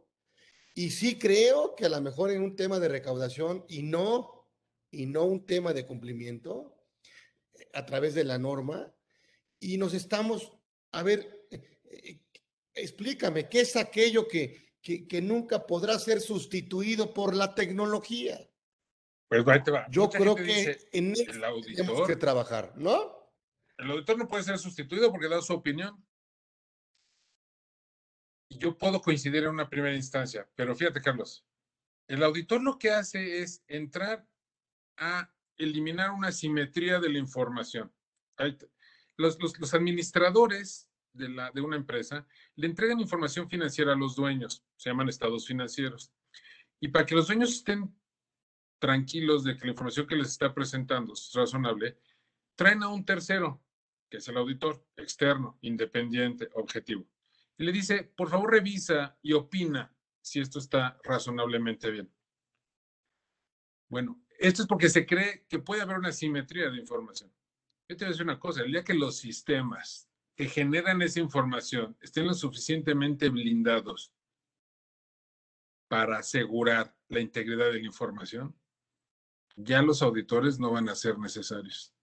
Y 0.73 0.89
sí 0.89 1.17
creo 1.17 1.75
que 1.75 1.85
a 1.85 1.89
lo 1.89 2.01
mejor 2.01 2.31
en 2.31 2.41
un 2.41 2.55
tema 2.55 2.79
de 2.79 2.89
recaudación 2.89 3.63
y 3.69 3.83
no, 3.83 4.49
y 4.91 5.05
no 5.05 5.23
un 5.25 5.45
tema 5.45 5.71
de 5.71 5.85
cumplimiento 5.85 6.75
a 7.73 7.85
través 7.85 8.15
de 8.15 8.23
la 8.23 8.39
norma. 8.39 8.91
Y 9.59 9.77
nos 9.77 9.93
estamos, 9.93 10.51
a 10.91 11.03
ver, 11.03 11.47
explícame, 12.73 13.47
¿qué 13.47 13.61
es 13.61 13.75
aquello 13.75 14.27
que, 14.27 14.65
que, 14.81 15.21
nunca 15.21 15.65
podrá 15.65 15.97
ser 15.97 16.21
sustituido 16.21 17.11
por 17.11 17.35
la 17.35 17.55
tecnología. 17.55 18.47
Ahí 19.45 19.63
te 19.63 19.71
va. 19.71 19.87
Yo 19.89 20.09
creo 20.09 20.35
que 20.35 20.77
en 20.91 21.11
eso 21.11 21.31
tenemos 21.75 22.07
que 22.07 22.15
trabajar, 22.15 22.73
¿no? 22.75 23.15
El 23.77 23.91
auditor 23.91 24.17
no 24.17 24.27
puede 24.27 24.43
ser 24.43 24.57
sustituido 24.57 25.11
porque 25.11 25.27
da 25.27 25.41
su 25.41 25.53
opinión. 25.53 26.03
Yo 28.49 28.77
puedo 28.77 29.01
coincidir 29.01 29.43
en 29.43 29.49
una 29.49 29.69
primera 29.69 29.95
instancia, 29.95 30.49
pero 30.55 30.75
fíjate, 30.75 31.01
Carlos, 31.01 31.45
el 32.07 32.23
auditor 32.23 32.61
lo 32.61 32.77
que 32.77 32.91
hace 32.91 33.41
es 33.41 33.63
entrar 33.67 34.25
a 34.97 35.33
eliminar 35.57 36.11
una 36.11 36.31
simetría 36.31 36.99
de 36.99 37.09
la 37.09 37.19
información. 37.19 37.91
Los, 39.17 39.41
los, 39.41 39.59
los 39.59 39.73
administradores 39.73 40.89
de, 41.13 41.29
la, 41.29 41.51
de 41.51 41.61
una 41.61 41.77
empresa 41.77 42.27
le 42.55 42.67
entregan 42.67 42.99
información 42.99 43.49
financiera 43.49 43.93
a 43.93 43.97
los 43.97 44.15
dueños, 44.15 44.63
se 44.75 44.89
llaman 44.89 45.09
estados 45.09 45.47
financieros. 45.47 46.11
Y 46.79 46.89
para 46.89 47.05
que 47.05 47.15
los 47.15 47.27
dueños 47.27 47.51
estén 47.51 47.93
tranquilos 48.85 49.43
de 49.43 49.57
que 49.57 49.65
la 49.65 49.71
información 49.71 50.05
que 50.05 50.15
les 50.15 50.27
está 50.27 50.53
presentando 50.53 51.13
es 51.13 51.31
razonable, 51.33 51.97
traen 52.53 52.83
a 52.83 52.87
un 52.87 53.03
tercero 53.03 53.63
que 54.07 54.17
es 54.17 54.27
el 54.27 54.37
auditor 54.37 54.85
externo, 54.95 55.57
independiente, 55.61 56.49
objetivo. 56.53 57.03
Y 57.57 57.63
le 57.63 57.71
dice, 57.71 58.03
por 58.15 58.29
favor 58.29 58.51
revisa 58.51 59.17
y 59.23 59.33
opina 59.33 59.91
si 60.21 60.39
esto 60.39 60.59
está 60.59 60.99
razonablemente 61.03 61.89
bien. 61.89 62.13
Bueno, 63.89 64.23
esto 64.37 64.61
es 64.61 64.67
porque 64.67 64.89
se 64.89 65.03
cree 65.07 65.47
que 65.49 65.57
puede 65.57 65.81
haber 65.81 65.97
una 65.97 66.11
simetría 66.11 66.69
de 66.69 66.77
información. 66.77 67.33
Yo 67.89 67.97
te 67.97 68.05
voy 68.05 68.09
a 68.09 68.11
decir 68.11 68.23
una 68.23 68.39
cosa, 68.39 68.61
el 68.61 68.71
día 68.71 68.83
que 68.83 68.93
los 68.93 69.17
sistemas 69.17 70.07
que 70.35 70.45
generan 70.45 71.01
esa 71.01 71.21
información 71.21 71.97
estén 72.01 72.27
lo 72.27 72.35
suficientemente 72.35 73.29
blindados 73.29 74.13
para 75.87 76.19
asegurar 76.19 76.95
la 77.07 77.19
integridad 77.19 77.71
de 77.71 77.79
la 77.79 77.87
información, 77.87 78.55
ya 79.55 79.81
los 79.81 80.01
auditores 80.01 80.59
no 80.59 80.71
van 80.71 80.89
a 80.89 80.95
ser 80.95 81.17
necesarios. 81.17 81.93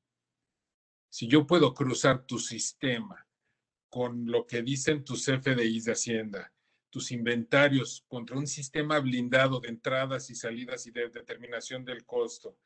Si 1.09 1.29
yo 1.29 1.47
puedo 1.47 1.75
cruzar 1.75 2.25
tu 2.25 2.39
sistema 2.39 3.27
con 3.91 4.31
lo 4.31 4.47
que 4.47 4.63
dicen 4.63 5.05
tus 5.05 5.27
FDIs 5.27 5.85
de 5.85 5.93
Hacienda, 5.93 6.53
tus 6.89 7.11
inventarios 7.11 8.05
contra 8.09 8.37
un 8.37 8.47
sistema 8.47 8.99
blindado 8.99 9.61
de 9.61 9.69
entradas 9.69 10.31
y 10.31 10.35
salidas 10.35 10.87
y 10.87 10.91
de 10.91 11.11
determinación 11.11 11.85
del 11.85 12.05
costo, 12.07 12.57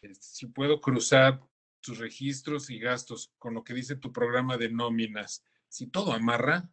este, 0.00 0.26
si 0.26 0.46
puedo 0.46 0.80
cruzar 0.80 1.40
tus 1.80 1.98
registros 1.98 2.70
y 2.70 2.78
gastos 2.78 3.32
con 3.38 3.54
lo 3.54 3.64
que 3.64 3.74
dice 3.74 3.96
tu 3.96 4.12
programa 4.12 4.56
de 4.56 4.70
nóminas, 4.70 5.44
si 5.68 5.86
todo 5.86 6.12
amarra, 6.12 6.70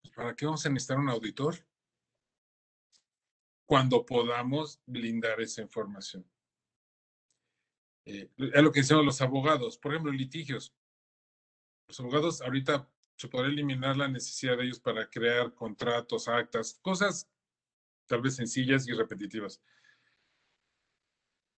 pues, 0.00 0.14
¿para 0.14 0.34
qué 0.34 0.46
vamos 0.46 0.64
a 0.66 0.70
necesitar 0.70 0.98
un 0.98 1.08
auditor? 1.08 1.66
Cuando 3.70 4.04
podamos 4.04 4.82
blindar 4.84 5.40
esa 5.40 5.62
información. 5.62 6.28
Eh, 8.04 8.28
es 8.36 8.62
lo 8.64 8.72
que 8.72 8.80
decían 8.80 9.06
los 9.06 9.20
abogados, 9.22 9.78
por 9.78 9.92
ejemplo, 9.92 10.10
litigios. 10.10 10.74
Los 11.86 12.00
abogados 12.00 12.42
ahorita 12.42 12.90
se 13.14 13.28
podría 13.28 13.52
eliminar 13.52 13.96
la 13.96 14.08
necesidad 14.08 14.56
de 14.56 14.64
ellos 14.64 14.80
para 14.80 15.08
crear 15.08 15.54
contratos, 15.54 16.26
actas, 16.26 16.80
cosas 16.82 17.30
tal 18.08 18.22
vez 18.22 18.34
sencillas 18.34 18.88
y 18.88 18.92
repetitivas. 18.92 19.62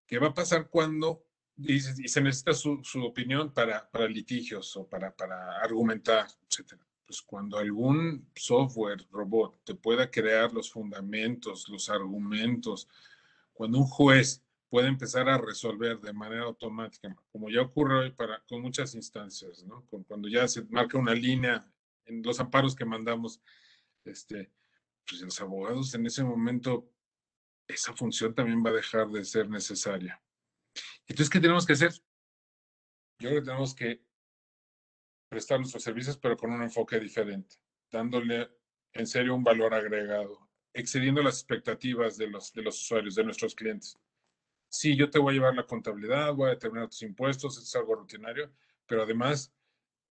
¿Qué 0.05 0.19
va 0.19 0.27
a 0.27 0.33
pasar 0.35 0.69
cuando 0.69 1.25
y, 1.57 1.79
se 1.79 2.21
necesita 2.21 2.53
su, 2.53 2.79
opinión 3.03 3.51
para, 3.55 3.89
para, 3.89 4.07
litigios 4.07 4.77
o 4.77 4.87
para, 4.87 5.15
para 5.15 5.57
argumentar, 5.63 6.27
etcétera? 6.47 6.85
Pues 7.13 7.21
cuando 7.21 7.59
algún 7.59 8.27
software, 8.33 9.05
robot, 9.11 9.63
te 9.63 9.75
pueda 9.75 10.09
crear 10.09 10.51
los 10.51 10.71
fundamentos, 10.71 11.69
los 11.69 11.87
argumentos, 11.87 12.87
cuando 13.53 13.77
un 13.77 13.85
juez 13.85 14.43
puede 14.67 14.87
empezar 14.87 15.29
a 15.29 15.37
resolver 15.37 15.99
de 15.99 16.11
manera 16.11 16.45
automática, 16.45 17.15
como 17.31 17.51
ya 17.51 17.61
ocurre 17.61 17.99
hoy 17.99 18.11
para, 18.13 18.43
con 18.49 18.63
muchas 18.63 18.95
instancias, 18.95 19.63
¿no? 19.63 19.85
cuando 20.07 20.27
ya 20.27 20.47
se 20.47 20.63
marca 20.63 20.97
una 20.97 21.13
línea 21.13 21.71
en 22.05 22.23
los 22.23 22.39
amparos 22.39 22.73
que 22.73 22.83
mandamos, 22.83 23.39
este, 24.05 24.51
pues 25.07 25.21
los 25.21 25.39
abogados 25.39 25.93
en 25.93 26.07
ese 26.07 26.23
momento, 26.23 26.89
esa 27.67 27.93
función 27.93 28.33
también 28.33 28.65
va 28.65 28.71
a 28.71 28.73
dejar 28.73 29.07
de 29.09 29.23
ser 29.23 29.47
necesaria. 29.51 30.19
Entonces, 31.07 31.29
¿qué 31.29 31.39
tenemos 31.39 31.67
que 31.67 31.73
hacer? 31.73 31.93
Yo 33.19 33.29
creo 33.29 33.35
que 33.35 33.45
tenemos 33.45 33.75
que 33.75 34.01
prestar 35.33 35.59
nuestros 35.59 35.83
servicios, 35.83 36.17
pero 36.17 36.37
con 36.37 36.51
un 36.51 36.61
enfoque 36.61 36.99
diferente, 36.99 37.57
dándole 37.91 38.49
en 38.93 39.07
serio 39.07 39.35
un 39.35 39.43
valor 39.43 39.73
agregado, 39.73 40.49
excediendo 40.73 41.21
las 41.21 41.35
expectativas 41.35 42.17
de 42.17 42.27
los, 42.27 42.53
de 42.53 42.61
los 42.61 42.81
usuarios, 42.81 43.15
de 43.15 43.23
nuestros 43.23 43.55
clientes 43.55 43.97
sí, 44.73 44.95
yo 44.97 45.09
te 45.09 45.19
voy 45.19 45.33
a 45.33 45.35
llevar 45.35 45.55
la 45.55 45.67
contabilidad, 45.67 46.33
voy 46.33 46.47
a 46.47 46.53
determinar 46.55 46.87
tus 46.87 47.03
impuestos, 47.03 47.57
es 47.59 47.75
algo 47.75 47.95
rutinario, 47.95 48.51
pero 48.87 49.03
además 49.03 49.53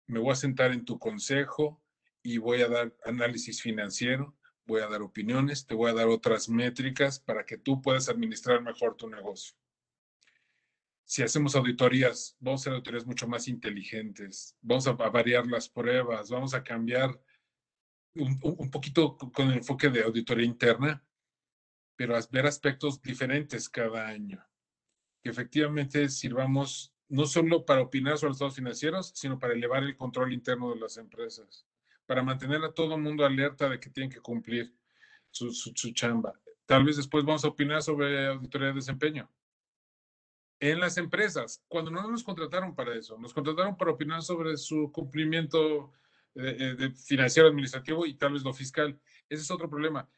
me 0.05 0.19
voy 0.19 0.33
a 0.33 0.35
sentar 0.35 0.71
en 0.73 0.83
tu 0.83 0.99
consejo 0.99 1.81
y 2.21 2.37
voy 2.39 2.61
a 2.61 2.67
dar 2.67 2.93
análisis 3.05 3.61
financiero, 3.61 4.35
voy 4.65 4.81
a 4.81 4.87
dar 4.87 5.01
opiniones, 5.01 5.65
te 5.65 5.75
voy 5.75 5.89
a 5.89 5.93
dar 5.93 6.07
otras 6.09 6.49
métricas 6.49 7.19
para 7.21 7.45
que 7.45 7.57
tú 7.57 7.81
puedas 7.81 8.09
administrar 8.09 8.61
mejor 8.61 8.97
tu 8.97 9.09
negocio. 9.09 9.55
Si 11.09 11.23
hacemos 11.23 11.55
auditorías, 11.55 12.37
vamos 12.39 12.61
a 12.61 12.63
hacer 12.63 12.73
auditorías 12.73 13.07
mucho 13.07 13.27
más 13.27 13.47
inteligentes, 13.47 14.55
vamos 14.61 14.85
a 14.85 14.91
variar 14.91 15.47
las 15.47 15.67
pruebas, 15.67 16.29
vamos 16.29 16.53
a 16.53 16.63
cambiar 16.63 17.19
un, 18.13 18.69
poquito 18.69 19.17
con 19.17 19.49
el 19.49 19.57
enfoque 19.57 19.89
de 19.89 20.03
auditoría 20.03 20.45
interna, 20.45 21.03
pero 21.95 22.15
a 22.15 22.19
ver 22.29 22.45
aspectos 22.45 23.01
diferentes 23.01 23.67
cada 23.69 24.05
año 24.05 24.45
que 25.23 25.31
efectivamente 25.31 26.09
sirvamos 26.09 26.93
no 27.07 27.25
solo 27.25 27.65
para 27.65 27.81
opinar 27.81 28.19
sobre 28.19 28.29
los 28.29 28.37
estados 28.37 28.55
financieros, 28.55 29.11
sino 29.15 29.39
para 29.39 29.53
elevar 29.53 29.81
el 29.81 29.97
control 29.97 30.31
interno 30.31 30.71
de 30.75 30.79
las 30.79 30.97
empresas, 30.97 31.65
para 32.05 32.21
mantener 32.21 32.63
a 32.63 32.71
todo 32.71 32.93
el 32.93 33.01
mundo 33.01 33.25
alerta 33.25 33.67
de 33.67 33.79
que 33.79 33.89
tienen 33.89 34.11
que 34.11 34.21
cumplir 34.21 34.75
su, 35.31 35.49
chamba. 35.91 36.39
Tal 36.67 36.83
vez 36.83 36.97
después 36.97 37.25
vamos 37.25 37.43
a 37.45 37.47
opinar 37.47 37.81
sobre 37.81 38.27
auditoría 38.27 38.67
de 38.67 38.75
desempeño. 38.75 39.27
En 40.59 40.79
las 40.79 40.97
empresas, 40.97 41.63
cuando 41.67 41.89
no 41.91 42.09
nos 42.09 42.23
contrataron 42.23 42.75
para 42.75 42.95
eso, 42.95 43.17
nos 43.17 43.33
contrataron 43.33 43.77
para 43.77 43.91
opinar 43.91 44.21
sobre 44.21 44.57
su 44.57 44.91
cumplimiento 44.91 45.91
eh, 46.35 46.75
eh, 46.79 46.91
financiero 46.91 47.47
administrativo 47.47 48.05
y 48.05 48.15
tal 48.15 48.33
vez 48.33 48.43
lo 48.43 48.53
fiscal. 48.53 48.99
Ese 49.29 49.43
es 49.43 49.51
otro 49.51 49.69
problema 49.69 50.09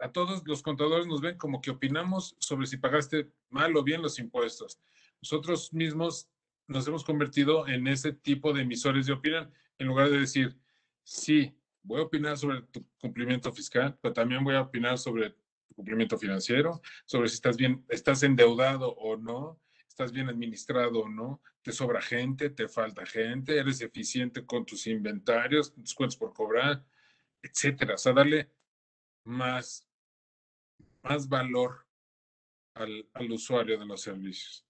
a 0.00 0.10
todos 0.10 0.42
los 0.46 0.62
contadores 0.62 1.06
nos 1.06 1.20
ven 1.20 1.36
como 1.36 1.60
que 1.60 1.70
opinamos 1.70 2.36
sobre 2.38 2.66
si 2.66 2.76
pagaste 2.76 3.30
mal 3.48 3.76
o 3.76 3.82
bien 3.82 4.02
los 4.02 4.18
impuestos. 4.18 4.80
Nosotros 5.22 5.72
mismos 5.72 6.28
nos 6.66 6.86
hemos 6.88 7.04
convertido 7.04 7.66
en 7.68 7.86
ese 7.86 8.12
tipo 8.12 8.52
de 8.52 8.62
emisores 8.62 9.06
de 9.06 9.12
opinión, 9.12 9.52
en 9.78 9.86
lugar 9.86 10.10
de 10.10 10.20
decir, 10.20 10.56
sí, 11.02 11.54
voy 11.82 12.00
a 12.00 12.04
opinar 12.04 12.36
sobre 12.36 12.62
tu 12.62 12.84
cumplimiento 13.00 13.52
fiscal, 13.52 13.96
pero 14.00 14.12
también 14.12 14.44
voy 14.44 14.54
a 14.54 14.62
opinar 14.62 14.98
sobre 14.98 15.30
tu 15.30 15.74
cumplimiento 15.74 16.18
financiero, 16.18 16.80
sobre 17.04 17.28
si 17.28 17.36
estás 17.36 17.56
bien, 17.56 17.84
estás 17.88 18.22
endeudado 18.22 18.92
o 18.94 19.16
no, 19.16 19.60
estás 20.00 20.12
bien 20.12 20.30
administrado 20.30 21.00
o 21.00 21.08
no, 21.10 21.42
te 21.60 21.72
sobra 21.72 22.00
gente, 22.00 22.48
te 22.48 22.68
falta 22.68 23.04
gente, 23.04 23.58
eres 23.58 23.82
eficiente 23.82 24.46
con 24.46 24.64
tus 24.64 24.86
inventarios, 24.86 25.74
tus 25.74 25.94
cuentas 25.94 26.16
por 26.16 26.32
cobrar, 26.32 26.82
etcétera. 27.42 27.96
O 27.96 27.98
sea, 27.98 28.14
darle 28.14 28.50
más, 29.24 29.86
más 31.02 31.28
valor 31.28 31.86
al, 32.72 33.10
al 33.12 33.30
usuario 33.30 33.78
de 33.78 33.84
los 33.84 34.00
servicios. 34.00 34.66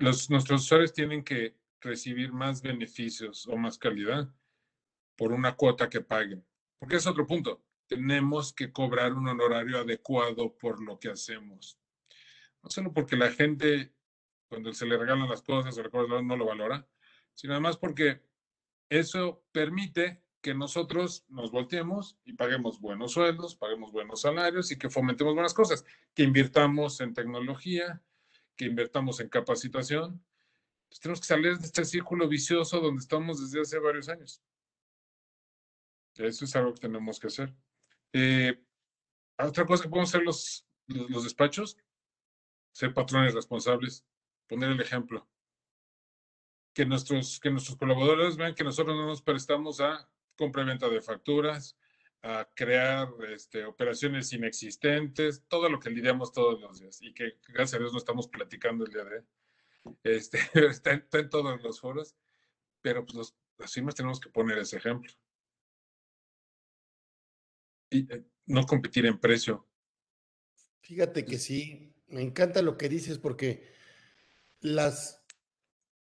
Los, 0.00 0.28
nuestros 0.30 0.62
usuarios 0.62 0.92
tienen 0.92 1.22
que 1.22 1.56
recibir 1.80 2.32
más 2.32 2.60
beneficios 2.60 3.46
o 3.46 3.56
más 3.56 3.78
calidad 3.78 4.28
por 5.16 5.30
una 5.30 5.54
cuota 5.54 5.88
que 5.88 6.00
paguen. 6.00 6.44
Porque 6.80 6.96
es 6.96 7.06
otro 7.06 7.24
punto. 7.24 7.62
Tenemos 7.86 8.52
que 8.52 8.72
cobrar 8.72 9.14
un 9.14 9.28
honorario 9.28 9.78
adecuado 9.78 10.56
por 10.58 10.82
lo 10.82 10.98
que 10.98 11.08
hacemos. 11.08 11.78
No 12.64 12.70
solo 12.70 12.92
porque 12.92 13.16
la 13.16 13.30
gente, 13.30 13.92
cuando 14.48 14.72
se 14.72 14.86
le 14.86 14.96
regalan 14.96 15.28
las 15.28 15.42
cosas 15.42 15.76
o 15.78 16.22
no 16.22 16.36
lo 16.36 16.46
valora, 16.46 16.86
sino 17.34 17.52
además 17.52 17.76
porque 17.76 18.22
eso 18.88 19.44
permite 19.52 20.22
que 20.40 20.54
nosotros 20.54 21.24
nos 21.28 21.50
volteemos 21.50 22.16
y 22.24 22.34
paguemos 22.34 22.80
buenos 22.80 23.12
sueldos, 23.12 23.56
paguemos 23.56 23.92
buenos 23.92 24.22
salarios 24.22 24.70
y 24.70 24.78
que 24.78 24.88
fomentemos 24.88 25.34
buenas 25.34 25.54
cosas, 25.54 25.84
que 26.14 26.22
invirtamos 26.22 27.00
en 27.00 27.12
tecnología, 27.12 28.02
que 28.56 28.66
invirtamos 28.66 29.20
en 29.20 29.28
capacitación. 29.28 30.24
Pues 30.88 31.00
tenemos 31.00 31.20
que 31.20 31.26
salir 31.26 31.58
de 31.58 31.66
este 31.66 31.84
círculo 31.84 32.28
vicioso 32.28 32.80
donde 32.80 33.00
estamos 33.00 33.40
desde 33.40 33.60
hace 33.60 33.78
varios 33.78 34.08
años. 34.08 34.42
Eso 36.14 36.44
es 36.44 36.56
algo 36.56 36.74
que 36.74 36.80
tenemos 36.80 37.20
que 37.20 37.26
hacer. 37.26 37.54
Eh, 38.12 38.60
otra 39.38 39.66
cosa 39.66 39.84
que 39.84 39.88
podemos 39.88 40.08
hacer 40.08 40.22
los, 40.22 40.66
los 40.86 41.24
despachos, 41.24 41.76
ser 42.72 42.94
patrones 42.94 43.34
responsables, 43.34 44.04
poner 44.48 44.70
el 44.70 44.80
ejemplo. 44.80 45.28
Que 46.74 46.86
nuestros, 46.86 47.40
que 47.40 47.50
nuestros 47.50 47.76
colaboradores 47.76 48.36
vean 48.36 48.54
que 48.54 48.64
nosotros 48.64 48.96
no 48.96 49.06
nos 49.06 49.22
prestamos 49.22 49.80
a 49.80 50.08
complemento 50.36 50.88
de 50.88 51.02
facturas, 51.02 51.76
a 52.22 52.48
crear 52.54 53.08
este, 53.28 53.64
operaciones 53.64 54.32
inexistentes, 54.32 55.44
todo 55.48 55.68
lo 55.68 55.78
que 55.78 55.90
lidiamos 55.90 56.32
todos 56.32 56.60
los 56.60 56.80
días 56.80 57.00
y 57.02 57.12
que 57.12 57.38
gracias 57.48 57.74
a 57.74 57.78
Dios 57.78 57.92
no 57.92 57.98
estamos 57.98 58.28
platicando 58.28 58.84
el 58.84 58.92
día 58.92 59.04
de 59.04 59.16
hoy. 59.18 59.24
Este, 60.02 60.38
está, 60.70 60.92
en 60.92 61.30
todos 61.30 61.62
los 61.62 61.80
foros, 61.80 62.16
pero 62.80 63.04
pues 63.04 63.14
los, 63.14 63.36
las 63.58 63.72
firmas 63.72 63.94
tenemos 63.94 64.20
que 64.20 64.30
poner 64.30 64.58
ese 64.58 64.76
ejemplo. 64.76 65.12
Y 67.90 68.12
eh, 68.12 68.24
no 68.46 68.64
competir 68.66 69.06
en 69.06 69.18
precio. 69.18 69.66
Fíjate 70.80 71.24
que 71.24 71.38
sí, 71.38 71.94
me 72.08 72.22
encanta 72.22 72.62
lo 72.62 72.76
que 72.76 72.88
dices 72.88 73.18
porque 73.18 73.77
las, 74.60 75.22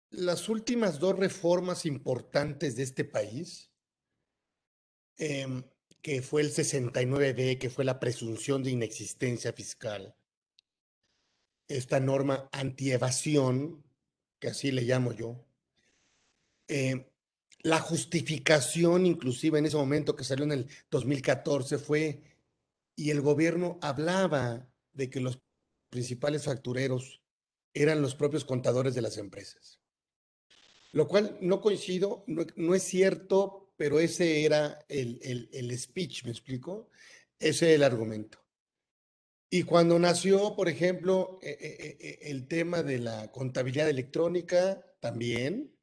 las 0.10 0.50
últimas 0.50 1.00
dos 1.00 1.18
reformas 1.18 1.86
importantes 1.86 2.76
de 2.76 2.84
este 2.84 3.06
país 3.06 3.74
Em, 5.18 5.64
que 6.02 6.22
fue 6.22 6.42
el 6.42 6.52
69D, 6.52 7.58
que 7.58 7.70
fue 7.70 7.86
la 7.86 8.00
presunción 8.00 8.64
de 8.64 8.72
inexistencia 8.72 9.54
fiscal. 9.54 10.16
Esta 11.68 12.00
norma 12.00 12.50
antievasión, 12.52 13.84
que 14.40 14.50
así 14.50 14.72
le 14.72 14.82
llamo 14.82 15.14
yo, 15.14 15.46
eh, 16.68 17.10
la 17.62 17.80
justificación, 17.80 19.06
inclusive 19.06 19.60
en 19.60 19.66
ese 19.66 19.78
momento 19.78 20.16
que 20.16 20.26
salió 20.26 20.44
en 20.44 20.52
el 20.52 20.68
2014, 20.90 21.78
fue, 21.78 22.22
y 22.98 23.12
el 23.12 23.22
gobierno 23.22 23.80
hablaba 23.82 24.70
de 24.92 25.10
que 25.10 25.22
los 25.22 25.40
principales 25.90 26.44
factureros 26.44 27.22
eran 27.74 28.02
los 28.02 28.16
propios 28.16 28.46
contadores 28.46 28.96
de 28.96 29.02
las 29.02 29.18
empresas. 29.18 29.80
Lo 30.92 31.08
cual 31.08 31.38
no 31.42 31.60
coincido, 31.60 32.24
no, 32.28 32.76
es 32.76 32.84
cierto, 32.84 33.74
pero 33.78 34.00
ese 34.00 34.46
era 34.46 34.86
el, 34.88 35.20
el, 35.52 35.78
speech, 35.78 36.24
¿me 36.26 36.32
explico? 36.32 36.90
Ese 37.40 37.70
es 37.70 37.76
el 37.76 37.84
argumento. 37.84 38.40
Y 39.50 39.64
cuando 39.64 39.98
nació, 39.98 40.56
por 40.56 40.70
ejemplo, 40.70 41.40
e, 41.42 41.50
e, 41.50 41.98
e, 42.00 42.32
el 42.32 42.48
tema 42.48 42.84
de 42.84 43.00
la 43.00 43.32
contabilidad 43.32 43.90
electrónica, 43.90 44.86
también, 45.00 45.76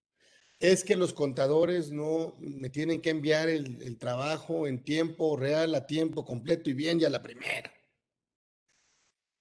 es 0.61 0.85
que 0.85 0.95
los 0.95 1.13
contadores 1.13 1.91
no 1.91 2.37
me 2.39 2.71
tienen 2.71 3.01
que 3.01 3.11
enviar 3.11 3.49
el, 3.49 3.83
el, 3.83 3.99
trabajo 3.99 4.67
en 4.67 4.85
tiempo 4.85 5.37
real, 5.37 5.75
a 5.75 5.87
tiempo 5.87 6.25
completo 6.25 6.71
y 6.71 6.75
bien, 6.75 7.01
ya 7.01 7.11
la 7.11 7.23
primera. 7.23 7.73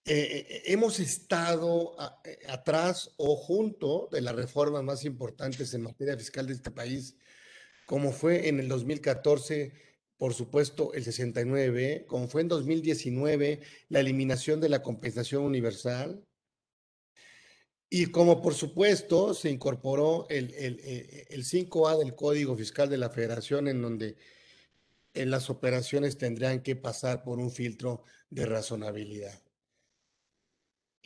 Eh, 0.05 0.47
eh, 0.49 0.63
hemos 0.65 0.99
estado 0.99 1.95
eh, 2.23 2.39
atrás 2.47 3.11
o 3.17 3.35
junto 3.35 4.09
de 4.11 4.21
las 4.21 4.35
reformas 4.35 4.83
más 4.83 5.05
importantes 5.05 5.73
en 5.73 5.83
materia 5.83 6.17
fiscal 6.17 6.47
de 6.47 6.53
este 6.53 6.71
país, 6.71 7.15
como 7.85 8.11
fue 8.11 8.47
en 8.47 8.59
el 8.59 8.67
2014, 8.67 9.73
por 10.17 10.33
supuesto, 10.33 10.93
el 10.93 11.03
69, 11.03 12.05
como 12.07 12.27
fue 12.27 12.41
en 12.41 12.47
2019, 12.47 13.61
la 13.89 13.99
eliminación 13.99 14.59
de 14.61 14.69
la 14.69 14.81
compensación 14.81 15.43
universal, 15.43 16.23
y 17.89 18.07
como 18.07 18.41
por 18.41 18.53
supuesto 18.53 19.33
se 19.33 19.49
incorporó 19.49 20.27
el, 20.29 20.53
el, 20.53 20.79
el 21.29 21.43
5A 21.43 21.97
del 21.97 22.15
Código 22.15 22.55
Fiscal 22.55 22.89
de 22.89 22.97
la 22.97 23.09
Federación, 23.09 23.67
en 23.67 23.81
donde 23.81 24.15
las 25.13 25.49
operaciones 25.49 26.17
tendrían 26.17 26.61
que 26.61 26.75
pasar 26.75 27.23
por 27.23 27.39
un 27.39 27.51
filtro 27.51 28.03
de 28.29 28.45
razonabilidad. 28.45 29.48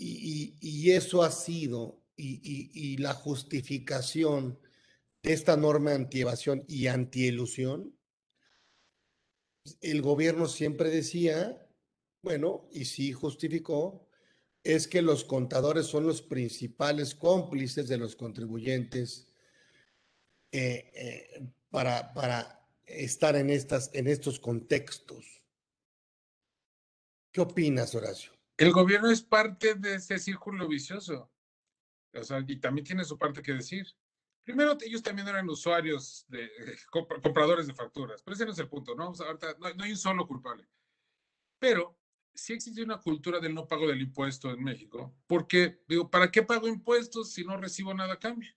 Y, 0.06 0.92
eso 0.92 1.24
ha 1.24 1.32
sido, 1.32 2.04
y, 2.18 2.98
la 2.98 3.14
justificación 3.14 4.60
de 5.22 5.34
esta 5.34 5.56
norma 5.56 5.94
anti-evasión 5.94 6.66
y 6.68 6.88
anti-elusión, 6.88 7.98
el 9.80 10.02
gobierno 10.02 10.48
siempre 10.48 10.90
decía, 10.90 11.66
bueno, 12.22 12.68
y 12.74 12.84
sí 12.86 13.14
justificó, 13.14 14.06
es 14.64 14.90
que 14.90 15.02
los 15.02 15.24
contadores 15.24 15.86
son 15.86 16.06
los 16.06 16.22
principales 16.22 17.16
cómplices 17.16 17.88
de 17.88 17.98
los 17.98 18.18
contribuyentes 18.18 19.28
eh, 20.52 20.92
eh, 20.96 21.48
para, 21.70 22.14
para 22.14 22.68
estar 22.86 23.38
en, 23.38 23.50
estas, 23.50 23.90
en 23.94 24.08
estos 24.08 24.40
contextos. 24.40 25.42
¿Qué 27.32 27.40
opinas, 27.40 27.96
Horacio? 27.96 28.33
El 28.58 28.72
gobierno 28.72 29.10
es 29.10 29.22
parte 29.22 29.76
de 29.76 29.96
ese 29.96 30.20
círculo 30.20 30.68
vicioso. 30.68 31.32
O 32.14 32.24
sea, 32.24 32.44
y 32.48 32.58
también 32.58 32.86
tiene 32.86 33.04
su 33.04 33.18
parte 33.18 33.42
que 33.42 33.54
decir. 33.54 33.88
Primero, 34.44 34.78
ellos 34.82 35.02
también 35.02 35.28
eran 35.28 35.50
usuarios, 35.50 36.26
de, 36.28 36.50
compradores 36.92 37.66
de 37.66 37.74
facturas, 37.74 38.22
pero 38.22 38.36
ese 38.36 38.46
no 38.46 38.52
es 38.52 38.60
el 38.60 38.68
punto, 38.68 38.94
¿no? 38.94 39.06
ahorita 39.06 39.56
no, 39.58 39.84
hay 39.84 39.92
un 39.92 39.98
solo 39.98 40.28
culpable. 40.28 40.68
Pero 41.60 41.98
sí 42.34 42.52
existe 42.52 42.84
una 42.84 43.00
cultura 43.00 43.40
del 43.40 43.54
no 43.54 43.68
pago 43.68 43.88
del 43.88 44.02
impuesto 44.02 44.52
en 44.52 44.62
México, 44.62 45.16
porque 45.28 45.82
digo, 45.88 46.12
¿para 46.12 46.30
qué 46.30 46.44
pago 46.44 46.68
impuestos 46.68 47.32
si 47.32 47.46
no 47.46 47.56
recibo 47.56 47.94
nada 47.94 48.14
a 48.16 48.20
cambio? 48.20 48.54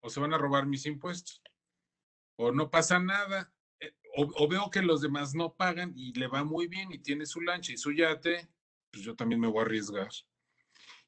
O 0.00 0.10
se 0.10 0.20
van 0.20 0.34
a 0.34 0.38
robar 0.38 0.66
mis 0.66 0.84
impuestos, 0.84 1.42
o 2.36 2.52
no 2.52 2.70
pasa 2.70 2.98
nada, 2.98 3.50
eh, 3.80 3.96
o, 4.14 4.44
o 4.44 4.46
veo 4.46 4.68
que 4.68 4.82
los 4.82 5.00
demás 5.00 5.34
no 5.34 5.54
pagan 5.54 5.94
y 5.96 6.12
le 6.12 6.26
va 6.26 6.44
muy 6.44 6.66
bien 6.66 6.92
y 6.92 6.98
tiene 6.98 7.24
su 7.24 7.40
lancha 7.40 7.72
y 7.72 7.78
su 7.78 7.92
yate, 7.92 8.46
pues 8.90 9.04
yo 9.04 9.14
también 9.14 9.40
me 9.40 9.48
voy 9.48 9.60
a 9.60 9.62
arriesgar. 9.62 10.08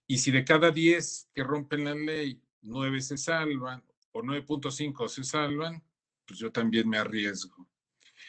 Y 0.06 0.18
si 0.18 0.30
de 0.30 0.44
cada 0.44 0.70
10 0.70 1.30
que 1.32 1.44
rompen 1.44 1.84
la 1.84 1.94
ley, 1.94 2.42
9 2.62 3.00
se 3.00 3.16
salvan 3.16 3.84
o 4.12 4.22
9.5 4.22 5.08
se 5.08 5.24
salvan, 5.24 5.82
pues 6.26 6.40
yo 6.40 6.50
también 6.50 6.88
me 6.88 6.98
arriesgo. 6.98 7.68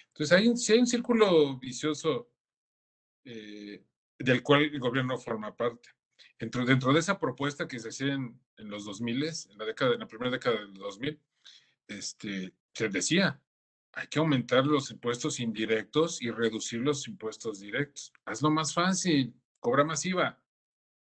Entonces, 0.08 0.38
hay 0.38 0.48
un, 0.48 0.58
si 0.58 0.74
hay 0.74 0.80
un 0.80 0.88
círculo 0.88 1.58
vicioso 1.58 2.32
eh, 3.26 3.84
del 4.18 4.44
cual 4.44 4.64
el 4.64 4.80
gobierno 4.80 5.18
forma 5.18 5.56
parte. 5.56 5.90
Dentro, 6.40 6.66
dentro 6.66 6.94
de 6.94 7.00
esa 7.00 7.20
propuesta 7.20 7.68
que 7.68 7.80
se 7.80 7.90
hacía 7.90 8.14
en, 8.14 8.40
los 8.58 8.86
2000, 8.86 9.24
en 9.24 9.58
la, 9.58 9.66
década, 9.66 9.94
en 9.94 10.00
la 10.00 10.08
primera 10.08 10.32
década 10.32 10.60
del 10.60 10.74
2000, 10.74 11.20
este, 11.88 12.54
se 12.74 12.90
decía, 12.90 13.42
hay 13.94 14.08
que 14.08 14.20
aumentar 14.20 14.66
los 14.66 14.92
impuestos 14.92 15.40
indirectos 15.40 16.22
y 16.22 16.30
reducir 16.32 16.80
los 16.80 17.08
impuestos 17.08 17.60
directos. 17.60 18.14
Hazlo 18.26 18.50
más 18.52 18.74
fácil 18.74 19.34
cobra 19.62 19.86
masiva, 19.86 20.44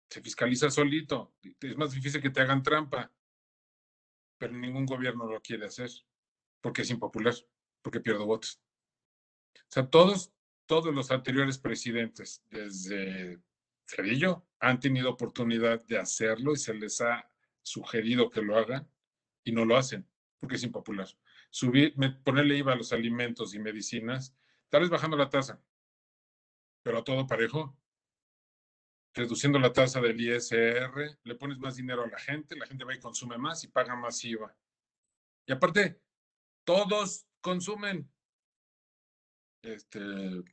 se 0.09 0.21
fiscaliza 0.21 0.69
solito, 0.69 1.33
es 1.41 1.75
más 1.75 1.91
difícil 1.91 2.21
que 2.21 2.29
te 2.29 2.41
hagan 2.41 2.61
trampa, 2.61 3.11
pero 4.37 4.53
ningún 4.53 4.85
gobierno 4.85 5.25
lo 5.25 5.41
quiere 5.41 5.65
hacer 5.65 5.89
porque 6.61 6.83
es 6.83 6.91
impopular, 6.91 7.33
porque 7.81 7.99
pierde 7.99 8.23
votos. 8.23 8.61
O 9.55 9.71
sea, 9.71 9.89
todos, 9.89 10.31
todos 10.67 10.93
los 10.93 11.09
anteriores 11.09 11.57
presidentes, 11.57 12.43
desde 12.49 13.41
Cedillo, 13.87 14.45
han 14.59 14.79
tenido 14.79 15.09
oportunidad 15.09 15.83
de 15.85 15.97
hacerlo 15.97 16.53
y 16.53 16.57
se 16.57 16.73
les 16.73 17.01
ha 17.01 17.27
sugerido 17.63 18.29
que 18.29 18.41
lo 18.41 18.57
hagan 18.57 18.87
y 19.43 19.51
no 19.51 19.65
lo 19.65 19.77
hacen 19.77 20.07
porque 20.39 20.57
es 20.57 20.63
impopular. 20.63 21.07
Subir, 21.49 21.95
ponerle 22.23 22.57
IVA 22.57 22.73
a 22.73 22.75
los 22.75 22.91
alimentos 22.91 23.55
y 23.55 23.59
medicinas, 23.59 24.35
tal 24.69 24.81
vez 24.81 24.89
bajando 24.89 25.15
la 25.15 25.29
tasa, 25.29 25.63
pero 26.83 26.97
a 26.99 27.03
todo 27.03 27.25
parejo, 27.25 27.77
reduciendo 29.13 29.59
la 29.59 29.71
tasa 29.71 30.01
del 30.01 30.19
ISR, 30.19 31.19
le 31.23 31.35
pones 31.35 31.59
más 31.59 31.75
dinero 31.75 32.03
a 32.03 32.07
la 32.07 32.19
gente, 32.19 32.55
la 32.55 32.65
gente 32.65 32.83
va 32.83 32.95
y 32.95 32.99
consume 32.99 33.37
más 33.37 33.63
y 33.63 33.67
paga 33.67 33.95
más 33.95 34.23
IVA. 34.23 34.55
Y 35.45 35.51
aparte, 35.51 36.01
todos 36.63 37.27
consumen. 37.41 38.09
Este, 39.61 40.43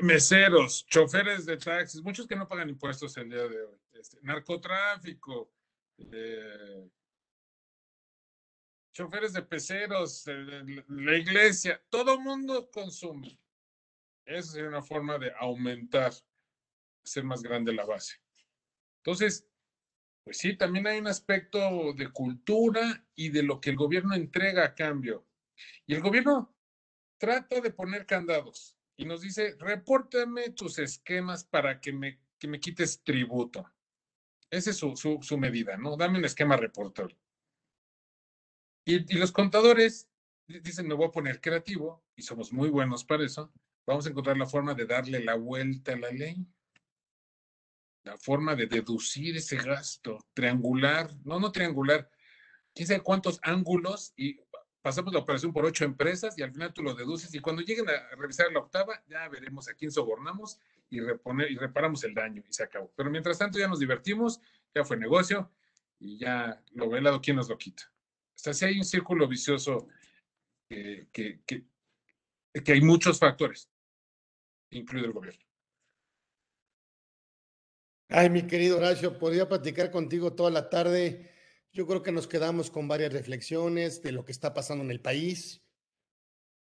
meseros, 0.00 0.86
choferes 0.86 1.46
de 1.46 1.56
taxis, 1.56 2.02
muchos 2.02 2.26
que 2.26 2.36
no 2.36 2.48
pagan 2.48 2.68
impuestos 2.68 3.16
el 3.16 3.28
día 3.28 3.46
de 3.48 3.62
hoy, 3.62 3.78
este, 3.92 4.18
narcotráfico, 4.22 5.52
eh, 5.98 6.88
choferes 8.92 9.32
de 9.32 9.42
peceros, 9.42 10.24
la 10.26 11.16
iglesia, 11.16 11.82
todo 11.88 12.20
mundo 12.20 12.70
consume. 12.70 13.38
Esa 14.30 14.52
sería 14.52 14.68
una 14.68 14.82
forma 14.82 15.18
de 15.18 15.32
aumentar, 15.40 16.12
hacer 17.04 17.24
más 17.24 17.42
grande 17.42 17.72
la 17.72 17.84
base. 17.84 18.16
Entonces, 18.98 19.44
pues 20.22 20.38
sí, 20.38 20.56
también 20.56 20.86
hay 20.86 21.00
un 21.00 21.08
aspecto 21.08 21.92
de 21.94 22.12
cultura 22.12 23.04
y 23.16 23.30
de 23.30 23.42
lo 23.42 23.60
que 23.60 23.70
el 23.70 23.76
gobierno 23.76 24.14
entrega 24.14 24.64
a 24.64 24.74
cambio. 24.74 25.26
Y 25.84 25.94
el 25.94 26.00
gobierno 26.00 26.54
trata 27.18 27.60
de 27.60 27.72
poner 27.72 28.06
candados 28.06 28.78
y 28.96 29.04
nos 29.04 29.20
dice, 29.20 29.56
repórtame 29.58 30.50
tus 30.50 30.78
esquemas 30.78 31.42
para 31.42 31.80
que 31.80 31.92
me, 31.92 32.20
que 32.38 32.46
me 32.46 32.60
quites 32.60 33.02
tributo. 33.02 33.68
Esa 34.48 34.70
es 34.70 34.76
su, 34.76 34.94
su, 34.96 35.38
medida, 35.38 35.76
¿no? 35.76 35.96
Dame 35.96 36.18
un 36.18 36.24
esquema 36.24 36.56
reportable. 36.56 37.18
Y, 38.84 39.12
y 39.12 39.18
los 39.18 39.32
contadores 39.32 40.08
dicen, 40.46 40.86
me 40.86 40.94
voy 40.94 41.08
a 41.08 41.12
poner 41.12 41.40
creativo, 41.40 42.04
y 42.14 42.22
somos 42.22 42.52
muy 42.52 42.68
buenos 42.68 43.04
para 43.04 43.24
eso, 43.24 43.52
vamos 43.90 44.06
a 44.06 44.10
encontrar 44.10 44.36
la 44.36 44.46
forma 44.46 44.74
de 44.74 44.86
darle 44.86 45.22
la 45.24 45.34
vuelta 45.34 45.92
a 45.92 45.96
la 45.96 46.10
ley. 46.10 46.46
La 48.04 48.16
forma 48.16 48.54
de 48.54 48.66
deducir 48.66 49.36
ese 49.36 49.56
gasto, 49.56 50.26
triangular, 50.32 51.10
no, 51.24 51.38
no 51.38 51.52
triangular, 51.52 52.08
quién 52.72 52.88
sabe 52.88 53.02
cuántos 53.02 53.38
ángulos 53.42 54.14
y 54.16 54.40
pasamos 54.80 55.12
la 55.12 55.18
operación 55.18 55.52
por 55.52 55.66
ocho 55.66 55.84
empresas 55.84 56.38
y 56.38 56.42
al 56.42 56.52
final 56.52 56.72
tú 56.72 56.82
lo 56.82 56.94
deduces 56.94 57.34
y 57.34 57.40
cuando 57.40 57.62
lleguen 57.62 57.90
a 57.90 58.14
revisar 58.16 58.50
la 58.50 58.60
octava 58.60 59.02
ya 59.06 59.28
veremos 59.28 59.68
a 59.68 59.74
quién 59.74 59.90
sobornamos 59.90 60.58
y, 60.88 61.00
reponer, 61.00 61.50
y 61.50 61.56
reparamos 61.56 62.02
el 62.04 62.14
daño 62.14 62.42
y 62.48 62.52
se 62.52 62.62
acabó. 62.62 62.90
Pero 62.96 63.10
mientras 63.10 63.38
tanto 63.38 63.58
ya 63.58 63.68
nos 63.68 63.80
divertimos, 63.80 64.40
ya 64.74 64.84
fue 64.84 64.96
negocio 64.96 65.50
y 65.98 66.16
ya 66.16 66.62
lo 66.72 66.88
velado, 66.88 67.20
¿quién 67.20 67.36
nos 67.36 67.48
lo 67.48 67.58
quita? 67.58 67.92
Sea, 68.34 68.54
si 68.54 68.64
hay 68.64 68.78
un 68.78 68.84
círculo 68.84 69.28
vicioso 69.28 69.88
que, 70.68 71.08
que, 71.12 71.42
que 71.44 72.72
hay 72.72 72.80
muchos 72.80 73.18
factores 73.18 73.69
incluido 74.70 75.06
el 75.06 75.12
gobierno. 75.12 75.44
Ay, 78.08 78.28
mi 78.28 78.46
querido 78.46 78.78
Horacio, 78.78 79.18
podría 79.18 79.48
platicar 79.48 79.90
contigo 79.90 80.34
toda 80.34 80.50
la 80.50 80.68
tarde. 80.68 81.30
Yo 81.72 81.86
creo 81.86 82.02
que 82.02 82.10
nos 82.10 82.26
quedamos 82.26 82.70
con 82.70 82.88
varias 82.88 83.12
reflexiones 83.12 84.02
de 84.02 84.10
lo 84.10 84.24
que 84.24 84.32
está 84.32 84.52
pasando 84.52 84.82
en 84.82 84.90
el 84.90 85.00
país. 85.00 85.62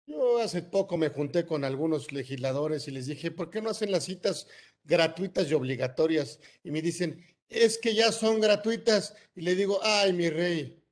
Yo 0.05 0.39
hace 0.39 0.61
poco 0.61 0.97
me 0.97 1.09
junté 1.09 1.45
con 1.45 1.63
algunos 1.63 2.11
legisladores 2.11 2.87
y 2.87 2.91
les 2.91 3.07
dije, 3.07 3.31
¿por 3.31 3.49
qué 3.49 3.61
no 3.61 3.71
hacen 3.71 3.91
las 3.91 4.03
citas 4.03 4.47
gratuitas 4.83 5.49
y 5.49 5.53
obligatorias? 5.53 6.39
Y 6.61 6.71
me 6.71 6.81
dicen, 6.81 7.25
es 7.49 7.77
que 7.77 7.95
ya 7.95 8.11
son 8.11 8.39
gratuitas. 8.39 9.15
Y 9.33 9.41
le 9.41 9.55
digo, 9.55 9.79
ay, 9.81 10.13
mi 10.13 10.29
rey, 10.29 10.83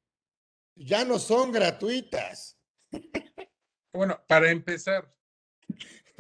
ya 0.76 1.06
no 1.06 1.20
son 1.20 1.52
gratuitas. 1.52 2.58
Bueno, 3.94 4.24
para 4.28 4.50
empezar, 4.50 5.14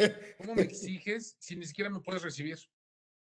¿cómo 0.38 0.56
me 0.56 0.64
exiges 0.64 1.36
si 1.40 1.56
ni 1.56 1.66
siquiera 1.66 1.90
me 1.90 2.00
puedes 2.00 2.22
recibir? 2.22 2.58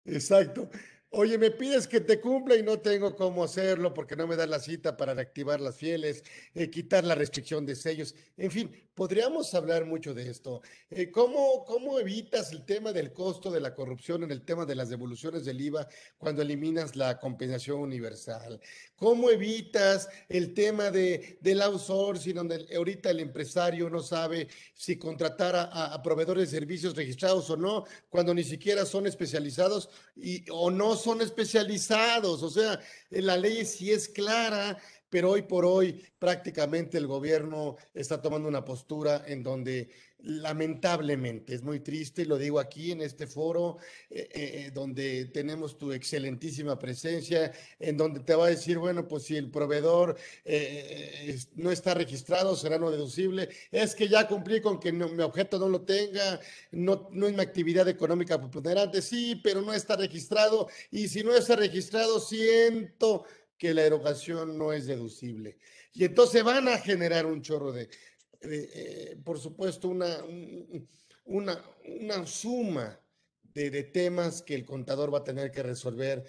Exacto. 0.04 0.68
Oye, 1.14 1.36
me 1.36 1.50
pides 1.50 1.86
que 1.86 2.00
te 2.00 2.22
cumpla 2.22 2.56
y 2.56 2.62
no 2.62 2.78
tengo 2.78 3.14
cómo 3.14 3.44
hacerlo 3.44 3.92
porque 3.92 4.16
no 4.16 4.26
me 4.26 4.34
das 4.34 4.48
la 4.48 4.58
cita 4.58 4.96
para 4.96 5.12
reactivar 5.12 5.60
las 5.60 5.76
fieles, 5.76 6.24
eh, 6.54 6.70
quitar 6.70 7.04
la 7.04 7.14
restricción 7.14 7.66
de 7.66 7.76
sellos. 7.76 8.14
En 8.38 8.50
fin, 8.50 8.74
podríamos 8.94 9.52
hablar 9.52 9.84
mucho 9.84 10.14
de 10.14 10.30
esto. 10.30 10.62
Eh, 10.88 11.10
¿cómo, 11.10 11.66
¿Cómo 11.66 11.98
evitas 11.98 12.50
el 12.52 12.64
tema 12.64 12.94
del 12.94 13.12
costo 13.12 13.50
de 13.50 13.60
la 13.60 13.74
corrupción 13.74 14.22
en 14.22 14.30
el 14.30 14.42
tema 14.42 14.64
de 14.64 14.74
las 14.74 14.88
devoluciones 14.88 15.44
del 15.44 15.60
IVA 15.60 15.86
cuando 16.16 16.40
eliminas 16.40 16.96
la 16.96 17.18
compensación 17.18 17.80
universal? 17.80 18.58
¿Cómo 18.96 19.28
evitas 19.28 20.08
el 20.30 20.54
tema 20.54 20.90
de, 20.90 21.36
del 21.42 21.60
outsourcing, 21.60 22.36
donde 22.36 22.66
ahorita 22.74 23.10
el 23.10 23.20
empresario 23.20 23.90
no 23.90 24.00
sabe 24.00 24.48
si 24.72 24.96
contratar 24.96 25.56
a, 25.56 25.92
a 25.92 26.02
proveedores 26.02 26.50
de 26.50 26.58
servicios 26.58 26.96
registrados 26.96 27.50
o 27.50 27.56
no, 27.58 27.84
cuando 28.08 28.32
ni 28.32 28.44
siquiera 28.44 28.86
son 28.86 29.06
especializados 29.06 29.90
y, 30.16 30.44
o 30.50 30.70
no 30.70 31.01
son 31.02 31.20
especializados, 31.20 32.42
o 32.42 32.50
sea, 32.50 32.80
la 33.10 33.36
ley 33.36 33.64
sí 33.64 33.90
es 33.90 34.08
clara, 34.08 34.78
pero 35.10 35.30
hoy 35.30 35.42
por 35.42 35.66
hoy 35.66 36.02
prácticamente 36.18 36.96
el 36.96 37.06
gobierno 37.06 37.76
está 37.92 38.22
tomando 38.22 38.48
una 38.48 38.64
postura 38.64 39.24
en 39.26 39.42
donde 39.42 39.90
lamentablemente 40.22 41.54
es 41.54 41.62
muy 41.62 41.80
triste, 41.80 42.24
lo 42.24 42.38
digo 42.38 42.60
aquí 42.60 42.92
en 42.92 43.00
este 43.00 43.26
foro, 43.26 43.78
eh, 44.08 44.28
eh, 44.32 44.70
donde 44.72 45.26
tenemos 45.26 45.76
tu 45.78 45.92
excelentísima 45.92 46.78
presencia, 46.78 47.52
en 47.78 47.96
donde 47.96 48.20
te 48.20 48.34
va 48.34 48.46
a 48.46 48.50
decir, 48.50 48.78
bueno, 48.78 49.08
pues 49.08 49.24
si 49.24 49.36
el 49.36 49.50
proveedor 49.50 50.16
eh, 50.44 51.38
no 51.56 51.70
está 51.70 51.94
registrado, 51.94 52.56
será 52.56 52.78
no 52.78 52.90
deducible, 52.90 53.48
es 53.70 53.94
que 53.94 54.08
ya 54.08 54.28
cumplí 54.28 54.60
con 54.60 54.78
que 54.78 54.92
mi 54.92 55.22
objeto 55.22 55.58
no 55.58 55.68
lo 55.68 55.82
tenga, 55.82 56.40
no, 56.70 57.08
no 57.10 57.26
es 57.26 57.34
mi 57.34 57.42
actividad 57.42 57.88
económica 57.88 58.38
preponderante, 58.38 59.02
sí, 59.02 59.40
pero 59.42 59.62
no 59.62 59.72
está 59.72 59.96
registrado, 59.96 60.68
y 60.90 61.08
si 61.08 61.24
no 61.24 61.34
está 61.34 61.56
registrado, 61.56 62.20
siento 62.20 63.24
que 63.58 63.74
la 63.74 63.82
erogación 63.82 64.58
no 64.58 64.72
es 64.72 64.86
deducible. 64.86 65.56
Y 65.94 66.04
entonces 66.04 66.42
van 66.42 66.68
a 66.68 66.78
generar 66.78 67.26
un 67.26 67.42
chorro 67.42 67.70
de, 67.70 67.88
eh, 68.42 69.16
por 69.24 69.38
supuesto, 69.38 69.88
una, 69.88 70.18
una, 71.24 71.62
una 71.84 72.26
suma 72.26 72.98
de, 73.42 73.70
de, 73.70 73.84
temas 73.84 74.42
que 74.42 74.54
el 74.54 74.64
contador 74.64 75.12
va 75.12 75.18
a 75.18 75.24
tener 75.24 75.50
que 75.50 75.62
resolver 75.62 76.24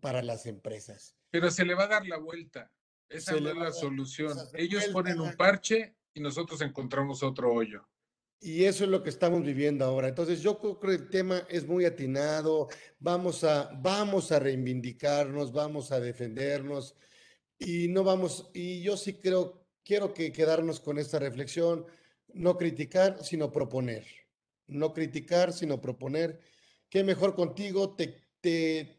para 0.00 0.22
las 0.22 0.46
empresas. 0.46 1.16
Pero 1.30 1.50
se 1.50 1.64
le 1.64 1.74
va 1.74 1.84
a 1.84 1.88
dar 1.88 2.06
la 2.06 2.18
vuelta. 2.18 2.70
Esa 3.08 3.38
no 3.38 3.50
es 3.50 3.56
la 3.56 3.72
solución. 3.72 4.36
Ellos 4.54 4.86
ponen 4.86 5.20
un 5.20 5.36
parche 5.36 5.96
y 6.14 6.20
nosotros 6.20 6.60
encontramos 6.62 7.22
otro 7.22 7.52
hoyo. 7.52 7.86
Y 8.40 8.64
eso 8.64 8.84
es 8.84 8.90
lo 8.90 9.02
que 9.02 9.10
estamos 9.10 9.44
viviendo 9.44 9.84
ahora. 9.84 10.08
Entonces 10.08 10.40
yo 10.40 10.58
creo 10.58 10.80
que 10.80 10.88
el 10.88 11.08
tema 11.08 11.46
es 11.48 11.66
muy 11.66 11.84
atinado. 11.84 12.68
Vamos 12.98 13.44
a, 13.44 13.70
vamos 13.80 14.32
a 14.32 14.38
reivindicarnos, 14.38 15.52
vamos 15.52 15.92
a 15.92 16.00
defendernos 16.00 16.96
y 17.64 17.88
no 17.88 18.02
vamos, 18.02 18.50
y 18.52 18.82
yo 18.82 18.96
sí 18.96 19.14
creo, 19.14 19.61
quiero 19.84 20.14
que 20.14 20.32
quedarnos 20.32 20.80
con 20.80 20.98
esta 20.98 21.18
reflexión, 21.18 21.86
no 22.32 22.56
criticar, 22.56 23.24
sino 23.24 23.52
proponer. 23.52 24.06
No 24.66 24.92
criticar, 24.92 25.52
sino 25.52 25.80
proponer. 25.80 26.40
Qué 26.88 27.04
mejor 27.04 27.34
contigo, 27.34 27.94
te, 27.94 28.22
te, 28.40 28.96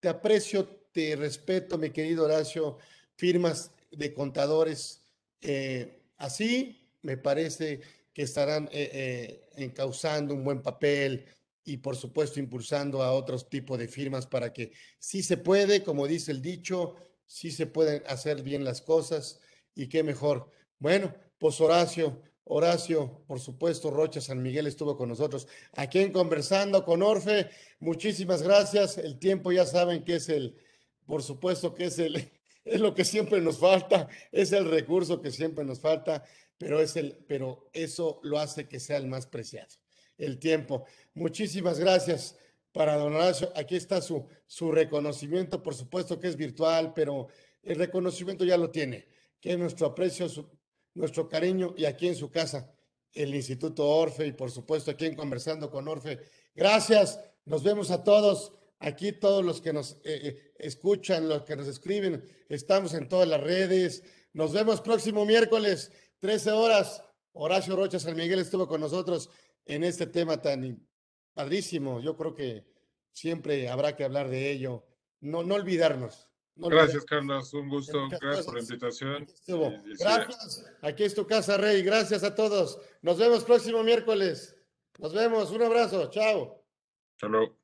te 0.00 0.08
aprecio, 0.08 0.66
te 0.92 1.16
respeto, 1.16 1.78
mi 1.78 1.90
querido 1.90 2.24
Horacio, 2.24 2.78
firmas 3.16 3.72
de 3.90 4.14
contadores. 4.14 5.02
Eh, 5.40 6.02
así 6.16 6.88
me 7.02 7.16
parece 7.16 7.80
que 8.12 8.22
estarán 8.22 8.68
eh, 8.72 8.90
eh, 8.92 9.48
encauzando 9.56 10.34
un 10.34 10.44
buen 10.44 10.62
papel 10.62 11.24
y 11.64 11.76
por 11.76 11.96
supuesto 11.96 12.40
impulsando 12.40 13.02
a 13.02 13.12
otros 13.12 13.48
tipos 13.48 13.78
de 13.78 13.88
firmas 13.88 14.26
para 14.26 14.52
que 14.52 14.72
sí 14.98 15.22
se 15.22 15.36
puede, 15.36 15.82
como 15.82 16.06
dice 16.06 16.32
el 16.32 16.42
dicho, 16.42 16.96
sí 17.26 17.50
se 17.50 17.66
pueden 17.66 18.02
hacer 18.06 18.42
bien 18.42 18.64
las 18.64 18.80
cosas 18.82 19.40
y 19.74 19.88
qué 19.88 20.02
mejor. 20.02 20.50
Bueno, 20.78 21.14
pues 21.38 21.60
Horacio, 21.60 22.22
Horacio, 22.44 23.22
por 23.26 23.40
supuesto, 23.40 23.90
Rocha 23.90 24.20
San 24.20 24.42
Miguel 24.42 24.66
estuvo 24.66 24.96
con 24.96 25.08
nosotros 25.08 25.46
aquí 25.72 26.00
en 26.00 26.12
Conversando 26.12 26.84
con 26.84 27.02
Orfe. 27.02 27.48
Muchísimas 27.78 28.42
gracias. 28.42 28.98
El 28.98 29.18
tiempo 29.18 29.52
ya 29.52 29.66
saben 29.66 30.04
que 30.04 30.16
es 30.16 30.28
el, 30.28 30.56
por 31.06 31.22
supuesto 31.22 31.74
que 31.74 31.84
es 31.84 31.98
el, 31.98 32.30
es 32.64 32.80
lo 32.80 32.94
que 32.94 33.04
siempre 33.04 33.40
nos 33.40 33.58
falta, 33.58 34.08
es 34.32 34.52
el 34.52 34.70
recurso 34.70 35.20
que 35.20 35.30
siempre 35.30 35.64
nos 35.64 35.80
falta 35.80 36.24
pero, 36.60 36.78
es 36.78 36.94
el, 36.96 37.16
pero 37.26 37.70
eso 37.72 38.20
lo 38.22 38.38
hace 38.38 38.68
que 38.68 38.80
sea 38.80 38.98
el 38.98 39.06
más 39.06 39.26
preciado, 39.26 39.70
el 40.18 40.38
tiempo. 40.38 40.84
Muchísimas 41.14 41.78
gracias 41.78 42.36
para 42.70 42.96
don 42.96 43.14
Horacio. 43.14 43.50
Aquí 43.56 43.76
está 43.76 44.02
su, 44.02 44.26
su 44.46 44.70
reconocimiento, 44.70 45.62
por 45.62 45.74
supuesto 45.74 46.20
que 46.20 46.28
es 46.28 46.36
virtual, 46.36 46.92
pero 46.92 47.28
el 47.62 47.76
reconocimiento 47.76 48.44
ya 48.44 48.58
lo 48.58 48.70
tiene, 48.70 49.08
que 49.40 49.52
es 49.52 49.58
nuestro 49.58 49.88
aprecio, 49.88 50.26
nuestro 50.94 51.28
cariño 51.28 51.74
y 51.76 51.84
aquí 51.84 52.08
en 52.08 52.16
su 52.16 52.30
casa, 52.30 52.72
el 53.12 53.34
Instituto 53.34 53.88
Orfe 53.88 54.26
y 54.26 54.32
por 54.32 54.50
supuesto 54.50 54.90
aquí 54.90 55.06
en 55.06 55.16
Conversando 55.16 55.70
con 55.70 55.88
Orfe. 55.88 56.18
Gracias, 56.54 57.18
nos 57.44 57.62
vemos 57.62 57.90
a 57.90 58.04
todos. 58.04 58.52
Aquí 58.82 59.12
todos 59.12 59.44
los 59.44 59.60
que 59.60 59.74
nos 59.74 59.92
eh, 59.96 59.98
eh, 60.04 60.52
escuchan, 60.58 61.28
los 61.28 61.42
que 61.42 61.54
nos 61.54 61.68
escriben, 61.68 62.24
estamos 62.48 62.94
en 62.94 63.08
todas 63.08 63.28
las 63.28 63.40
redes. 63.40 64.02
Nos 64.32 64.52
vemos 64.52 64.80
próximo 64.80 65.26
miércoles. 65.26 65.92
13 66.20 66.52
horas, 66.52 67.02
Horacio 67.32 67.76
Rocha 67.76 67.98
San 67.98 68.16
Miguel 68.16 68.38
estuvo 68.38 68.66
con 68.66 68.80
nosotros 68.80 69.28
en 69.66 69.84
este 69.84 70.06
tema 70.06 70.40
tan 70.40 70.86
padrísimo. 71.34 72.00
Yo 72.00 72.16
creo 72.16 72.34
que 72.34 72.64
siempre 73.12 73.68
habrá 73.68 73.96
que 73.96 74.04
hablar 74.04 74.30
de 74.30 74.50
ello. 74.50 74.86
No, 75.20 75.42
no 75.42 75.56
olvidarnos. 75.56 76.29
Gracias, 76.68 77.04
Carlos. 77.04 77.52
Un 77.54 77.68
gusto. 77.68 78.08
Gracias 78.20 78.46
por 78.46 78.54
la 78.54 78.60
invitación. 78.60 79.26
gracias. 79.98 80.64
Aquí 80.82 81.04
es 81.04 81.14
tu 81.14 81.26
casa, 81.26 81.56
Rey. 81.56 81.82
Gracias 81.82 82.22
a 82.22 82.34
todos. 82.34 82.78
Nos 83.02 83.18
vemos 83.18 83.44
próximo 83.44 83.82
miércoles. 83.82 84.56
Nos 84.98 85.14
vemos. 85.14 85.50
Un 85.50 85.62
abrazo. 85.62 86.10
Chao. 86.10 86.64
Chao. 87.18 87.59